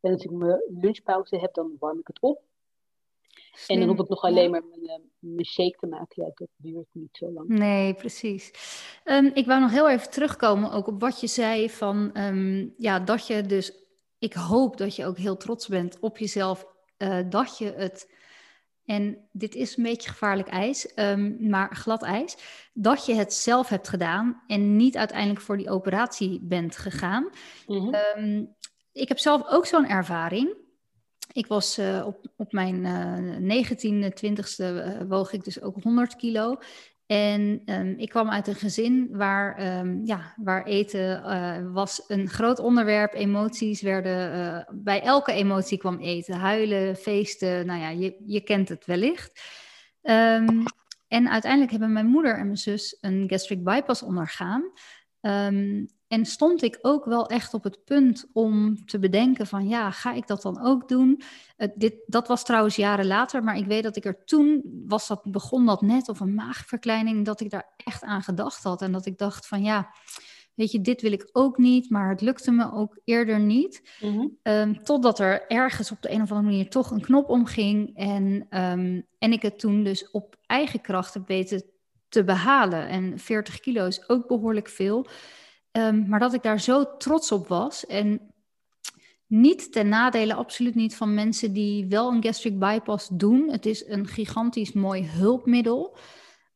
En 0.00 0.12
als 0.12 0.24
ik 0.24 0.30
mijn 0.30 0.62
lunchpauze 0.80 1.36
heb, 1.36 1.54
dan 1.54 1.76
warm 1.78 1.98
ik 1.98 2.06
het 2.06 2.20
op. 2.20 2.42
En 3.66 3.78
dan 3.78 3.88
hoef 3.88 3.98
ik 3.98 4.08
nog 4.08 4.22
alleen 4.22 4.50
maar 4.50 4.64
mijn, 4.64 4.86
eh, 4.86 5.04
mijn, 5.18 5.46
shake 5.46 5.76
te 5.80 5.86
maken. 5.86 6.22
Ja, 6.22 6.30
dat 6.34 6.48
duurt 6.56 6.86
niet 6.92 7.16
zo 7.16 7.32
lang. 7.32 7.48
Nee, 7.48 7.94
precies. 7.94 8.50
Um, 9.04 9.30
ik 9.34 9.46
wou 9.46 9.60
nog 9.60 9.70
heel 9.70 9.90
even 9.90 10.10
terugkomen 10.10 10.72
ook 10.72 10.86
op 10.86 11.00
wat 11.00 11.20
je 11.20 11.26
zei 11.26 11.70
van 11.70 12.10
um, 12.16 12.74
ja, 12.76 13.00
dat 13.00 13.26
je 13.26 13.42
dus 13.42 13.83
ik 14.24 14.32
hoop 14.32 14.76
dat 14.76 14.96
je 14.96 15.06
ook 15.06 15.18
heel 15.18 15.36
trots 15.36 15.68
bent 15.68 15.98
op 16.00 16.18
jezelf, 16.18 16.66
uh, 16.98 17.18
dat 17.28 17.58
je 17.58 17.72
het, 17.76 18.12
en 18.84 19.28
dit 19.32 19.54
is 19.54 19.76
een 19.76 19.82
beetje 19.82 20.10
gevaarlijk 20.10 20.48
ijs, 20.48 20.92
um, 20.96 21.36
maar 21.40 21.76
glad 21.76 22.02
ijs, 22.02 22.36
dat 22.72 23.06
je 23.06 23.14
het 23.14 23.34
zelf 23.34 23.68
hebt 23.68 23.88
gedaan 23.88 24.42
en 24.46 24.76
niet 24.76 24.96
uiteindelijk 24.96 25.40
voor 25.40 25.56
die 25.56 25.70
operatie 25.70 26.40
bent 26.42 26.76
gegaan. 26.76 27.30
Mm 27.66 27.94
um, 28.16 28.54
ik 28.92 29.08
heb 29.08 29.18
zelf 29.18 29.48
ook 29.48 29.66
zo'n 29.66 29.88
ervaring. 29.88 30.56
Ik 31.32 31.46
was 31.46 31.78
uh, 31.78 32.06
op, 32.06 32.26
op 32.36 32.52
mijn 32.52 32.84
uh, 33.40 33.66
19e, 33.66 34.10
20ste 34.24 34.64
uh, 34.64 35.00
woog 35.08 35.32
ik 35.32 35.44
dus 35.44 35.62
ook 35.62 35.82
100 35.82 36.16
kilo. 36.16 36.58
En 37.06 37.62
um, 37.66 37.94
ik 37.98 38.08
kwam 38.08 38.30
uit 38.30 38.46
een 38.46 38.54
gezin 38.54 39.08
waar, 39.10 39.78
um, 39.78 40.00
ja, 40.04 40.34
waar 40.36 40.64
eten 40.64 41.22
uh, 41.24 41.72
was 41.72 42.04
een 42.06 42.28
groot 42.28 42.58
onderwerp. 42.58 43.14
Emoties 43.14 43.82
werden, 43.82 44.38
uh, 44.38 44.74
bij 44.82 45.02
elke 45.02 45.32
emotie 45.32 45.78
kwam 45.78 45.98
eten. 46.00 46.34
Huilen, 46.34 46.96
feesten, 46.96 47.66
nou 47.66 47.80
ja, 47.80 47.88
je, 47.88 48.22
je 48.26 48.40
kent 48.40 48.68
het 48.68 48.86
wellicht. 48.86 49.40
Um, 50.02 50.62
en 51.08 51.28
uiteindelijk 51.28 51.70
hebben 51.70 51.92
mijn 51.92 52.06
moeder 52.06 52.38
en 52.38 52.44
mijn 52.44 52.56
zus 52.56 52.98
een 53.00 53.24
gastric 53.26 53.64
bypass 53.64 54.02
ondergaan. 54.02 54.72
En 56.08 56.26
stond 56.26 56.62
ik 56.62 56.78
ook 56.82 57.04
wel 57.04 57.26
echt 57.26 57.54
op 57.54 57.64
het 57.64 57.84
punt 57.84 58.26
om 58.32 58.84
te 58.86 58.98
bedenken 58.98 59.46
van 59.46 59.68
ja, 59.68 59.90
ga 59.90 60.12
ik 60.12 60.26
dat 60.26 60.42
dan 60.42 60.60
ook 60.62 60.88
doen? 60.88 61.22
dit, 61.74 61.94
dat 62.06 62.28
was 62.28 62.44
trouwens 62.44 62.76
jaren 62.76 63.06
later, 63.06 63.44
maar 63.44 63.56
ik 63.56 63.66
weet 63.66 63.82
dat 63.82 63.96
ik 63.96 64.04
er 64.04 64.24
toen, 64.24 64.62
was 64.86 65.08
dat, 65.08 65.22
begon 65.24 65.66
dat 65.66 65.80
net 65.80 66.08
of 66.08 66.20
een 66.20 66.34
maagverkleining, 66.34 67.24
dat 67.24 67.40
ik 67.40 67.50
daar 67.50 67.72
echt 67.76 68.02
aan 68.02 68.22
gedacht 68.22 68.62
had. 68.62 68.82
En 68.82 68.92
dat 68.92 69.06
ik 69.06 69.18
dacht 69.18 69.46
van 69.46 69.62
ja, 69.62 69.90
weet 70.54 70.72
je, 70.72 70.80
dit 70.80 71.02
wil 71.02 71.12
ik 71.12 71.28
ook 71.32 71.58
niet, 71.58 71.90
maar 71.90 72.10
het 72.10 72.20
lukte 72.20 72.50
me 72.50 72.72
ook 72.72 73.00
eerder 73.04 73.40
niet. 73.40 73.98
Mhm. 74.00 74.26
Ehm, 74.42 74.74
totdat 74.74 75.18
er 75.18 75.46
ergens 75.46 75.90
op 75.90 76.02
de 76.02 76.10
een 76.10 76.22
of 76.22 76.30
andere 76.30 76.50
manier 76.50 76.70
toch 76.70 76.90
een 76.90 77.00
knop 77.00 77.28
omging 77.28 77.96
en, 77.96 78.46
ehm, 78.48 79.00
en 79.18 79.32
ik 79.32 79.42
het 79.42 79.58
toen 79.58 79.84
dus 79.84 80.10
op 80.10 80.36
eigen 80.46 80.80
kracht 80.80 81.14
heb 81.14 81.26
weten 81.26 81.64
te 82.08 82.24
behalen. 82.24 82.88
En 82.88 83.18
40 83.18 83.60
kilo 83.60 83.86
is 83.86 84.08
ook 84.08 84.28
behoorlijk 84.28 84.68
veel. 84.68 85.06
Ehm, 85.74 86.08
maar 86.08 86.20
dat 86.20 86.34
ik 86.34 86.42
daar 86.42 86.60
zo 86.60 86.96
trots 86.96 87.32
op 87.32 87.48
was. 87.48 87.86
En 87.86 88.20
niet 89.26 89.72
ten 89.72 89.88
nadele, 89.88 90.34
absoluut 90.34 90.74
niet, 90.74 90.96
van 90.96 91.14
mensen 91.14 91.52
die 91.52 91.86
wel 91.86 92.12
een 92.12 92.22
gastric 92.22 92.58
bypass 92.58 93.08
doen. 93.12 93.50
Het 93.50 93.66
is 93.66 93.86
een 93.86 94.06
gigantisch 94.06 94.72
mooi 94.72 95.06
hulpmiddel. 95.06 95.96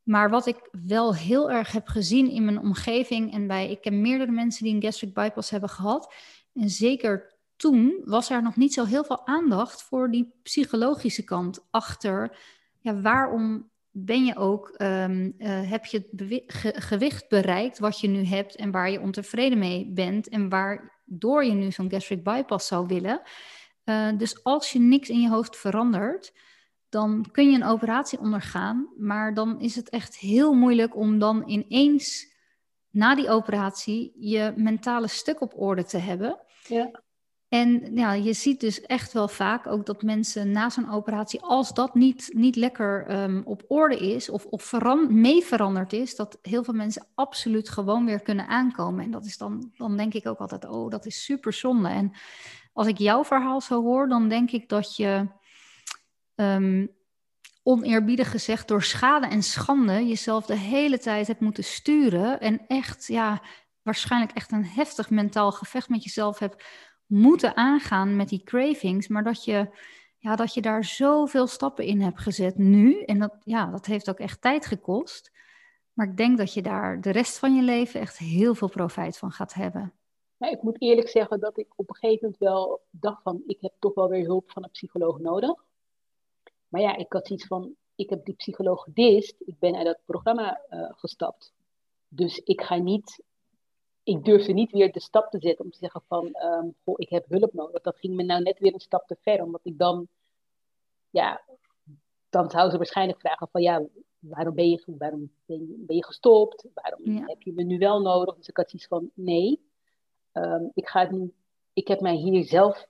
Maar 0.03 0.29
wat 0.29 0.45
ik 0.45 0.69
wel 0.71 1.15
heel 1.15 1.51
erg 1.51 1.71
heb 1.71 1.87
gezien 1.87 2.29
in 2.29 2.45
mijn 2.45 2.59
omgeving 2.59 3.33
en 3.33 3.47
bij, 3.47 3.69
ik 3.69 3.81
ken 3.81 4.01
meerdere 4.01 4.31
mensen 4.31 4.63
die 4.63 4.75
een 4.75 4.81
gastric 4.81 5.13
bypass 5.13 5.49
hebben 5.49 5.69
gehad. 5.69 6.13
En 6.53 6.69
zeker 6.69 7.35
toen 7.55 8.01
was 8.03 8.29
er 8.29 8.41
nog 8.41 8.55
niet 8.55 8.73
zo 8.73 8.85
heel 8.85 9.03
veel 9.03 9.27
aandacht 9.27 9.83
voor 9.83 10.11
die 10.11 10.33
psychologische 10.43 11.23
kant 11.23 11.67
achter. 11.71 12.37
Ja, 12.79 13.01
waarom 13.01 13.69
ben 13.91 14.25
je 14.25 14.35
ook, 14.35 14.69
ehm, 14.69 15.31
eh, 15.37 15.69
heb 15.69 15.85
je 15.85 16.07
het 16.15 16.43
gewicht 16.83 17.29
bereikt 17.29 17.79
wat 17.79 17.99
je 17.99 18.07
nu 18.07 18.23
hebt 18.23 18.55
en 18.55 18.71
waar 18.71 18.91
je 18.91 18.99
ontevreden 18.99 19.57
mee 19.57 19.91
bent 19.93 20.29
en 20.29 20.49
waardoor 20.49 21.45
je 21.45 21.53
nu 21.53 21.71
zo'n 21.71 21.91
gastric 21.91 22.23
bypass 22.23 22.67
zou 22.67 22.87
willen. 22.87 23.21
Uh, 23.85 24.17
dus 24.17 24.43
als 24.43 24.71
je 24.71 24.79
niks 24.79 25.09
in 25.09 25.21
je 25.21 25.29
hoofd 25.29 25.57
verandert, 25.57 26.33
dan 26.89 27.25
kun 27.31 27.51
je 27.51 27.55
een 27.55 27.65
operatie 27.65 28.19
ondergaan, 28.19 28.93
maar 28.97 29.33
dan 29.33 29.59
is 29.59 29.75
het 29.75 29.89
echt 29.89 30.17
heel 30.17 30.53
moeilijk 30.53 30.95
om 30.95 31.19
dan 31.19 31.49
ineens 31.49 32.33
na 32.89 33.15
die 33.15 33.29
operatie 33.29 34.13
je 34.19 34.53
mentale 34.55 35.07
stuk 35.07 35.41
op 35.41 35.53
orde 35.59 35.83
te 35.83 35.97
hebben. 35.97 36.39
Ja. 36.67 37.01
En 37.49 37.95
ja, 37.95 38.13
je 38.13 38.33
ziet 38.33 38.59
dus 38.59 38.81
echt 38.81 39.13
wel 39.13 39.27
vaak 39.27 39.67
ook 39.67 39.85
dat 39.85 40.01
mensen 40.01 40.51
na 40.51 40.69
zo'n 40.69 40.91
operatie, 40.91 41.41
als 41.41 41.73
dat 41.73 41.95
niet, 41.95 42.29
niet 42.33 42.55
lekker 42.55 43.05
ehm, 43.07 43.41
op 43.45 43.63
orde 43.67 43.97
is 43.97 44.29
of, 44.29 44.45
of 44.45 44.73
mee 45.09 45.43
veranderd 45.43 45.93
is, 45.93 46.15
dat 46.15 46.39
heel 46.41 46.63
veel 46.63 46.73
mensen 46.73 47.05
absoluut 47.15 47.69
gewoon 47.69 48.05
weer 48.05 48.19
kunnen 48.19 48.47
aankomen. 48.47 49.03
En 49.03 49.11
dat 49.11 49.25
is 49.25 49.37
dan, 49.37 49.71
dan 49.77 49.97
denk 49.97 50.13
ik 50.13 50.27
ook 50.27 50.39
altijd, 50.39 50.65
oh, 50.65 50.89
dat 50.89 51.05
is 51.05 51.23
super 51.23 51.53
zonde. 51.53 51.89
En 51.89 52.11
als 52.73 52.87
ik 52.87 52.97
jouw 52.97 53.23
verhaal 53.23 53.61
zo 53.61 53.81
hoor, 53.81 54.07
dan 54.07 54.29
denk 54.29 54.51
ik 54.51 54.69
dat 54.69 54.95
je, 54.95 55.27
um, 56.35 56.97
oneerbiedig 57.63 58.31
gezegd, 58.31 58.67
door 58.67 58.83
schade 58.83 59.27
en 59.27 59.43
schande 59.43 60.07
jezelf 60.07 60.45
de 60.45 60.57
hele 60.57 60.99
tijd 60.99 61.27
hebt 61.27 61.39
moeten 61.39 61.63
sturen. 61.63 62.39
En 62.39 62.61
echt, 62.67 63.07
ja, 63.07 63.41
waarschijnlijk 63.81 64.31
echt 64.31 64.51
een 64.51 64.65
heftig 64.65 65.09
mentaal 65.09 65.51
gevecht 65.51 65.89
met 65.89 66.03
jezelf 66.03 66.39
hebt 66.39 66.63
moeten 67.09 67.55
aangaan 67.55 68.15
met 68.15 68.29
die 68.29 68.43
cravings, 68.43 69.07
maar 69.07 69.23
dat 69.23 69.43
je, 69.43 69.69
ja, 70.17 70.35
dat 70.35 70.53
je 70.53 70.61
daar 70.61 70.83
zoveel 70.83 71.47
stappen 71.47 71.85
in 71.85 72.01
hebt 72.01 72.19
gezet 72.19 72.57
nu. 72.57 73.03
En 73.03 73.19
dat, 73.19 73.35
ja, 73.43 73.65
dat 73.65 73.85
heeft 73.85 74.09
ook 74.09 74.19
echt 74.19 74.41
tijd 74.41 74.65
gekost. 74.65 75.31
Maar 75.93 76.07
ik 76.07 76.17
denk 76.17 76.37
dat 76.37 76.53
je 76.53 76.61
daar 76.61 77.01
de 77.01 77.09
rest 77.09 77.39
van 77.39 77.55
je 77.55 77.61
leven 77.61 77.99
echt 77.99 78.17
heel 78.17 78.55
veel 78.55 78.69
profijt 78.69 79.17
van 79.17 79.31
gaat 79.31 79.53
hebben. 79.53 79.93
Ik 80.37 80.61
moet 80.61 80.81
eerlijk 80.81 81.09
zeggen 81.09 81.39
dat 81.39 81.57
ik 81.57 81.67
op 81.75 81.89
een 81.89 81.95
gegeven 81.95 82.19
moment 82.21 82.39
wel 82.39 82.81
dacht 82.89 83.21
van, 83.21 83.43
ik 83.47 83.57
heb 83.61 83.73
toch 83.79 83.93
wel 83.93 84.09
weer 84.09 84.25
hulp 84.25 84.51
van 84.51 84.63
een 84.63 84.71
psycholoog 84.71 85.19
nodig. 85.19 85.63
Maar 86.67 86.81
ja, 86.81 86.95
ik 86.95 87.13
had 87.13 87.27
zoiets 87.27 87.47
van, 87.47 87.75
ik 87.95 88.09
heb 88.09 88.25
die 88.25 88.33
psycholoog 88.33 88.83
gedist, 88.83 89.35
ik 89.45 89.59
ben 89.59 89.75
uit 89.75 89.85
dat 89.85 89.99
programma 90.05 90.61
uh, 90.69 90.89
gestapt. 90.91 91.53
Dus 92.07 92.37
ik 92.37 92.61
ga 92.61 92.75
niet 92.75 93.23
ik 94.09 94.25
durfde 94.25 94.53
niet 94.53 94.71
weer 94.71 94.91
de 94.91 94.99
stap 94.99 95.29
te 95.29 95.39
zetten 95.39 95.65
om 95.65 95.71
te 95.71 95.77
zeggen 95.77 96.01
van, 96.07 96.25
um, 96.25 96.75
goh, 96.83 96.95
ik 96.97 97.09
heb 97.09 97.25
hulp 97.29 97.53
nodig. 97.53 97.81
Dat 97.81 97.97
ging 97.97 98.15
me 98.15 98.23
nou 98.23 98.41
net 98.41 98.59
weer 98.59 98.73
een 98.73 98.79
stap 98.79 99.07
te 99.07 99.17
ver, 99.21 99.43
omdat 99.43 99.61
ik 99.63 99.77
dan, 99.77 100.07
ja, 101.09 101.41
dan 102.29 102.49
zou 102.49 102.69
ze 102.69 102.77
waarschijnlijk 102.77 103.19
vragen 103.19 103.47
van, 103.51 103.61
ja, 103.61 103.85
waarom 104.19 104.55
ben 104.55 104.69
je, 104.69 104.83
waarom 104.85 105.31
ben 105.45 105.95
je, 105.95 106.05
gestopt? 106.05 106.67
Waarom 106.73 107.17
heb 107.27 107.41
je 107.41 107.53
me 107.53 107.63
nu 107.63 107.77
wel 107.77 108.01
nodig? 108.01 108.35
Dus 108.35 108.47
ik 108.47 108.57
had 108.57 108.69
zoiets 108.69 108.87
van, 108.87 109.11
nee, 109.13 109.61
ehm, 110.31 110.63
ik 110.73 110.87
ga 110.87 110.99
het 110.99 111.11
nu, 111.11 111.33
ik 111.73 111.87
heb 111.87 111.99
mij 111.99 112.15
hier 112.15 112.43
zelf 112.43 112.87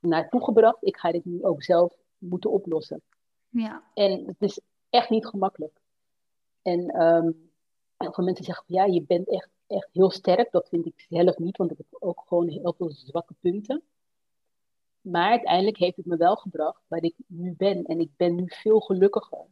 naartoe 0.00 0.44
gebracht. 0.44 0.78
Ik 0.80 0.96
ga 0.96 1.12
dit 1.12 1.24
nu 1.24 1.44
ook 1.44 1.62
zelf 1.62 1.94
moeten 2.18 2.50
oplossen. 2.50 3.02
Ja. 3.48 3.82
En 3.94 4.26
het 4.26 4.42
is 4.42 4.60
echt 4.90 5.10
niet 5.10 5.26
gemakkelijk. 5.26 5.80
En 6.62 7.02
um, 7.02 7.50
heel 7.96 8.12
veel 8.12 8.24
mensen 8.24 8.44
zeggen, 8.44 8.64
ja, 8.66 8.84
je 8.84 9.02
bent 9.02 9.28
echt 9.28 9.48
echt 9.66 9.88
heel 9.92 10.10
sterk. 10.10 10.50
Dat 10.50 10.68
vind 10.68 10.86
ik 10.86 11.04
zelf 11.08 11.38
niet, 11.38 11.56
want 11.56 11.70
ik 11.70 11.76
heb 11.76 11.86
ook 12.02 12.22
gewoon 12.26 12.48
heel 12.48 12.74
veel 12.76 12.90
zwakke 12.90 13.34
punten. 13.40 13.82
Maar 15.00 15.30
uiteindelijk 15.30 15.76
heeft 15.76 15.96
het 15.96 16.06
me 16.06 16.16
wel 16.16 16.36
gebracht 16.36 16.82
waar 16.88 17.02
ik 17.02 17.14
nu 17.26 17.54
ben. 17.56 17.84
En 17.84 18.00
ik 18.00 18.10
ben 18.16 18.34
nu 18.34 18.44
veel 18.46 18.80
gelukkiger 18.80 19.46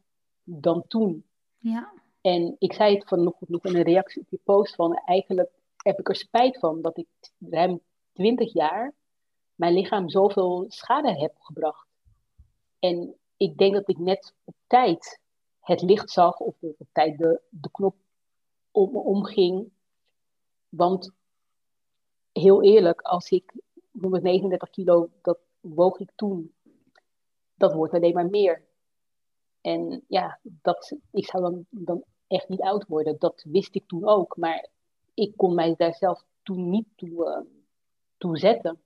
dan 0.45 0.85
toen. 0.87 1.25
Ja. 1.59 1.93
En 2.21 2.57
ik 2.59 2.73
zei 2.73 2.95
het 2.95 3.09
van 3.09 3.23
nog, 3.23 3.35
nog 3.41 3.65
in 3.65 3.77
een 3.77 3.83
reactie 3.83 4.21
op 4.21 4.31
je 4.31 4.41
post 4.45 4.75
van 4.75 4.95
eigenlijk 4.95 5.51
heb 5.77 5.99
ik 5.99 6.09
er 6.09 6.17
spijt 6.17 6.59
van 6.59 6.83
dat 6.83 6.99
ik 6.99 7.09
ruim 7.39 7.81
20 8.13 8.53
jaar 8.53 8.95
mijn 9.55 9.75
lichaam 9.75 10.09
zoveel 10.09 10.65
schade 10.69 11.19
heb 11.19 11.35
gebracht. 11.39 11.87
En 12.79 13.15
ik 13.37 13.57
denk 13.59 13.75
dat 13.75 13.89
ik 13.89 13.99
net 13.99 14.35
op 14.45 14.55
tijd 14.67 15.21
het 15.61 15.83
licht 15.83 16.11
zag 16.11 16.39
of 16.39 16.55
op 16.61 16.89
tijd 16.93 17.19
de, 17.19 17.41
de 17.49 17.71
knop 17.71 17.95
om, 18.71 18.97
omging 18.97 19.71
want 20.77 21.11
heel 22.33 22.63
eerlijk, 22.63 23.01
als 23.01 23.31
ik 23.31 23.53
139 24.01 24.71
kilo, 24.71 25.09
dat 25.23 25.39
woog 25.61 25.99
ik 25.99 26.11
toen, 26.15 26.53
dat 27.55 27.73
wordt 27.73 27.95
alleen 27.95 28.15
maar 28.15 28.31
meer. 28.31 28.63
En 29.61 30.05
ja, 30.09 30.39
dat, 30.43 30.97
ik 31.11 31.27
zou 31.27 31.43
dan, 31.43 31.67
dan 31.71 32.05
echt 32.27 32.49
niet 32.49 32.61
oud 32.61 32.87
worden. 32.87 33.17
Dat 33.19 33.45
wist 33.49 33.75
ik 33.75 33.87
toen 33.87 34.05
ook. 34.05 34.37
Maar 34.37 34.69
ik 35.15 35.33
kon 35.37 35.55
mij 35.55 35.75
daar 35.77 35.95
zelf 35.95 36.25
toen 36.43 36.71
niet 36.71 36.87
toe, 36.97 37.27
uh, 37.27 37.51
toe 38.19 38.39
zetten. 38.39 38.81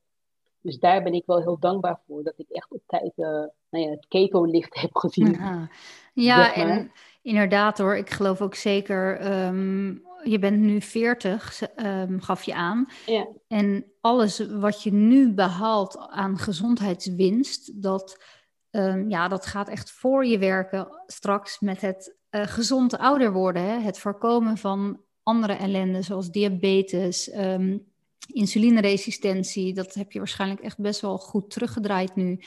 Dus 0.60 0.78
daar 0.78 1.02
ben 1.02 1.14
ik 1.14 1.26
wel 1.26 1.40
heel 1.40 1.58
dankbaar 1.58 2.00
voor. 2.06 2.22
Dat 2.22 2.38
ik 2.38 2.48
echt 2.48 2.72
op 2.72 2.82
tijd 2.86 3.12
uh, 3.16 3.26
nou 3.70 3.84
ja, 3.84 3.90
het 3.90 4.06
keto-licht 4.08 4.80
heb 4.80 4.96
gezien. 4.96 5.32
Ja, 5.32 5.70
ja 6.12 6.54
en 6.54 6.92
inderdaad 7.22 7.78
hoor. 7.78 7.96
Ik 7.96 8.10
geloof 8.10 8.40
ook 8.40 8.54
zeker 8.54 9.32
um, 9.46 10.02
je 10.26 10.38
bent 10.38 10.58
nu 10.58 10.80
40, 10.80 11.62
ehm, 11.62 12.18
gaf 12.18 12.42
je 12.42 12.54
aan. 12.54 12.88
Ja. 13.06 13.28
En 13.48 13.84
alles 14.00 14.38
wat 14.38 14.82
je 14.82 14.92
nu 14.92 15.32
behaalt 15.32 15.98
aan 15.98 16.38
gezondheidswinst, 16.38 17.82
dat, 17.82 18.22
um, 18.70 19.10
ja, 19.10 19.28
dat 19.28 19.46
gaat 19.46 19.68
echt 19.68 19.90
voor 19.90 20.26
je 20.26 20.38
werken 20.38 20.88
straks 21.06 21.60
met 21.60 21.80
het 21.80 22.16
uh, 22.30 22.42
gezond 22.46 22.98
ouder 22.98 23.32
worden. 23.32 23.62
Hè? 23.62 23.78
Het 23.78 23.98
voorkomen 23.98 24.56
van 24.56 25.00
andere 25.22 25.52
ellende, 25.52 26.02
zoals 26.02 26.30
diabetes, 26.30 27.34
um, 27.34 27.84
insulineresistentie. 28.32 29.74
Dat 29.74 29.94
heb 29.94 30.12
je 30.12 30.18
waarschijnlijk 30.18 30.60
echt 30.60 30.78
best 30.78 31.00
wel 31.00 31.18
goed 31.18 31.50
teruggedraaid 31.50 32.16
nu. 32.16 32.40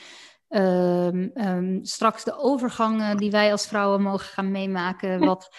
straks 1.82 2.24
de 2.24 2.38
overgangen 2.38 3.16
die 3.16 3.30
wij 3.30 3.52
als 3.52 3.66
vrouwen 3.66 4.02
mogen 4.02 4.26
gaan 4.26 4.50
meemaken. 4.50 5.18
Wat 5.18 5.48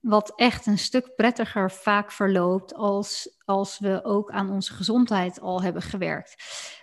wat 0.00 0.32
echt 0.36 0.66
een 0.66 0.78
stuk 0.78 1.14
prettiger 1.14 1.70
vaak 1.70 2.12
verloopt 2.12 2.74
als, 2.74 3.38
als 3.44 3.78
we 3.78 4.04
ook 4.04 4.30
aan 4.30 4.50
onze 4.50 4.72
gezondheid 4.72 5.40
al 5.40 5.62
hebben 5.62 5.82
gewerkt. 5.82 6.36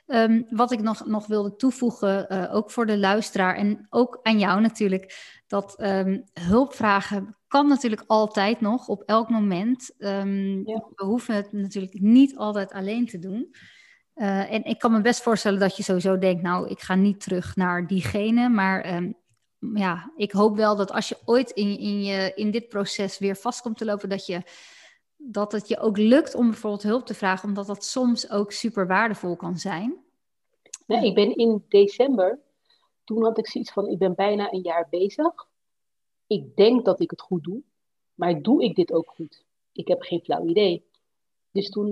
Ehm, 0.06 0.42
wat 0.50 0.72
ik 0.72 0.82
nog, 0.82 1.06
nog 1.06 1.28
wilde 1.28 1.56
toevoegen, 1.56 2.26
uh, 2.30 2.56
ook 2.56 2.72
voor 2.72 2.86
de 2.86 2.98
luisteraar 2.98 3.56
en 3.56 3.88
ook 3.90 4.20
aan 4.22 4.40
jou 4.40 4.62
natuurlijk, 4.62 5.42
dat 5.48 5.82
um, 5.82 6.24
hulpvragen 6.34 7.38
kan 7.48 7.68
natuurlijk 7.68 8.04
altijd 8.08 8.62
nog, 8.62 8.88
op 8.88 9.04
elk 9.06 9.30
moment. 9.30 9.96
Um, 9.98 10.64
We 10.64 11.06
hoeven 11.06 11.36
het 11.36 11.52
natuurlijk 11.52 12.00
niet 12.00 12.38
altijd 12.38 12.72
alleen 12.72 13.06
te 13.06 13.20
doen. 13.20 13.56
Uh, 14.16 14.54
en 14.54 14.64
ik 14.64 14.80
kan 14.80 14.92
me 14.92 15.02
best 15.02 15.22
voorstellen 15.22 15.60
dat 15.60 15.78
je 15.78 15.84
sowieso 15.84 16.18
denkt, 16.18 16.42
nou, 16.42 16.70
ik 16.70 16.80
ga 16.80 16.96
niet 16.96 17.20
terug 17.20 17.56
naar 17.56 17.88
diegene, 17.88 18.50
maar 18.50 18.86
ja, 19.60 20.12
ik 20.16 20.32
hoop 20.32 20.56
wel 20.56 20.76
dat 20.76 20.92
als 20.92 21.10
je 21.10 21.18
ooit 21.26 21.52
in, 21.52 21.80
in, 21.80 22.04
je, 22.04 22.32
in 22.36 22.52
dit 22.52 22.68
proces 22.68 23.18
weer 23.18 23.36
vast 23.36 23.62
komt 23.62 23.78
te 23.78 23.86
lopen, 23.86 24.10
dat, 24.10 24.26
je, 24.26 24.42
dat 25.18 25.52
het 25.52 25.68
je 25.68 25.80
ook 25.80 25.98
lukt 25.98 26.36
om 26.36 26.50
bijvoorbeeld 26.50 26.84
hulp 26.84 27.06
te 27.06 27.14
vragen, 27.14 27.48
omdat 27.48 27.68
dat 27.68 27.84
soms 27.84 28.30
ook 28.30 28.52
super 28.52 28.88
waardevol 28.88 29.36
kan 29.36 29.58
zijn. 29.58 30.06
Nee, 30.86 31.06
ik 31.06 31.16
ben 31.16 31.36
in 31.36 31.66
december, 31.68 32.40
toen 33.04 33.24
had 33.24 33.38
ik 33.38 33.48
zoiets 33.48 33.72
van, 33.72 33.88
ik 33.88 33.98
ben 33.98 34.16
bijna 34.16 34.54
een 34.54 34.62
jaar 34.62 34.88
bezig. 34.90 35.48
Ik 36.28 36.56
denk 36.56 36.86
dat 36.86 37.00
ik 37.00 37.10
het 37.10 37.22
goed 37.22 37.44
doe, 37.44 37.62
maar 38.14 38.42
doe 38.42 38.64
ik 38.64 38.76
dit 38.76 38.92
ook 38.92 39.10
goed? 39.10 39.44
Ik 39.72 39.88
heb 39.88 40.02
geen 40.02 40.22
flauw 40.22 40.46
idee. 40.46 40.86
Dus 41.52 41.70
toen 41.70 41.92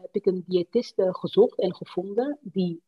heb 0.00 0.14
ik 0.14 0.26
een 0.26 0.44
diëtiste 0.46 1.08
gezocht 1.14 1.58
en 1.58 1.74
gevonden 1.74 2.38
die 2.40 2.82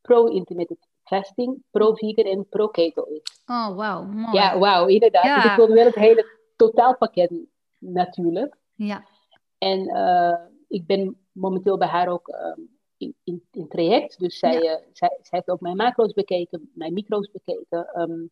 pro-intermittent 0.00 0.86
fasting, 1.06 1.62
pro-vegan 1.70 2.24
en 2.24 2.48
pro-keto 2.48 3.02
is. 3.02 3.42
Oh, 3.46 3.76
wauw, 3.76 4.04
mooi. 4.04 4.36
Ja, 4.36 4.58
wauw, 4.58 4.86
inderdaad. 4.86 5.24
Ja. 5.24 5.34
Dus 5.42 5.50
ik 5.50 5.56
wilde 5.56 5.74
wel 5.74 5.84
het 5.84 5.94
hele 5.94 6.26
totaalpakket 6.56 7.32
natuurlijk. 7.78 8.56
Ja. 8.74 9.04
En 9.58 9.80
ik 10.68 10.86
ben 10.86 11.16
momenteel 11.32 11.78
bij 11.78 11.88
haar 11.88 12.08
ook 12.08 12.28
ehm, 12.28 12.60
in, 12.96 13.14
in, 13.24 13.42
in, 13.50 13.68
traject. 13.68 14.18
Dus 14.18 14.38
zij, 14.38 14.52
ja. 14.52 14.80
zij, 14.92 15.18
zij, 15.22 15.38
heeft 15.38 15.50
ook 15.50 15.60
mijn 15.60 15.76
macro's 15.76 16.12
bekeken, 16.12 16.70
mijn 16.74 16.92
micro's 16.92 17.30
bekeken. 17.30 17.88
Ehm, 17.88 18.26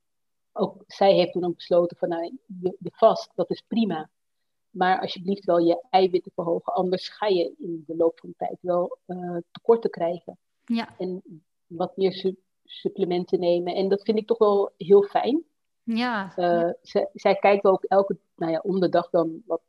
ook 0.53 0.85
zij 0.87 1.15
heeft 1.15 1.33
toen 1.33 1.45
ook 1.45 1.55
besloten 1.55 1.97
van 1.97 2.09
nou, 2.09 2.23
je, 2.61 2.77
je 2.79 2.91
vast, 2.93 3.31
dat 3.35 3.51
is 3.51 3.65
prima. 3.69 4.11
Maar 4.71 5.01
alsjeblieft 5.01 5.45
wel 5.45 5.59
je 5.59 5.85
eiwitten 5.91 6.33
verhogen, 6.35 6.73
anders 6.73 7.09
ga 7.09 7.27
je 7.27 7.55
in 7.59 7.85
de 7.87 7.97
loop 7.97 8.19
van 8.19 8.29
de 8.29 8.47
tijd 8.47 8.59
wel 8.61 8.99
uh, 9.07 9.37
tekorten 9.51 9.91
krijgen. 9.91 10.39
Ja. 10.65 10.95
En 10.99 11.23
wat 11.67 11.97
meer 11.97 12.13
supplementen 12.65 13.41
nemen. 13.41 13.75
En 13.75 13.89
dat 13.89 14.03
vind 14.03 14.19
ik 14.19 14.27
toch 14.27 14.39
wel 14.39 14.73
heel 14.77 15.03
fijn. 15.03 15.45
Ja. 15.83 16.33
Uh, 16.37 16.71
zij 17.13 17.35
kijkt 17.35 17.65
ook 17.65 17.85
elke, 17.85 18.19
nou 18.37 18.53
ja, 18.53 18.61
om 18.63 18.81
de 18.81 18.89
dag 18.89 19.11
dan 19.11 19.43
wat, 19.47 19.63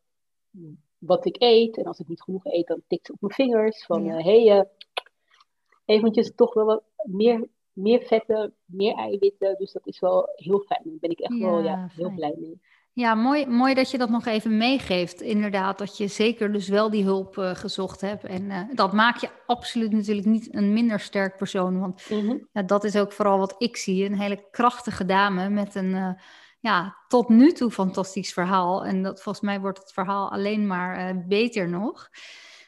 wat 0.98 1.26
ik 1.26 1.36
eet. 1.40 1.78
En 1.78 1.84
als 1.86 2.00
ik 2.00 2.08
niet 2.08 2.22
genoeg 2.22 2.46
eet, 2.46 2.68
dan 2.68 2.82
tikt 2.88 3.06
ze 3.06 3.12
op 3.12 3.22
mijn 3.22 3.34
vingers. 3.34 3.86
Van, 3.86 4.06
hé, 4.06 4.18
ja. 4.18 4.24
hey, 4.24 4.58
uh, 4.58 4.64
eventjes 5.86 6.36
toch 6.36 6.54
wel 6.54 6.66
wat 6.66 6.84
meer 7.04 7.48
meer 7.76 8.02
vetten, 8.02 8.54
meer 8.66 8.96
eiwitten. 8.96 9.56
Dus 9.58 9.72
dat 9.72 9.88
is 9.88 10.00
wel 10.00 10.30
heel 10.36 10.60
fijn. 10.60 10.82
Daar 10.84 11.00
ben 11.00 11.10
ik 11.10 11.20
echt 11.20 11.40
wel 11.40 11.64
ja, 11.64 11.88
heel 11.92 12.14
blij 12.14 12.36
mee. 12.38 12.62
Ja, 12.96 13.16
mooi, 13.16 13.46
mooi 13.48 13.74
dat 13.74 13.92
je 13.92 13.98
dat 13.98 14.10
nog 14.10 14.26
even 14.26 14.58
meegeeft. 14.58 15.22
Inderdaad, 15.22 15.78
dat 15.78 15.98
je 15.98 16.08
zeker 16.08 16.52
dus 16.52 16.68
wel 16.68 16.90
die 16.90 17.04
hulp 17.04 17.38
uh, 17.38 17.56
gezocht 17.56 18.02
hebt. 18.02 18.24
En 18.24 18.44
uh, 18.44 18.62
dat 18.74 18.94
maakt 18.94 19.22
je 19.22 19.30
absoluut 19.46 19.92
natuurlijk 19.92 20.28
niet 20.28 20.56
een 20.56 20.74
minder 20.74 21.00
sterk 21.00 21.38
persoon. 21.38 21.80
Want 21.80 22.10
mm 22.10 22.20
-hmm. 22.20 22.48
ja, 22.52 22.62
dat 22.62 22.84
is 22.84 22.96
ook 22.96 23.12
vooral 23.12 23.38
wat 23.38 23.56
ik 23.58 23.78
zie. 23.78 24.06
Een 24.06 24.20
hele 24.20 24.48
krachtige 24.52 25.06
dame 25.06 25.50
met 25.50 25.76
een 25.76 25.90
uh, 25.90 26.10
ja, 26.60 26.96
tot 27.08 27.30
nu 27.30 27.52
toe 27.52 27.72
fantastisch 27.72 28.34
verhaal. 28.34 28.86
En 28.86 29.04
dat, 29.04 29.22
volgens 29.22 29.46
mij 29.46 29.60
wordt 29.60 29.80
het 29.80 29.94
verhaal 29.94 30.32
alleen 30.32 30.68
maar 30.68 31.26
beter 31.28 31.70
nog. 31.70 32.10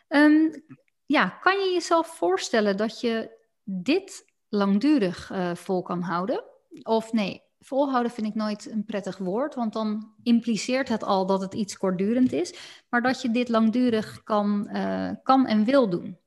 Um, 0.08 0.64
ja, 1.06 1.30
kan 1.30 1.54
je 1.54 1.74
jezelf 1.74 2.08
voorstellen 2.08 2.78
dat 2.78 3.02
je 3.02 3.38
dit 3.64 4.26
langdurig 4.50 5.32
vol 5.54 5.82
kan 5.82 6.02
houden. 6.02 6.44
Of 6.84 7.14
nee, 7.14 7.47
volhouden 7.68 8.12
vind 8.12 8.28
ik 8.28 8.36
nooit 8.36 8.72
een 8.72 8.86
prettig 8.86 9.18
woord, 9.18 9.56
want 9.56 9.74
dan 9.74 10.14
impliceert 10.24 10.90
het 10.90 11.04
al 11.04 11.26
dat 11.26 11.42
het 11.42 11.54
iets 11.54 11.78
kortdurend 11.78 12.32
is. 12.32 12.82
Maar 12.90 13.02
dat 13.02 13.22
je 13.22 13.32
dit 13.32 13.50
langdurig 13.50 14.24
kan, 14.24 14.70
uh, 14.72 15.12
kan 15.24 15.46
en 15.46 15.66
wil 15.66 15.90
doen. 15.90 16.18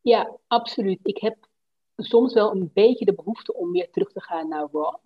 Ja, 0.00 0.36
absoluut. 0.46 1.00
Ik 1.02 1.18
heb 1.18 1.48
soms 1.96 2.34
wel 2.34 2.50
een 2.50 2.70
beetje 2.74 3.04
de 3.04 3.14
behoefte 3.14 3.54
om 3.54 3.72
weer 3.72 3.90
terug 3.90 4.12
te 4.12 4.20
gaan 4.20 4.48
naar 4.48 4.68
raw. 4.72 4.96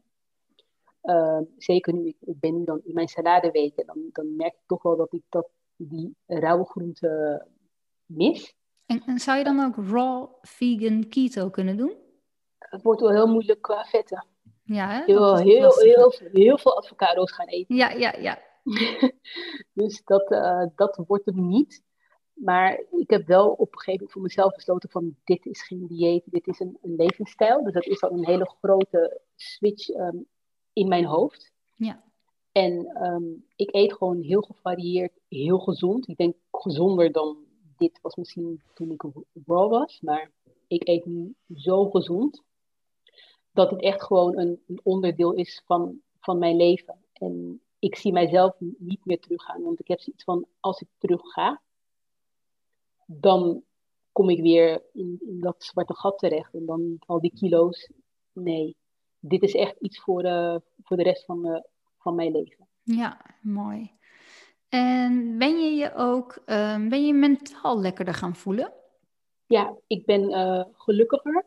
Uh, 1.03 1.41
zeker 1.59 1.93
nu, 1.93 2.07
ik, 2.07 2.17
ik, 2.21 2.41
ben 2.41 2.59
nu 2.59 2.65
dan 2.65 2.81
in 2.85 2.95
mijn 2.95 3.09
saladeweek 3.09 3.87
dan, 3.87 3.99
dan 4.13 4.37
merk 4.37 4.55
ik 4.55 4.67
toch 4.67 4.83
wel 4.83 4.97
dat 4.97 5.13
ik 5.13 5.23
dat, 5.29 5.49
die 5.77 6.17
rauwe 6.27 6.65
groenten 6.65 7.47
mis. 8.07 8.55
En, 8.87 9.03
en 9.07 9.19
zou 9.19 9.39
je 9.39 9.45
dan 9.45 9.65
ook 9.65 9.77
raw 9.77 10.29
vegan 10.41 11.09
keto 11.09 11.51
kunnen 11.51 11.77
doen? 11.77 12.03
het 12.75 12.83
wordt 12.83 13.01
wel 13.01 13.11
heel 13.11 13.27
moeilijk 13.27 13.63
qua 13.63 13.85
vetten. 13.85 14.27
Ja, 14.65 14.89
hè? 14.89 15.03
Heel, 15.05 15.37
heel, 15.37 15.73
heel, 16.33 16.59
veel 16.59 16.77
avocado's 16.77 17.33
gaan 17.33 17.47
eten. 17.47 17.77
Ja, 17.77 17.91
ja, 17.91 18.15
ja. 18.19 18.39
dus 19.73 20.03
dat, 20.05 20.31
uh, 20.31 20.67
dat 20.75 21.03
wordt 21.07 21.27
hem 21.27 21.49
niet. 21.49 21.83
Maar 22.35 22.83
ik 22.91 23.11
heb 23.11 23.27
wel 23.27 23.51
op 23.51 23.73
een 23.73 23.79
gegeven 23.79 23.93
moment 23.93 24.13
voor 24.13 24.23
mezelf 24.23 24.55
besloten 24.55 24.91
van 24.91 25.17
dit 25.25 25.47
is 25.47 25.63
geen 25.63 25.87
dieet, 25.87 26.23
dit 26.27 26.47
is 26.47 26.61
een, 26.61 26.79
een 26.83 26.95
levensstijl. 26.97 27.65
Dus 27.65 27.73
dat 27.73 27.87
is 27.87 28.03
al 28.03 28.11
een 28.11 28.27
hele 28.27 28.55
grote 28.59 29.21
switch 29.35 29.89
um, 29.89 30.27
in 30.73 30.89
mijn 30.89 31.05
hoofd. 31.05 31.53
Ja. 31.77 32.03
En 32.53 33.03
um, 33.07 33.45
ik 33.57 33.75
eet 33.75 33.93
gewoon 33.93 34.21
heel 34.21 34.43
gevarieerd, 34.43 35.21
heel 35.29 35.59
gezond. 35.59 36.09
Ik 36.09 36.17
denk 36.17 36.35
gezonder 36.51 37.13
dan 37.13 37.37
dit 37.77 37.99
was 38.03 38.15
misschien 38.15 38.63
toen 38.75 38.91
ik 38.91 39.05
raw 39.47 39.71
was. 39.71 40.01
Maar 40.01 40.31
ik 40.67 40.89
eet 40.89 41.05
nu 41.05 41.35
zo 41.55 41.91
gezond 41.91 42.43
dat 43.55 43.71
het 43.71 43.81
echt 43.81 44.03
gewoon 44.03 44.39
een, 44.39 44.63
een, 44.67 44.81
onderdeel 44.83 45.33
is 45.33 45.63
van, 45.67 46.01
van 46.21 46.39
mijn 46.39 46.57
leven. 46.57 46.97
En 47.13 47.61
ik 47.79 47.97
zie 47.97 48.13
mijzelf 48.13 48.55
niet 48.79 49.05
meer 49.05 49.21
teruggaan. 49.21 49.63
Want 49.63 49.81
ik 49.81 49.89
heb 49.89 50.01
zoiets 50.01 50.25
van, 50.25 50.47
als 50.61 50.81
ik 50.81 50.89
terug 50.99 51.21
ga, 51.21 51.61
dan 53.07 53.63
kom 54.13 54.31
ik 54.31 54.41
weer 54.41 54.83
in, 54.93 55.19
in, 55.21 55.41
dat 55.41 55.65
zwarte 55.65 55.95
gat 55.95 56.19
terecht. 56.19 56.55
En 56.55 56.67
dan 56.67 56.97
al 57.07 57.21
die 57.21 57.33
kilo's. 57.35 57.91
Nee, 58.33 58.77
dit 59.19 59.43
is 59.43 59.55
echt 59.55 59.77
iets 59.81 60.01
voor, 60.01 60.25
uh, 60.25 60.57
voor 60.83 60.97
de 60.97 61.03
rest 61.03 61.25
van, 61.25 61.47
uh, 61.47 61.61
van 61.99 62.15
mijn 62.15 62.33
leven. 62.33 62.69
Ja, 62.83 63.21
mooi. 63.43 63.93
En 64.69 65.39
ben 65.39 65.59
je 65.59 65.71
je 65.71 65.95
ook, 65.95 66.43
uh, 66.47 66.89
ben 66.89 67.07
je 67.07 67.13
mentaal 67.13 67.81
lekkerder 67.81 68.15
gaan 68.15 68.35
voelen? 68.35 68.73
Ja, 69.47 69.77
ik 69.87 70.05
ben 70.05 70.31
uh, 70.31 70.65
gelukkiger 70.73 71.47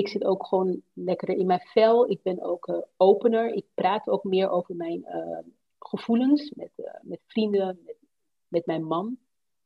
ik 0.00 0.08
zit 0.08 0.24
ook 0.24 0.46
gewoon 0.46 0.82
lekkerder 0.92 1.36
in 1.36 1.46
mijn 1.46 1.60
vel. 1.60 2.10
Ik 2.10 2.22
ben 2.22 2.42
ook 2.42 2.68
uh, 2.68 2.76
opener. 2.96 3.52
Ik 3.54 3.66
praat 3.74 4.08
ook 4.08 4.24
meer 4.24 4.50
over 4.50 4.76
mijn 4.76 5.04
uh, 5.08 5.38
gevoelens 5.78 6.52
met, 6.56 6.70
uh, 6.76 6.86
met 7.02 7.20
vrienden, 7.26 7.80
met, 7.84 7.96
met 8.48 8.66
mijn 8.66 8.84
man. 8.84 9.16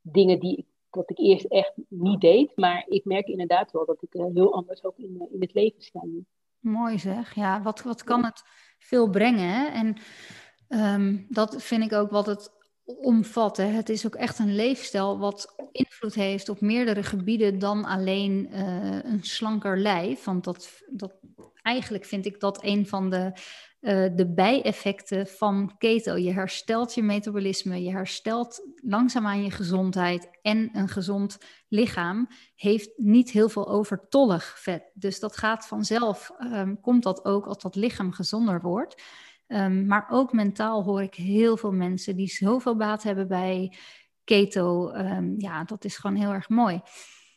Dingen 0.01 0.41
die 0.41 0.57
ik, 0.57 0.67
ik 1.07 1.19
eerst 1.19 1.45
echt 1.45 1.73
niet 1.89 2.21
deed. 2.21 2.57
Maar 2.57 2.85
ik 2.89 3.05
merk 3.05 3.27
inderdaad 3.27 3.73
wel 3.73 3.87
dat 3.87 4.03
ik 4.03 4.13
heel 4.13 4.55
anders 4.55 4.85
ook 4.85 4.99
in, 4.99 5.29
in 5.33 5.41
het 5.41 5.55
leven 5.55 5.83
sta. 5.83 6.01
Mooi 6.59 6.99
zeg. 6.99 7.35
Ja, 7.35 7.63
wat, 7.63 7.83
wat 7.83 8.05
kan 8.05 8.25
het 8.25 8.43
veel 8.79 9.11
brengen? 9.11 9.73
En 9.73 9.97
um, 10.69 11.27
dat 11.29 11.63
vind 11.63 11.85
ik 11.85 11.93
ook 11.93 12.11
wat 12.11 12.27
het 12.27 12.54
omvatten. 12.85 13.75
Het 13.75 13.89
is 13.89 14.07
ook 14.07 14.15
echt 14.15 14.39
een 14.39 14.55
leefstijl 14.55 15.19
wat 15.19 15.55
invloed 15.73 16.15
heeft 16.15 16.49
op 16.49 16.61
meerdere 16.61 17.03
gebieden 17.03 17.59
dan 17.59 17.85
alleen 17.85 18.49
uh, 18.51 19.05
een 19.05 19.23
slanker 19.23 19.79
lijf. 19.79 20.25
Want 20.25 20.45
dat, 20.45 20.83
dat, 20.91 21.15
eigenlijk 21.63 22.05
vind 22.05 22.27
ik 22.27 22.41
dat 22.41 22.65
een 22.65 22.87
van 22.87 23.11
de, 23.11 23.33
uh, 23.81 24.07
de 24.17 24.33
bijeffecten 24.35 25.27
van 25.27 25.75
keto. 25.79 26.17
Je 26.17 26.33
herstelt 26.33 26.95
je 26.95 27.03
metabolisme, 27.03 27.83
je 27.83 27.91
herstelt 27.91 28.63
langzaamaan 28.77 29.43
je 29.43 29.51
gezondheid 29.51 30.39
en 30.43 30.71
een 30.73 30.89
gezond 30.89 31.39
lichaam 31.69 32.29
heeft 32.57 32.91
niet 32.97 33.31
heel 33.31 33.49
veel 33.49 33.69
overtollig 33.69 34.59
vet. 34.59 34.91
Dus 34.95 35.21
dat 35.21 35.37
gaat 35.37 35.67
vanzelf, 35.67 36.31
um, 36.39 36.81
komt 36.81 37.03
dat 37.03 37.25
ook 37.25 37.47
als 37.47 37.63
dat 37.63 37.75
lichaam 37.75 38.13
gezonder 38.13 38.61
wordt. 38.61 39.03
Um, 39.49 39.87
maar 39.87 40.07
ook 40.11 40.33
mentaal 40.33 40.83
hoor 40.83 41.03
ik 41.03 41.15
heel 41.15 41.57
veel 41.57 41.73
mensen 41.73 42.17
die 42.17 42.29
zoveel 42.29 42.77
baat 42.77 43.03
hebben 43.03 43.29
bij 43.29 43.77
keto. 44.25 44.93
Um, 44.93 45.35
ja, 45.39 45.65
dat 45.65 45.85
is 45.85 45.97
gewoon 45.97 46.17
heel 46.17 46.31
erg 46.31 46.49
mooi. 46.49 46.81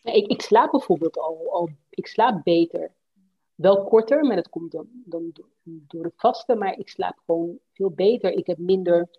Ik, 0.03 0.27
ik, 0.27 0.41
slaap 0.41 0.71
bijvoorbeeld 0.71 1.17
al, 1.17 1.69
ik 1.89 2.07
slaap 2.07 2.43
beter. 2.43 2.91
Wel 3.55 3.83
korter, 3.83 4.25
maar 4.25 4.35
dat 4.35 4.49
komt 4.49 4.71
dan, 4.71 4.87
dan 5.05 5.31
door 5.63 6.03
het 6.03 6.13
vasten, 6.17 6.57
maar 6.57 6.77
ik 6.77 6.89
slaap 6.89 7.17
gewoon 7.25 7.59
veel 7.73 7.91
beter. 7.91 8.31
Ik 8.31 8.47
heb 8.47 8.57
minder 8.57 9.09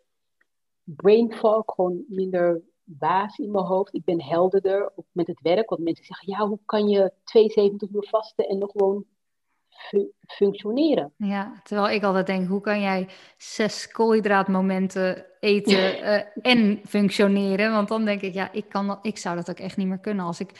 brain 0.84 1.32
fog, 1.32 1.62
gewoon 1.66 2.05
minder 2.09 2.62
baas 2.84 3.39
in 3.39 3.51
mijn 3.51 3.64
hoofd. 3.64 3.95
Ik 3.95 4.05
ben 4.05 4.22
helderder 4.22 4.93
met 5.12 5.26
het 5.26 5.41
werk. 5.41 5.68
Want 5.70 5.82
mensen 5.82 6.05
zeggen, 6.05 6.28
ja, 6.28 6.47
hoe 6.47 6.59
kan 6.64 6.89
je 6.89 7.12
72 7.24 7.91
uur 7.91 8.07
vasten 8.09 8.49
en 8.49 8.59
nog 8.59 8.70
gewoon 8.70 9.05
functioneren. 10.26 11.12
Ja, 11.16 11.61
terwijl 11.62 11.95
ik 11.95 12.03
altijd 12.03 12.26
denk, 12.26 12.49
hoe 12.49 12.61
kan 12.61 12.81
jij 12.81 13.09
zes 13.37 13.89
koolhydraatmomenten 13.89 15.26
eten 15.41 15.99
uh, 16.03 16.20
en 16.53 16.81
functioneren? 16.87 17.72
Want 17.72 17.89
dan 17.89 18.05
denk 18.05 18.20
ik, 18.20 18.35
ja, 18.35 18.53
ik, 18.53 18.68
kan, 18.68 18.99
ik 19.03 19.18
zou 19.18 19.37
dat 19.37 19.51
ook 19.51 19.59
echt 19.59 19.76
niet 19.76 19.87
meer 19.87 19.99
kunnen. 19.99 20.24
Als 20.24 20.41
ik 20.41 20.51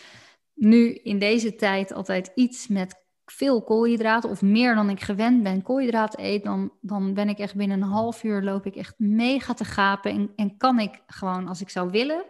nu 0.54 0.94
in 0.94 1.18
deze 1.18 1.54
tijd 1.54 1.92
altijd 1.92 2.32
iets 2.34 2.68
met 2.68 3.06
veel 3.24 3.62
koolhydraten 3.62 4.30
of 4.30 4.42
meer 4.42 4.74
dan 4.74 4.90
ik 4.90 5.00
gewend 5.00 5.42
ben 5.42 5.62
koolhydraten 5.62 6.24
eet, 6.24 6.44
dan, 6.44 6.72
dan 6.80 7.14
ben 7.14 7.28
ik 7.28 7.38
echt 7.38 7.54
binnen 7.54 7.82
een 7.82 7.88
half 7.88 8.22
uur 8.22 8.42
loop 8.42 8.66
ik 8.66 8.76
echt 8.76 8.94
mega 8.98 9.54
te 9.54 9.64
gapen 9.64 10.10
en, 10.10 10.32
en 10.36 10.56
kan 10.56 10.78
ik 10.78 11.02
gewoon, 11.06 11.48
als 11.48 11.60
ik 11.60 11.68
zou 11.68 11.90
willen, 11.90 12.24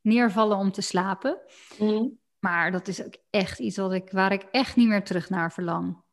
neervallen 0.00 0.56
om 0.56 0.72
te 0.72 0.82
slapen. 0.82 1.38
Mm. 1.78 2.18
Maar 2.38 2.70
dat 2.70 2.88
is 2.88 3.04
ook 3.04 3.14
echt 3.30 3.58
iets 3.58 3.76
wat 3.76 3.92
ik, 3.92 4.10
waar 4.10 4.32
ik 4.32 4.42
echt 4.50 4.76
niet 4.76 4.88
meer 4.88 5.04
terug 5.04 5.30
naar 5.30 5.52
verlang 5.52 6.04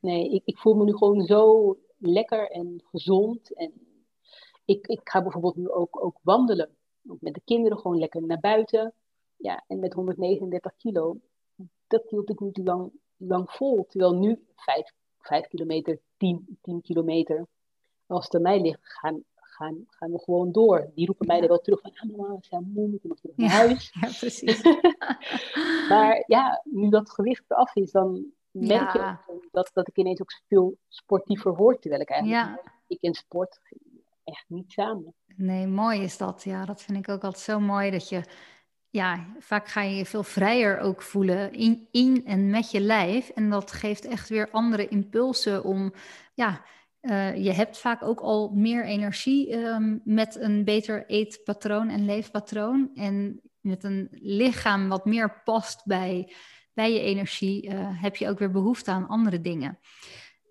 nee, 0.00 0.30
ik, 0.30 0.42
ik 0.44 0.58
voel 0.58 0.74
me 0.74 0.84
nu 0.84 0.96
gewoon 0.96 1.22
zo 1.22 1.76
lekker 1.98 2.50
en 2.50 2.82
gezond. 2.90 3.54
En 3.54 3.72
ik, 4.64 4.86
ik 4.86 5.00
ga 5.04 5.22
bijvoorbeeld 5.22 5.56
nu 5.56 5.68
ook, 5.68 6.04
ook 6.04 6.18
wandelen. 6.22 6.76
Ook 7.08 7.20
met 7.20 7.34
de 7.34 7.42
kinderen 7.44 7.78
gewoon 7.78 7.98
lekker 7.98 8.22
naar 8.22 8.40
buiten. 8.40 8.94
Ja, 9.36 9.64
en 9.66 9.78
met 9.78 9.92
139 9.92 10.76
kilo, 10.76 11.16
dat 11.86 12.08
hield 12.08 12.30
ik 12.30 12.40
niet 12.40 12.58
lang, 12.58 12.92
lang 13.16 13.50
vol. 13.50 13.86
Terwijl 13.88 14.14
nu 14.14 14.44
5, 14.56 14.92
5 15.18 15.48
kilometer, 15.48 16.00
10, 16.16 16.58
10 16.62 16.80
kilometer, 16.80 17.46
als 18.06 18.24
het 18.24 18.34
aan 18.34 18.42
mij 18.42 18.60
ligt, 18.60 18.80
ga, 18.82 19.14
gaan, 19.34 19.84
gaan 19.86 20.12
we 20.12 20.18
gewoon 20.18 20.52
door. 20.52 20.90
Die 20.94 21.06
roepen 21.06 21.26
mij 21.26 21.40
er 21.40 21.48
wel 21.48 21.60
terug 21.60 21.80
van, 21.80 21.92
ah 21.94 22.16
mama, 22.16 22.34
we 22.34 22.38
zijn 22.40 22.70
moe, 22.74 22.90
we 22.90 22.98
moeten 23.02 23.16
terug 23.20 23.36
naar 23.36 23.50
huis. 23.50 23.92
Ja, 24.00 24.08
precies. 24.18 24.62
maar 25.90 26.24
ja, 26.26 26.62
nu 26.64 26.88
dat 26.88 27.10
gewicht 27.10 27.44
eraf 27.48 27.74
is, 27.74 27.90
dan 27.90 28.32
merk 28.50 28.92
je 28.92 29.16
dat, 29.50 29.70
dat 29.72 29.88
ik 29.88 29.96
ineens 29.96 30.20
ook 30.20 30.32
veel 30.48 30.78
sportiever 30.88 31.54
word. 31.54 31.80
Terwijl 31.80 32.02
ik 32.02 32.10
eigenlijk, 32.10 32.62
ik 32.86 32.98
in 33.00 33.14
sport 33.14 33.60
echt 34.24 34.44
niet 34.48 34.72
samen. 34.72 35.14
Nee, 35.36 35.66
mooi 35.66 36.02
is 36.02 36.16
dat. 36.16 36.42
Ja, 36.44 36.64
dat 36.64 36.82
vind 36.82 36.98
ik 36.98 37.08
ook 37.08 37.24
altijd 37.24 37.44
zo 37.44 37.60
mooi 37.60 37.90
dat 37.90 38.08
je 38.08 38.22
ja, 38.90 39.26
vaak 39.38 39.68
ga 39.68 39.82
je 39.82 39.96
je 39.96 40.06
veel 40.06 40.22
vrijer 40.22 40.78
ook 40.78 41.02
voelen 41.02 41.52
in, 41.52 41.88
in 41.90 42.26
en 42.26 42.50
met 42.50 42.70
je 42.70 42.80
lijf. 42.80 43.28
En 43.28 43.50
dat 43.50 43.72
geeft 43.72 44.04
echt 44.04 44.28
weer 44.28 44.50
andere 44.50 44.88
impulsen 44.88 45.64
om, 45.64 45.92
ja, 46.34 46.64
uh, 47.00 47.44
je 47.44 47.52
hebt 47.52 47.78
vaak 47.78 48.02
ook 48.02 48.20
al 48.20 48.50
meer 48.54 48.84
energie 48.84 49.56
um, 49.56 50.00
met 50.04 50.36
een 50.36 50.64
beter 50.64 51.06
eetpatroon 51.06 51.88
en 51.88 52.04
leefpatroon. 52.04 52.90
En 52.94 53.40
met 53.60 53.84
een 53.84 54.08
lichaam 54.10 54.88
wat 54.88 55.04
meer 55.04 55.42
past 55.44 55.86
bij, 55.86 56.32
bij 56.72 56.92
je 56.92 57.00
energie, 57.00 57.66
uh, 57.66 58.02
heb 58.02 58.16
je 58.16 58.28
ook 58.28 58.38
weer 58.38 58.50
behoefte 58.50 58.90
aan 58.90 59.08
andere 59.08 59.40
dingen. 59.40 59.78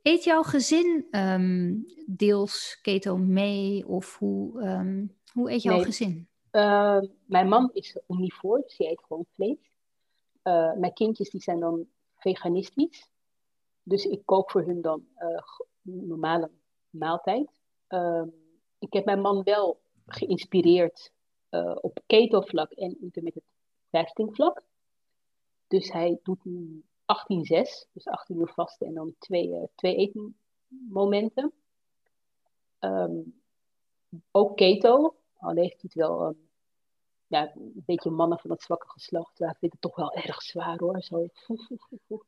Eet 0.01 0.24
jouw 0.24 0.43
gezin 0.43 1.07
um, 1.11 1.86
deels 2.05 2.80
keto 2.82 3.17
mee 3.17 3.88
of 3.88 4.17
hoe, 4.17 4.61
um, 4.61 5.17
hoe 5.34 5.51
eet 5.51 5.61
jouw 5.61 5.76
nee. 5.76 5.86
gezin? 5.86 6.28
Uh, 6.51 6.99
mijn 7.26 7.47
man 7.47 7.70
is 7.74 7.99
omnivoor, 8.05 8.61
dus 8.61 8.78
die 8.78 8.89
eet 8.89 9.03
gewoon 9.07 9.26
vlees. 9.34 9.72
Uh, 10.43 10.74
mijn 10.74 10.93
kindjes 10.93 11.30
die 11.30 11.41
zijn 11.41 11.59
dan 11.59 11.88
veganistisch. 12.17 13.09
Dus 13.84 14.05
ik 14.05 14.22
kook 14.26 14.51
voor 14.51 14.63
hun 14.63 14.82
dan 14.82 15.05
uh, 15.17 15.41
normale 15.82 16.51
maaltijd. 16.89 17.49
Ik 18.80 18.93
heb 18.93 19.05
mijn 19.05 19.22
man 19.22 19.43
wel 19.43 19.82
geïnspireerd 20.05 21.11
op 21.82 21.99
keto-vlak 22.05 22.72
en 22.72 22.97
intermittent 23.01 23.45
fasting 23.89 24.36
vlak. 24.36 24.63
Dus 25.70 25.91
hij 25.91 26.20
doet 26.24 26.45
nu 26.45 26.84
18-6, 27.05 27.88
dus 27.93 28.05
18 28.07 28.38
uur 28.38 28.51
vasten 28.53 28.88
en 28.88 28.93
dan 28.93 29.15
twee, 29.20 29.70
twee 29.76 29.95
etenmomenten. 29.95 31.53
Um, 32.80 33.41
ook 34.32 34.57
keto, 34.57 35.15
al 35.38 35.55
heeft 35.55 35.72
hij 35.72 35.80
het 35.82 35.93
wel 35.93 36.26
um, 36.26 36.49
ja, 37.28 37.51
een 37.55 37.84
beetje 37.86 38.09
mannen 38.09 38.39
van 38.39 38.49
het 38.49 38.61
zwakke 38.61 38.89
geslacht. 38.89 39.38
Ja, 39.38 39.55
vindt 39.59 39.74
het 39.74 39.82
toch 39.82 39.95
wel 39.95 40.13
erg 40.13 40.41
zwaar 40.41 40.78
hoor. 40.78 41.01
Zo. 41.01 41.26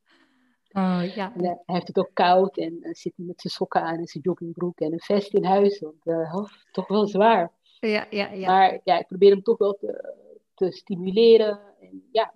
Oh, 0.74 1.02
ja. 1.14 1.32
hij 1.36 1.58
heeft 1.64 1.86
het 1.86 1.98
ook 1.98 2.10
koud 2.12 2.56
en 2.56 2.78
uh, 2.80 2.94
zit 2.94 3.12
met 3.16 3.40
zijn 3.40 3.52
sokken 3.52 3.82
aan 3.82 3.98
en 3.98 4.06
zijn 4.06 4.22
joggingbroek 4.22 4.80
en 4.80 4.92
een 4.92 5.00
vest 5.00 5.34
in 5.34 5.44
huis. 5.44 5.80
Want 5.80 6.06
uh, 6.06 6.34
oh, 6.34 6.48
toch 6.70 6.88
wel 6.88 7.06
zwaar. 7.06 7.52
Ja, 7.80 8.06
ja, 8.10 8.30
ja. 8.30 8.46
Maar 8.46 8.80
ja, 8.84 8.98
ik 8.98 9.06
probeer 9.06 9.30
hem 9.30 9.42
toch 9.42 9.58
wel 9.58 9.72
te, 9.72 10.14
te 10.54 10.70
stimuleren. 10.70 11.60
En 11.80 12.08
ja, 12.12 12.34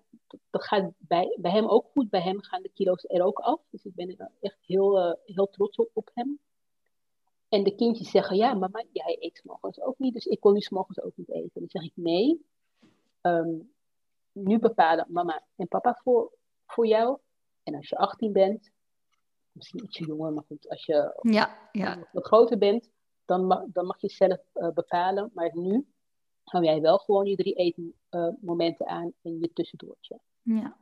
dat 0.50 0.64
gaat 0.64 0.92
bij, 0.98 1.38
bij 1.40 1.50
hem 1.50 1.68
ook 1.68 1.86
goed. 1.92 2.10
Bij 2.10 2.20
hem 2.20 2.42
gaan 2.42 2.62
de 2.62 2.70
kilo's 2.74 3.04
er 3.08 3.22
ook 3.22 3.38
af. 3.38 3.60
Dus 3.70 3.84
ik 3.84 3.94
ben 3.94 4.16
er 4.16 4.30
echt 4.40 4.58
heel, 4.60 4.98
uh, 4.98 5.14
heel 5.24 5.50
trots 5.50 5.76
op, 5.76 5.90
op 5.92 6.10
hem. 6.14 6.38
En 7.48 7.64
de 7.64 7.74
kindjes 7.74 8.10
zeggen, 8.10 8.36
ja, 8.36 8.54
mama, 8.54 8.84
jij 8.92 9.16
eet 9.20 9.40
morgens 9.44 9.80
ook 9.80 9.98
niet, 9.98 10.14
dus 10.14 10.24
ik 10.24 10.42
wil 10.42 10.52
nu 10.52 10.66
morgens 10.68 11.00
ook 11.00 11.16
niet 11.16 11.30
eten. 11.30 11.60
Dan 11.60 11.68
zeg 11.68 11.82
ik, 11.82 11.92
nee, 11.94 12.46
um, 13.22 13.74
nu 14.32 14.58
bepalen 14.58 15.06
mama 15.08 15.44
en 15.56 15.68
papa 15.68 15.98
voor, 16.02 16.32
voor 16.66 16.86
jou. 16.86 17.18
En 17.62 17.74
als 17.74 17.88
je 17.88 17.96
18 17.96 18.32
bent, 18.32 18.70
misschien 19.52 19.84
ietsje 19.84 20.04
jonger, 20.04 20.32
maar 20.32 20.44
goed, 20.46 20.68
als 20.68 20.84
je 20.84 21.18
ja, 21.20 21.68
ja. 21.72 22.08
wat 22.12 22.26
groter 22.26 22.58
bent, 22.58 22.90
dan 23.24 23.46
mag, 23.46 23.64
dan 23.66 23.86
mag 23.86 24.00
je 24.00 24.08
zelf 24.08 24.40
uh, 24.54 24.70
bepalen. 24.70 25.30
Maar 25.34 25.50
nu 25.56 25.86
hou 26.50 26.64
jij 26.64 26.80
wel 26.80 26.98
gewoon 26.98 27.26
je 27.26 27.36
drie 27.36 27.54
etenmomenten 27.54 28.86
aan 28.86 29.12
en 29.22 29.38
je 29.40 29.50
tussendoortje. 29.52 30.18
Ja. 30.42 30.76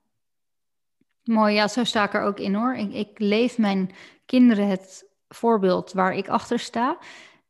Mooi, 1.24 1.54
ja, 1.54 1.68
zo 1.68 1.84
sta 1.84 2.04
ik 2.04 2.14
er 2.14 2.22
ook 2.22 2.38
in 2.38 2.54
hoor. 2.54 2.74
Ik, 2.74 2.92
ik 2.92 3.18
leef 3.18 3.58
mijn 3.58 3.90
kinderen 4.26 4.68
het 4.68 5.10
voorbeeld 5.28 5.92
waar 5.92 6.14
ik 6.14 6.28
achter 6.28 6.58
sta. 6.58 6.98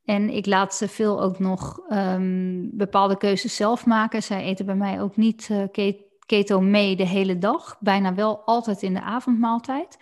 En 0.05 0.31
ik 0.31 0.47
laat 0.47 0.75
ze 0.75 0.89
veel 0.89 1.23
ook 1.23 1.39
nog 1.39 1.91
um, 1.91 2.71
bepaalde 2.73 3.17
keuzes 3.17 3.57
zelf 3.57 3.87
maken. 3.87 4.23
Zij 4.23 4.45
eten 4.45 4.67
bij 4.67 4.75
mij 4.75 5.01
ook 5.01 5.17
niet 5.17 5.49
uh, 5.51 5.93
keto 6.27 6.61
mee 6.61 6.97
de 6.97 7.07
hele 7.07 7.39
dag. 7.39 7.77
Bijna 7.81 8.15
wel 8.15 8.41
altijd 8.45 8.83
in 8.83 8.95
de 8.95 9.03
avondmaaltijd. 9.03 9.97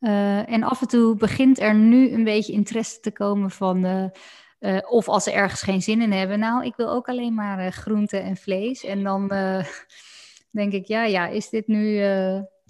Uh, 0.00 0.52
en 0.52 0.62
af 0.62 0.80
en 0.80 0.88
toe 0.88 1.16
begint 1.16 1.60
er 1.60 1.74
nu 1.74 2.10
een 2.12 2.24
beetje 2.24 2.52
interesse 2.52 3.00
te 3.00 3.12
komen 3.12 3.50
van... 3.50 3.84
Uh, 3.84 4.04
of 4.88 5.08
als 5.08 5.24
ze 5.24 5.32
ergens 5.32 5.62
geen 5.62 5.82
zin 5.82 6.00
in 6.00 6.12
hebben. 6.12 6.38
Nou, 6.38 6.64
ik 6.64 6.76
wil 6.76 6.90
ook 6.90 7.08
alleen 7.08 7.34
maar 7.34 7.72
groente 7.72 8.16
en 8.16 8.36
vlees. 8.36 8.84
En 8.84 9.02
dan 9.02 9.28
denk 10.50 10.72
ik, 10.72 10.86
ja, 10.86 11.04
ja, 11.04 11.26
is 11.28 11.48
dit 11.48 11.66
nu 11.66 12.02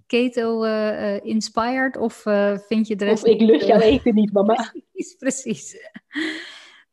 keto-inspired? 0.07 1.97
of 1.97 2.23
vind 2.67 2.87
je 2.87 2.97
de 2.97 3.05
rest... 3.05 3.25
Of 3.25 3.31
ik 3.31 3.41
lust 3.41 3.67
jouw 3.67 3.81
eten 3.81 4.15
niet, 4.15 4.33
mama. 4.33 4.55
precies, 4.93 5.15
precies. 5.15 5.77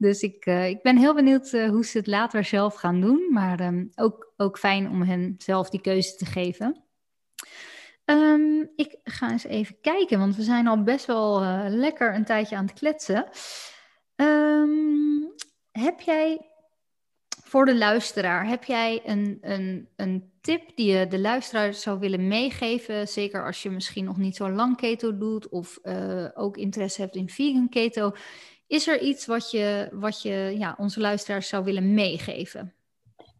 Dus 0.03 0.21
ik, 0.21 0.45
uh, 0.45 0.67
ik 0.67 0.81
ben 0.81 0.97
heel 0.97 1.13
benieuwd 1.13 1.51
uh, 1.51 1.69
hoe 1.69 1.85
ze 1.85 1.97
het 1.97 2.07
later 2.07 2.43
zelf 2.43 2.75
gaan 2.75 3.01
doen. 3.01 3.27
Maar 3.31 3.59
um, 3.59 3.91
ook, 3.95 4.33
ook 4.37 4.57
fijn 4.57 4.89
om 4.89 5.01
hen 5.01 5.35
zelf 5.37 5.69
die 5.69 5.81
keuze 5.81 6.15
te 6.15 6.25
geven. 6.25 6.83
Um, 8.05 8.71
ik 8.75 8.97
ga 9.03 9.31
eens 9.31 9.43
even 9.43 9.77
kijken, 9.81 10.19
want 10.19 10.35
we 10.35 10.43
zijn 10.43 10.67
al 10.67 10.83
best 10.83 11.05
wel 11.05 11.43
uh, 11.43 11.65
lekker 11.67 12.15
een 12.15 12.25
tijdje 12.25 12.55
aan 12.55 12.65
het 12.65 12.79
kletsen. 12.79 13.27
Um, 14.23 15.33
heb 15.71 15.99
jij 15.99 16.47
voor 17.43 17.65
de 17.65 17.77
luisteraar, 17.77 18.47
heb 18.47 18.63
jij 18.63 19.01
een, 19.05 19.37
een, 19.41 19.87
een 19.95 20.31
tip 20.41 20.75
die 20.75 20.91
je 20.91 21.07
de 21.07 21.19
luisteraar 21.19 21.73
zou 21.73 21.99
willen 21.99 22.27
meegeven? 22.27 23.07
Zeker 23.07 23.45
als 23.45 23.63
je 23.63 23.69
misschien 23.69 24.05
nog 24.05 24.17
niet 24.17 24.35
zo 24.35 24.49
lang 24.49 24.77
keto 24.77 25.17
doet 25.17 25.49
of 25.49 25.79
ook 26.33 26.57
interesse 26.57 27.01
hebt 27.01 27.15
in 27.15 27.29
vegan 27.29 27.69
keto. 27.69 28.11
Is 28.67 28.87
er 28.87 29.01
iets 29.01 29.25
wat 29.25 29.51
je, 29.51 29.89
wat 29.91 30.21
je 30.21 30.55
ja, 30.57 30.75
onze 30.77 30.99
luisteraars 30.99 31.47
zou 31.47 31.63
willen 31.63 31.93
meegeven? 31.93 32.73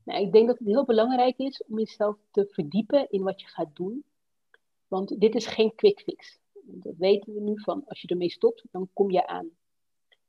Nou, 0.03 0.21
ik 0.21 0.31
denk 0.31 0.47
dat 0.47 0.57
het 0.57 0.67
heel 0.67 0.86
belangrijk 0.86 1.38
is 1.38 1.63
om 1.67 1.79
jezelf 1.79 2.17
te 2.31 2.47
verdiepen 2.51 3.07
in 3.09 3.23
wat 3.23 3.41
je 3.41 3.47
gaat 3.47 3.75
doen. 3.75 4.03
Want 4.88 5.19
dit 5.19 5.36
is 5.36 5.45
geen 5.45 5.75
quick 5.75 5.99
fix. 5.99 6.39
Dat 6.63 6.97
weten 6.97 7.34
we 7.34 7.39
nu 7.39 7.61
van 7.61 7.84
als 7.86 8.01
je 8.01 8.07
ermee 8.07 8.29
stopt, 8.29 8.63
dan 8.71 8.89
kom 8.93 9.11
je 9.11 9.27
aan. 9.27 9.49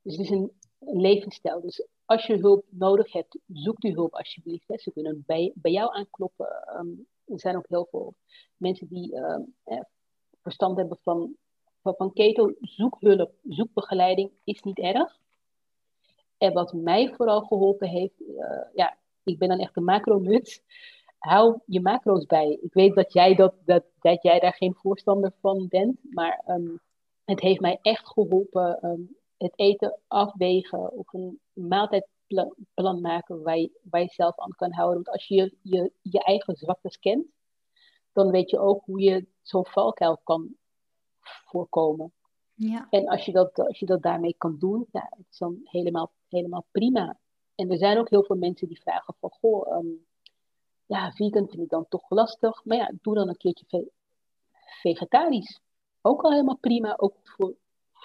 Dus 0.05 0.17
het 0.17 0.27
is 0.27 0.31
een, 0.31 0.53
levensstijl. 0.79 1.61
Dus 1.61 1.87
als 2.05 2.27
je 2.27 2.37
hulp 2.37 2.65
nodig 2.69 3.13
hebt, 3.13 3.39
zoek 3.47 3.81
die 3.81 3.93
hulp 3.93 4.15
alsjeblieft. 4.15 4.65
Ze 4.83 4.93
kunnen 4.93 5.23
bij, 5.27 5.53
bij 5.55 5.73
jou 5.73 5.95
aankloppen. 5.95 6.77
Um, 6.79 7.07
er 7.25 7.41
zijn 7.41 7.57
ook 7.57 7.69
heel 7.69 7.87
veel 7.91 8.15
mensen 8.57 8.89
die 8.89 9.17
um, 9.17 9.55
eh, 9.65 9.81
verstand 10.41 10.77
hebben 10.77 10.99
van 11.03 11.37
van 11.93 12.13
keto, 12.13 12.53
zoek 12.61 12.97
hulp, 13.01 13.33
zoek 13.43 13.69
begeleiding, 13.73 14.31
is 14.45 14.63
niet 14.63 14.79
erg. 14.79 15.19
En 16.39 16.53
wat 16.53 16.73
mij 16.73 17.15
vooral 17.15 17.41
geholpen 17.41 17.89
heeft, 17.89 18.21
uh, 18.21 18.63
ja, 18.75 18.97
ik 19.23 19.39
ben 19.39 19.49
dan 19.49 19.59
echt 19.59 19.77
een 19.77 19.85
macro-nut. 19.85 20.63
Hou 21.19 21.59
je 21.67 21.81
macro's 21.81 22.27
bij. 22.27 22.59
Ik 22.63 22.73
weet 22.73 22.95
dat 22.95 23.13
jij, 23.13 23.35
dat, 23.35 23.55
dat, 23.65 23.85
dat 23.99 24.23
jij 24.23 24.39
daar 24.39 24.55
geen 24.55 24.75
voorstander 24.75 25.33
van 25.41 25.67
bent, 25.69 25.99
maar 26.11 26.45
um, 26.47 26.81
het 27.25 27.41
heeft 27.41 27.61
mij 27.61 27.79
echt 27.83 28.09
geholpen. 28.09 28.79
Het 29.37 29.53
eten 29.59 30.01
afwegen 30.07 30.93
of 30.93 31.13
een 31.13 31.41
maaltijdplan 31.53 33.01
maken 33.01 33.43
waar 33.43 33.59
je, 33.59 33.81
waar 33.83 34.01
je 34.01 34.09
zelf 34.09 34.39
aan 34.39 34.55
kan 34.57 34.73
houden. 34.73 35.03
Want 35.03 35.17
als 35.17 35.27
je 35.29 35.57
je, 35.63 35.93
je 36.03 36.25
eigen 36.25 36.57
zwaktes 36.57 36.99
kent, 36.99 37.27
dan 38.13 38.31
weet 38.31 38.51
je 38.51 38.59
ook 38.59 38.85
hoe 38.85 39.01
je 39.01 39.27
zo'n 39.43 39.67
valkuil 39.67 40.21
kan 40.25 40.57
voorkomen. 41.21 42.13
Ja. 42.55 42.87
En 42.91 43.09
als 43.09 43.25
je, 43.25 43.33
dat, 43.33 43.59
als 43.59 43.79
je 43.79 43.87
dat 43.87 44.03
daarmee 44.03 44.35
kan 44.39 44.57
doen, 44.59 44.87
ja, 44.93 45.07
het 45.11 45.27
is 45.31 45.39
dan 45.39 45.61
helemaal, 45.65 46.13
helemaal 46.29 46.67
prima. 46.71 47.19
En 47.55 47.71
er 47.71 47.79
zijn 47.79 47.99
ook 47.99 48.11
heel 48.11 48.25
veel 48.25 48.37
mensen 48.37 48.69
die 48.69 48.81
vragen 48.81 49.15
van, 49.21 49.31
goh, 49.31 49.77
um, 49.77 50.07
ja, 50.87 51.13
vegan 51.13 51.49
vind 51.49 51.63
ik 51.63 51.69
dan 51.69 51.89
toch 51.89 52.11
lastig. 52.11 52.65
Maar 52.65 52.77
ja, 52.77 52.93
doe 53.01 53.15
dan 53.15 53.29
een 53.29 53.37
keertje 53.37 53.65
ve 53.69 53.91
vegetarisch. 54.81 55.61
Ook 56.01 56.23
al 56.23 56.31
helemaal 56.31 56.57
prima, 56.57 56.95
ook 56.97 57.17
voor, 57.23 57.55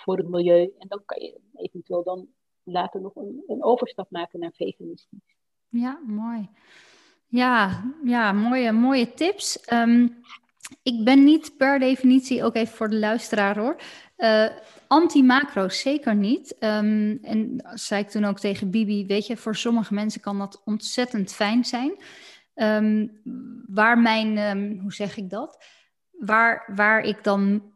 voor 0.04 0.18
het 0.18 0.30
milieu. 0.30 0.72
En 0.80 0.88
dan 0.88 1.02
kan 1.06 1.22
je 1.22 1.40
eventueel 1.56 2.04
dan 2.04 2.28
later 2.64 3.02
nog 3.02 3.16
een, 3.16 3.44
een 3.48 3.64
overstap 3.64 4.12
maken 4.12 4.40
naar 4.40 4.54
veganistisch. 4.54 5.20
Ja, 5.70 6.00
mooi. 6.06 6.50
Ja, 7.28 7.84
ja 8.04 8.32
mooie, 8.32 8.72
mooie 8.72 9.14
tips. 9.14 9.72
Um, 9.74 10.22
ik 10.84 11.04
ben 11.04 11.24
niet 11.24 11.58
per 11.58 11.80
definitie, 11.80 12.44
ook 12.44 12.56
even 12.56 12.76
voor 12.76 12.90
de 12.90 13.00
luisteraar 13.00 13.60
hoor, 13.60 13.76
uh, 14.18 14.50
anti-macro's 14.88 15.80
zeker 15.80 16.16
niet. 16.16 16.56
Um, 16.60 17.20
en 17.22 17.70
zei 17.74 18.02
ik 18.02 18.10
toen 18.10 18.26
ook 18.26 18.40
tegen 18.40 18.70
Bibi, 18.70 19.06
weet 19.06 19.28
je, 19.28 19.38
voor 19.38 19.56
sommige 19.56 19.94
mensen 19.94 20.22
kan 20.22 20.38
dat 20.38 20.62
ontzettend 20.66 21.34
fijn 21.34 21.66
zijn. 21.66 21.92
Um, 22.56 23.22
waar 23.68 24.00
mijn, 24.00 24.80
hoe 24.80 24.94
zeg 24.94 25.18
ik 25.18 25.30
dat? 25.30 25.66
Waar, 26.12 26.72
waar 26.76 27.02
ik 27.02 27.24
dan, 27.24 27.74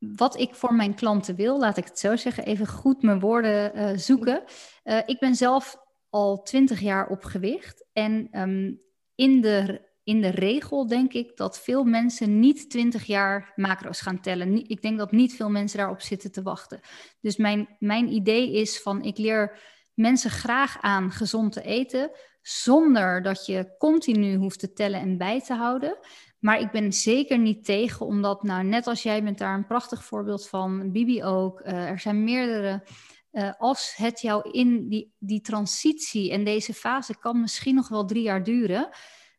wat 0.00 0.38
ik 0.38 0.54
voor 0.54 0.74
mijn 0.74 0.94
klanten 0.94 1.34
wil, 1.34 1.58
laat 1.58 1.76
ik 1.76 1.84
het 1.84 1.98
zo 1.98 2.16
zeggen, 2.16 2.44
even 2.44 2.66
goed 2.66 3.02
mijn 3.02 3.20
woorden 3.20 3.78
uh, 3.78 3.96
zoeken. 3.96 4.42
Uh, 4.84 4.98
ik 5.06 5.18
ben 5.18 5.34
zelf 5.34 5.76
al 6.08 6.42
twintig 6.42 6.80
jaar 6.80 7.08
op 7.08 7.24
gewicht. 7.24 7.86
En 7.92 8.28
ehm, 8.30 8.72
in, 9.14 9.40
de, 9.40 9.88
in 10.02 10.20
de 10.20 10.28
regel 10.28 10.86
denk 10.86 11.12
ik 11.12 11.36
dat 11.36 11.60
veel 11.60 11.84
mensen 11.84 12.38
niet 12.38 12.70
twintig 12.70 13.04
jaar 13.04 13.52
macro's 13.54 14.00
gaan 14.00 14.20
tellen. 14.20 14.68
Ik 14.68 14.82
denk 14.82 14.98
dat 14.98 15.12
niet 15.12 15.34
veel 15.34 15.50
mensen 15.50 15.78
daarop 15.78 16.00
zitten 16.00 16.32
te 16.32 16.42
wachten. 16.42 16.80
Dus 17.20 17.36
mijn, 17.36 17.76
mijn 17.78 18.12
idee 18.12 18.52
is 18.52 18.82
van 18.82 19.02
ik 19.02 19.18
leer 19.18 19.58
mensen 19.94 20.30
graag 20.30 20.80
aan 20.80 21.10
gezond 21.10 21.52
te 21.52 21.62
eten, 21.62 22.10
zonder 22.42 23.22
dat 23.22 23.46
je 23.46 23.74
continu 23.78 24.36
hoeft 24.36 24.58
te 24.58 24.72
tellen 24.72 25.00
en 25.00 25.18
bij 25.18 25.40
te 25.40 25.54
houden. 25.54 25.98
Maar 26.40 26.60
ik 26.60 26.70
ben 26.70 26.92
zeker 26.92 27.38
niet 27.38 27.64
tegen, 27.64 28.06
omdat, 28.06 28.42
nou, 28.42 28.64
net 28.64 28.86
als 28.86 29.02
jij 29.02 29.22
bent 29.22 29.38
daar 29.38 29.54
een 29.54 29.66
prachtig 29.66 30.04
voorbeeld 30.04 30.48
van, 30.48 30.92
Bibi 30.92 31.24
ook. 31.24 31.60
Uh, 31.60 31.88
er 31.88 31.98
zijn 31.98 32.24
meerdere. 32.24 32.82
Uh, 33.32 33.52
als 33.58 33.94
het 33.96 34.20
jou 34.20 34.50
in 34.50 34.88
die, 34.88 35.12
die 35.18 35.40
transitie 35.40 36.30
en 36.32 36.44
deze 36.44 36.74
fase 36.74 37.18
kan 37.18 37.40
misschien 37.40 37.74
nog 37.74 37.88
wel 37.88 38.04
drie 38.04 38.22
jaar 38.22 38.44
duren. 38.44 38.88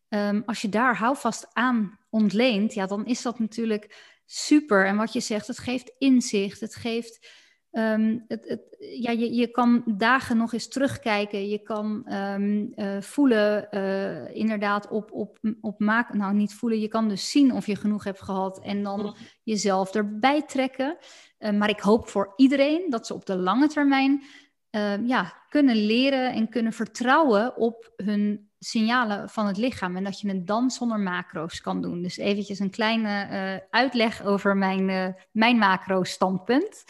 Um, 0.10 0.44
als 0.46 0.62
je 0.62 0.70
daar 0.70 0.98
houvast 0.98 1.48
aan 1.54 2.00
ontleent, 2.10 2.74
ja, 2.74 2.86
dan 2.86 3.06
is 3.06 3.22
dat 3.22 3.40
natuurlijk 3.40 4.16
super. 4.26 4.86
En 4.86 4.98
wat 4.98 5.14
je 5.14 5.20
zegt, 5.20 5.48
het 5.48 5.60
geeft 5.60 5.94
inzicht, 5.98 6.60
het 6.60 6.76
geeft 6.76 7.28
Ehm, 7.72 8.18
het, 8.28 8.48
het, 8.48 8.78
ja, 8.80 9.12
je, 9.12 9.34
je 9.34 9.48
kan 9.48 9.84
dagen 9.86 10.38
nog 10.38 10.54
eens 10.54 10.68
terugkijken. 10.68 11.50
Je 11.50 11.60
kan 11.60 12.14
um, 12.14 12.72
uh, 12.76 13.02
voelen, 13.02 13.68
uh, 13.72 14.36
inderdaad, 14.36 14.88
op, 14.88 15.12
op, 15.12 15.38
op 15.62 15.80
maken. 15.80 16.18
Nou, 16.18 16.34
niet 16.34 16.54
voelen. 16.54 16.80
Je 16.80 16.88
kan 16.88 17.10
dus 17.10 17.32
zien 17.32 17.54
of 17.54 17.66
je 17.66 17.76
genoeg 17.76 18.04
hebt 18.04 18.22
gehad. 18.22 18.62
En 18.62 18.84
dan 18.84 19.16
jezelf 19.44 19.96
erbij 19.96 20.42
trekken. 20.42 20.98
Uh, 21.40 21.52
maar 21.52 21.70
ik 21.70 21.80
hoop 21.80 22.08
voor 22.08 22.34
iedereen 22.36 22.90
dat 22.90 23.08
ze 23.08 23.14
op 23.14 23.26
de 23.26 23.38
lange 23.38 23.68
termijn 23.68 24.24
ehm, 24.70 25.06
ja, 25.06 25.34
kunnen 25.50 25.76
leren 25.76 26.34
en 26.34 26.50
kunnen 26.50 26.74
vertrouwen 26.74 27.58
op 27.58 27.94
hun 27.96 28.50
signalen 28.60 29.30
van 29.30 29.48
het 29.48 29.58
lichaam. 29.58 29.96
En 29.96 30.04
dat 30.04 30.20
je 30.20 30.28
het 30.28 30.48
dan 30.48 30.72
zonder 30.72 31.00
macro's 31.00 31.62
kan 31.62 31.82
doen. 31.82 32.02
Dus 32.02 32.18
eventjes 32.18 32.60
een 32.60 32.70
kleine 32.70 33.68
uitleg 33.70 34.24
over 34.24 34.58
mijn, 34.58 35.16
mijn 35.32 35.58
macro-standpunt. 35.58 36.84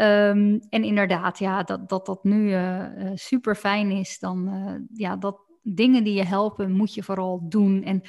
Um, 0.00 0.60
en 0.68 0.84
inderdaad, 0.84 1.38
ja, 1.38 1.62
dat 1.62 1.88
dat, 1.88 2.06
dat 2.06 2.24
nu 2.24 2.50
uh, 2.50 2.86
super 3.14 3.54
fijn 3.54 3.90
is, 3.90 4.18
dan 4.18 4.48
uh, 4.48 4.74
ja, 4.92 5.16
dat 5.16 5.40
dingen 5.62 6.04
die 6.04 6.14
je 6.14 6.24
helpen, 6.24 6.72
moet 6.72 6.94
je 6.94 7.02
vooral 7.02 7.48
doen. 7.48 7.82
En 7.82 8.02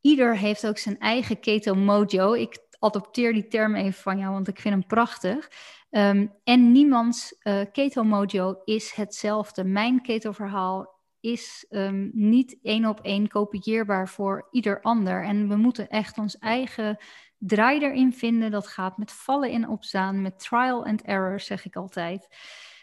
ieder 0.00 0.36
heeft 0.36 0.66
ook 0.66 0.78
zijn 0.78 0.98
eigen 0.98 1.40
keto 1.40 1.74
mojo. 1.74 2.32
Ik 2.32 2.58
adopteer 2.78 3.32
die 3.32 3.48
term 3.48 3.74
even 3.74 4.02
van 4.02 4.18
jou, 4.18 4.32
want 4.32 4.48
ik 4.48 4.60
vind 4.60 4.74
hem 4.74 4.86
prachtig. 4.86 5.48
Um, 5.90 6.32
en 6.44 6.72
niemands 6.72 7.40
uh, 7.42 7.60
keto 7.72 8.02
mojo 8.02 8.60
is 8.64 8.92
hetzelfde. 8.92 9.64
Mijn 9.64 10.02
keto 10.02 10.32
verhaal 10.32 10.98
is 11.20 11.66
um, 11.70 12.10
niet 12.12 12.58
één 12.62 12.86
op 12.86 13.00
één 13.00 13.28
kopieerbaar 13.28 14.08
voor 14.08 14.48
ieder 14.50 14.80
ander. 14.80 15.24
En 15.24 15.48
we 15.48 15.56
moeten 15.56 15.88
echt 15.88 16.18
ons 16.18 16.38
eigen 16.38 16.98
draai 17.40 17.80
erin 17.80 18.12
vinden. 18.12 18.50
Dat 18.50 18.66
gaat 18.66 18.98
met 18.98 19.12
vallen 19.12 19.50
in 19.50 19.68
opstaan, 19.68 20.22
met 20.22 20.38
trial 20.38 20.84
and 20.84 21.02
error, 21.02 21.40
zeg 21.40 21.64
ik 21.64 21.76
altijd. 21.76 22.28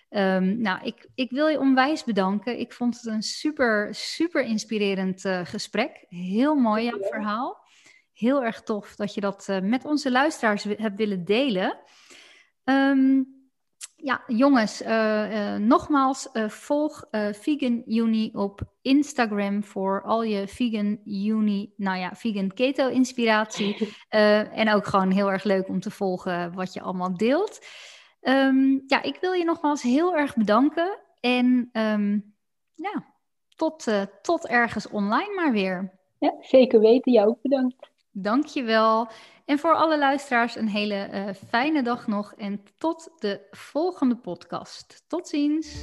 Um, 0.10 0.62
nou, 0.62 0.84
ik, 0.84 1.10
ik 1.16 1.32
wil 1.32 1.48
je 1.48 1.60
onwijs 1.60 2.04
bedanken. 2.04 2.60
Ik 2.60 2.74
vond 2.74 2.96
het 2.96 3.06
een 3.06 3.22
super, 3.22 3.96
super 3.96 4.44
inspirerend 4.44 5.26
uh, 5.26 5.46
gesprek. 5.46 6.06
Heel 6.10 6.56
mooi 6.56 6.84
jouw 6.84 7.00
verhaal. 7.02 7.66
Heel 8.14 8.44
erg 8.44 8.62
tof 8.62 8.96
dat 8.96 9.14
je 9.14 9.22
dat 9.22 9.48
uh, 9.50 9.60
met 9.60 9.86
onze 9.86 10.12
luisteraars 10.12 10.64
hebt 10.64 10.98
willen 10.98 11.26
delen. 11.26 11.78
Um, 12.64 13.37
ja, 14.04 14.24
jongens, 14.28 14.82
uh, 14.82 14.88
uh, 14.90 15.56
nogmaals, 15.56 16.30
uh, 16.34 16.50
volg 16.50 17.04
Vegan 17.32 17.84
Uni 17.86 18.30
op 18.34 18.62
Instagram 18.82 19.64
voor 19.64 20.02
al 20.02 20.24
je 20.24 20.48
Vegan 20.48 21.00
Uni, 21.06 21.74
nou 21.78 21.98
ja, 21.98 22.16
Vegan 22.16 22.54
Keto 22.54 22.88
inspiratie. 22.88 23.96
en 24.62 24.74
ook 24.74 24.86
gewoon 24.86 25.12
heel 25.12 25.32
erg 25.32 25.44
leuk 25.44 25.68
om 25.68 25.80
te 25.80 25.92
volgen 25.92 26.54
wat 26.54 26.74
je 26.74 26.82
allemaal 26.82 27.18
deelt. 27.18 27.66
Um, 28.22 28.84
ja, 28.86 29.02
ik 29.02 29.18
wil 29.22 29.32
je 29.32 29.44
nogmaals 29.44 29.82
heel 29.82 30.16
erg 30.16 30.36
bedanken. 30.36 31.00
En 31.20 31.70
um, 31.74 32.36
ja, 32.76 33.06
tot, 33.56 33.86
tot 34.22 34.48
ergens 34.48 34.90
online 34.90 35.36
maar 35.36 35.52
weer. 35.52 36.00
Ja, 36.20 36.36
zeker 36.40 36.80
weten. 36.80 37.12
Jou 37.12 37.28
ook 37.28 37.42
bedankt. 37.42 37.90
Dankjewel. 38.12 39.08
En 39.48 39.60
voor 39.60 39.76
alle 39.76 39.98
luisteraars 39.98 40.56
een 40.56 40.68
hele 40.68 41.10
uh, 41.14 41.22
fijne 41.50 41.84
dag 41.84 42.08
nog 42.08 42.34
en 42.38 42.62
tot 42.78 43.10
de 43.20 43.40
volgende 43.52 44.16
podcast. 44.16 45.04
Tot 45.08 45.28
ziens. 45.28 45.76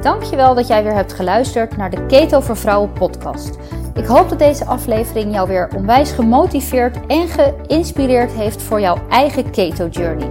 Dankjewel 0.00 0.54
dat 0.54 0.66
jij 0.66 0.82
weer 0.82 0.94
hebt 0.94 1.12
geluisterd 1.12 1.76
naar 1.76 1.90
de 1.90 2.06
Keto 2.06 2.40
voor 2.40 2.56
Vrouwen 2.56 2.92
podcast. 2.92 3.58
Ik 3.94 4.04
hoop 4.04 4.28
dat 4.28 4.38
deze 4.38 4.64
aflevering 4.64 5.32
jou 5.32 5.48
weer 5.48 5.70
onwijs 5.76 6.10
gemotiveerd 6.10 7.06
en 7.06 7.28
geïnspireerd 7.28 8.32
heeft 8.32 8.62
voor 8.62 8.80
jouw 8.80 9.08
eigen 9.08 9.50
keto 9.50 9.88
journey. 9.88 10.30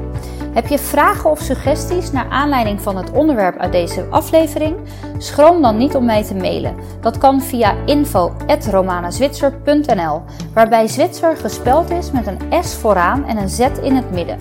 Heb 0.57 0.67
je 0.67 0.79
vragen 0.79 1.29
of 1.29 1.39
suggesties 1.39 2.11
naar 2.11 2.29
aanleiding 2.29 2.81
van 2.81 2.97
het 2.97 3.11
onderwerp 3.11 3.57
uit 3.57 3.71
deze 3.71 4.07
aflevering? 4.09 4.75
Schroom 5.17 5.61
dan 5.61 5.77
niet 5.77 5.95
om 5.95 6.05
mij 6.05 6.23
te 6.23 6.35
mailen. 6.35 6.75
Dat 7.01 7.17
kan 7.17 7.41
via 7.41 7.75
info@romanazwitser.nl, 7.85 10.21
waarbij 10.53 10.87
Zwitser 10.87 11.37
gespeld 11.37 11.89
is 11.89 12.11
met 12.11 12.27
een 12.27 12.63
S 12.63 12.75
vooraan 12.75 13.25
en 13.25 13.37
een 13.37 13.49
Z 13.49 13.59
in 13.81 13.95
het 13.95 14.11
midden. 14.11 14.37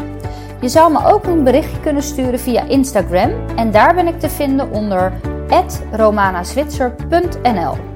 Je 0.60 0.68
zou 0.68 0.92
me 0.92 1.12
ook 1.12 1.24
een 1.24 1.44
berichtje 1.44 1.80
kunnen 1.80 2.02
sturen 2.02 2.40
via 2.40 2.62
Instagram 2.62 3.30
en 3.56 3.70
daar 3.70 3.94
ben 3.94 4.06
ik 4.06 4.20
te 4.20 4.30
vinden 4.30 4.72
onder 4.72 5.12
romanazwitser.nl. 5.90 7.95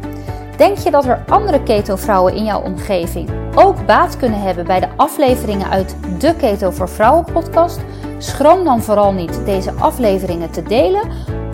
Denk 0.61 0.79
je 0.79 0.91
dat 0.91 1.05
er 1.05 1.25
andere 1.29 1.63
keto-vrouwen 1.63 2.35
in 2.35 2.45
jouw 2.45 2.63
omgeving 2.63 3.31
ook 3.55 3.87
baat 3.87 4.17
kunnen 4.17 4.41
hebben 4.41 4.65
bij 4.65 4.81
de 4.81 4.89
afleveringen 4.97 5.71
uit 5.71 5.97
de 6.19 6.35
Keto 6.35 6.71
voor 6.71 6.89
Vrouwen 6.89 7.25
podcast? 7.33 7.81
Schroom 8.19 8.65
dan 8.65 8.83
vooral 8.83 9.13
niet 9.13 9.45
deze 9.45 9.73
afleveringen 9.73 10.51
te 10.51 10.63
delen 10.63 11.03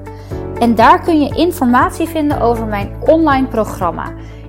En 0.59 0.75
daar 0.75 1.01
kun 1.01 1.21
je 1.21 1.35
informatie 1.35 2.07
vinden 2.07 2.41
over 2.41 2.65
mijn 2.65 2.95
online 2.99 3.47
programma. 3.47 4.11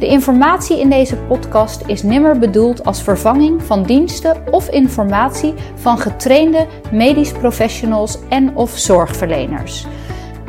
De 0.00 0.06
informatie 0.06 0.80
in 0.80 0.90
deze 0.90 1.16
podcast 1.16 1.82
is 1.86 2.02
nimmer 2.02 2.38
bedoeld 2.38 2.84
als 2.84 3.02
vervanging 3.02 3.62
van 3.62 3.82
diensten 3.82 4.36
of 4.50 4.68
informatie 4.68 5.54
van 5.74 5.98
getrainde 5.98 6.66
medisch 6.92 7.32
professionals 7.32 8.18
en 8.28 8.56
of 8.56 8.70
zorgverleners. 8.78 9.86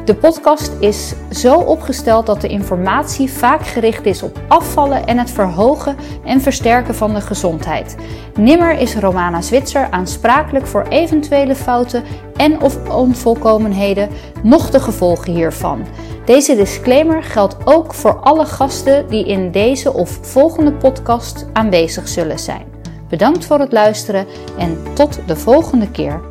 De 0.05 0.15
podcast 0.15 0.71
is 0.79 1.13
zo 1.31 1.55
opgesteld 1.55 2.25
dat 2.25 2.41
de 2.41 2.47
informatie 2.47 3.31
vaak 3.31 3.65
gericht 3.65 4.05
is 4.05 4.23
op 4.23 4.39
afvallen 4.47 5.05
en 5.05 5.17
het 5.17 5.31
verhogen 5.31 5.95
en 6.25 6.41
versterken 6.41 6.95
van 6.95 7.13
de 7.13 7.21
gezondheid. 7.21 7.95
Nimmer 8.39 8.79
is 8.79 8.95
Romana 8.95 9.41
Zwitser 9.41 9.87
aansprakelijk 9.89 10.67
voor 10.67 10.83
eventuele 10.83 11.55
fouten 11.55 12.03
en 12.35 12.61
of 12.61 12.89
onvolkomenheden, 12.89 14.09
noch 14.43 14.69
de 14.69 14.79
gevolgen 14.79 15.33
hiervan. 15.33 15.85
Deze 16.25 16.55
disclaimer 16.55 17.23
geldt 17.23 17.57
ook 17.65 17.93
voor 17.93 18.19
alle 18.19 18.45
gasten 18.45 19.07
die 19.09 19.25
in 19.25 19.51
deze 19.51 19.93
of 19.93 20.19
volgende 20.21 20.73
podcast 20.73 21.45
aanwezig 21.53 22.07
zullen 22.07 22.39
zijn. 22.39 22.65
Bedankt 23.09 23.45
voor 23.45 23.59
het 23.59 23.71
luisteren 23.71 24.25
en 24.57 24.77
tot 24.93 25.19
de 25.25 25.35
volgende 25.35 25.91
keer. 25.91 26.30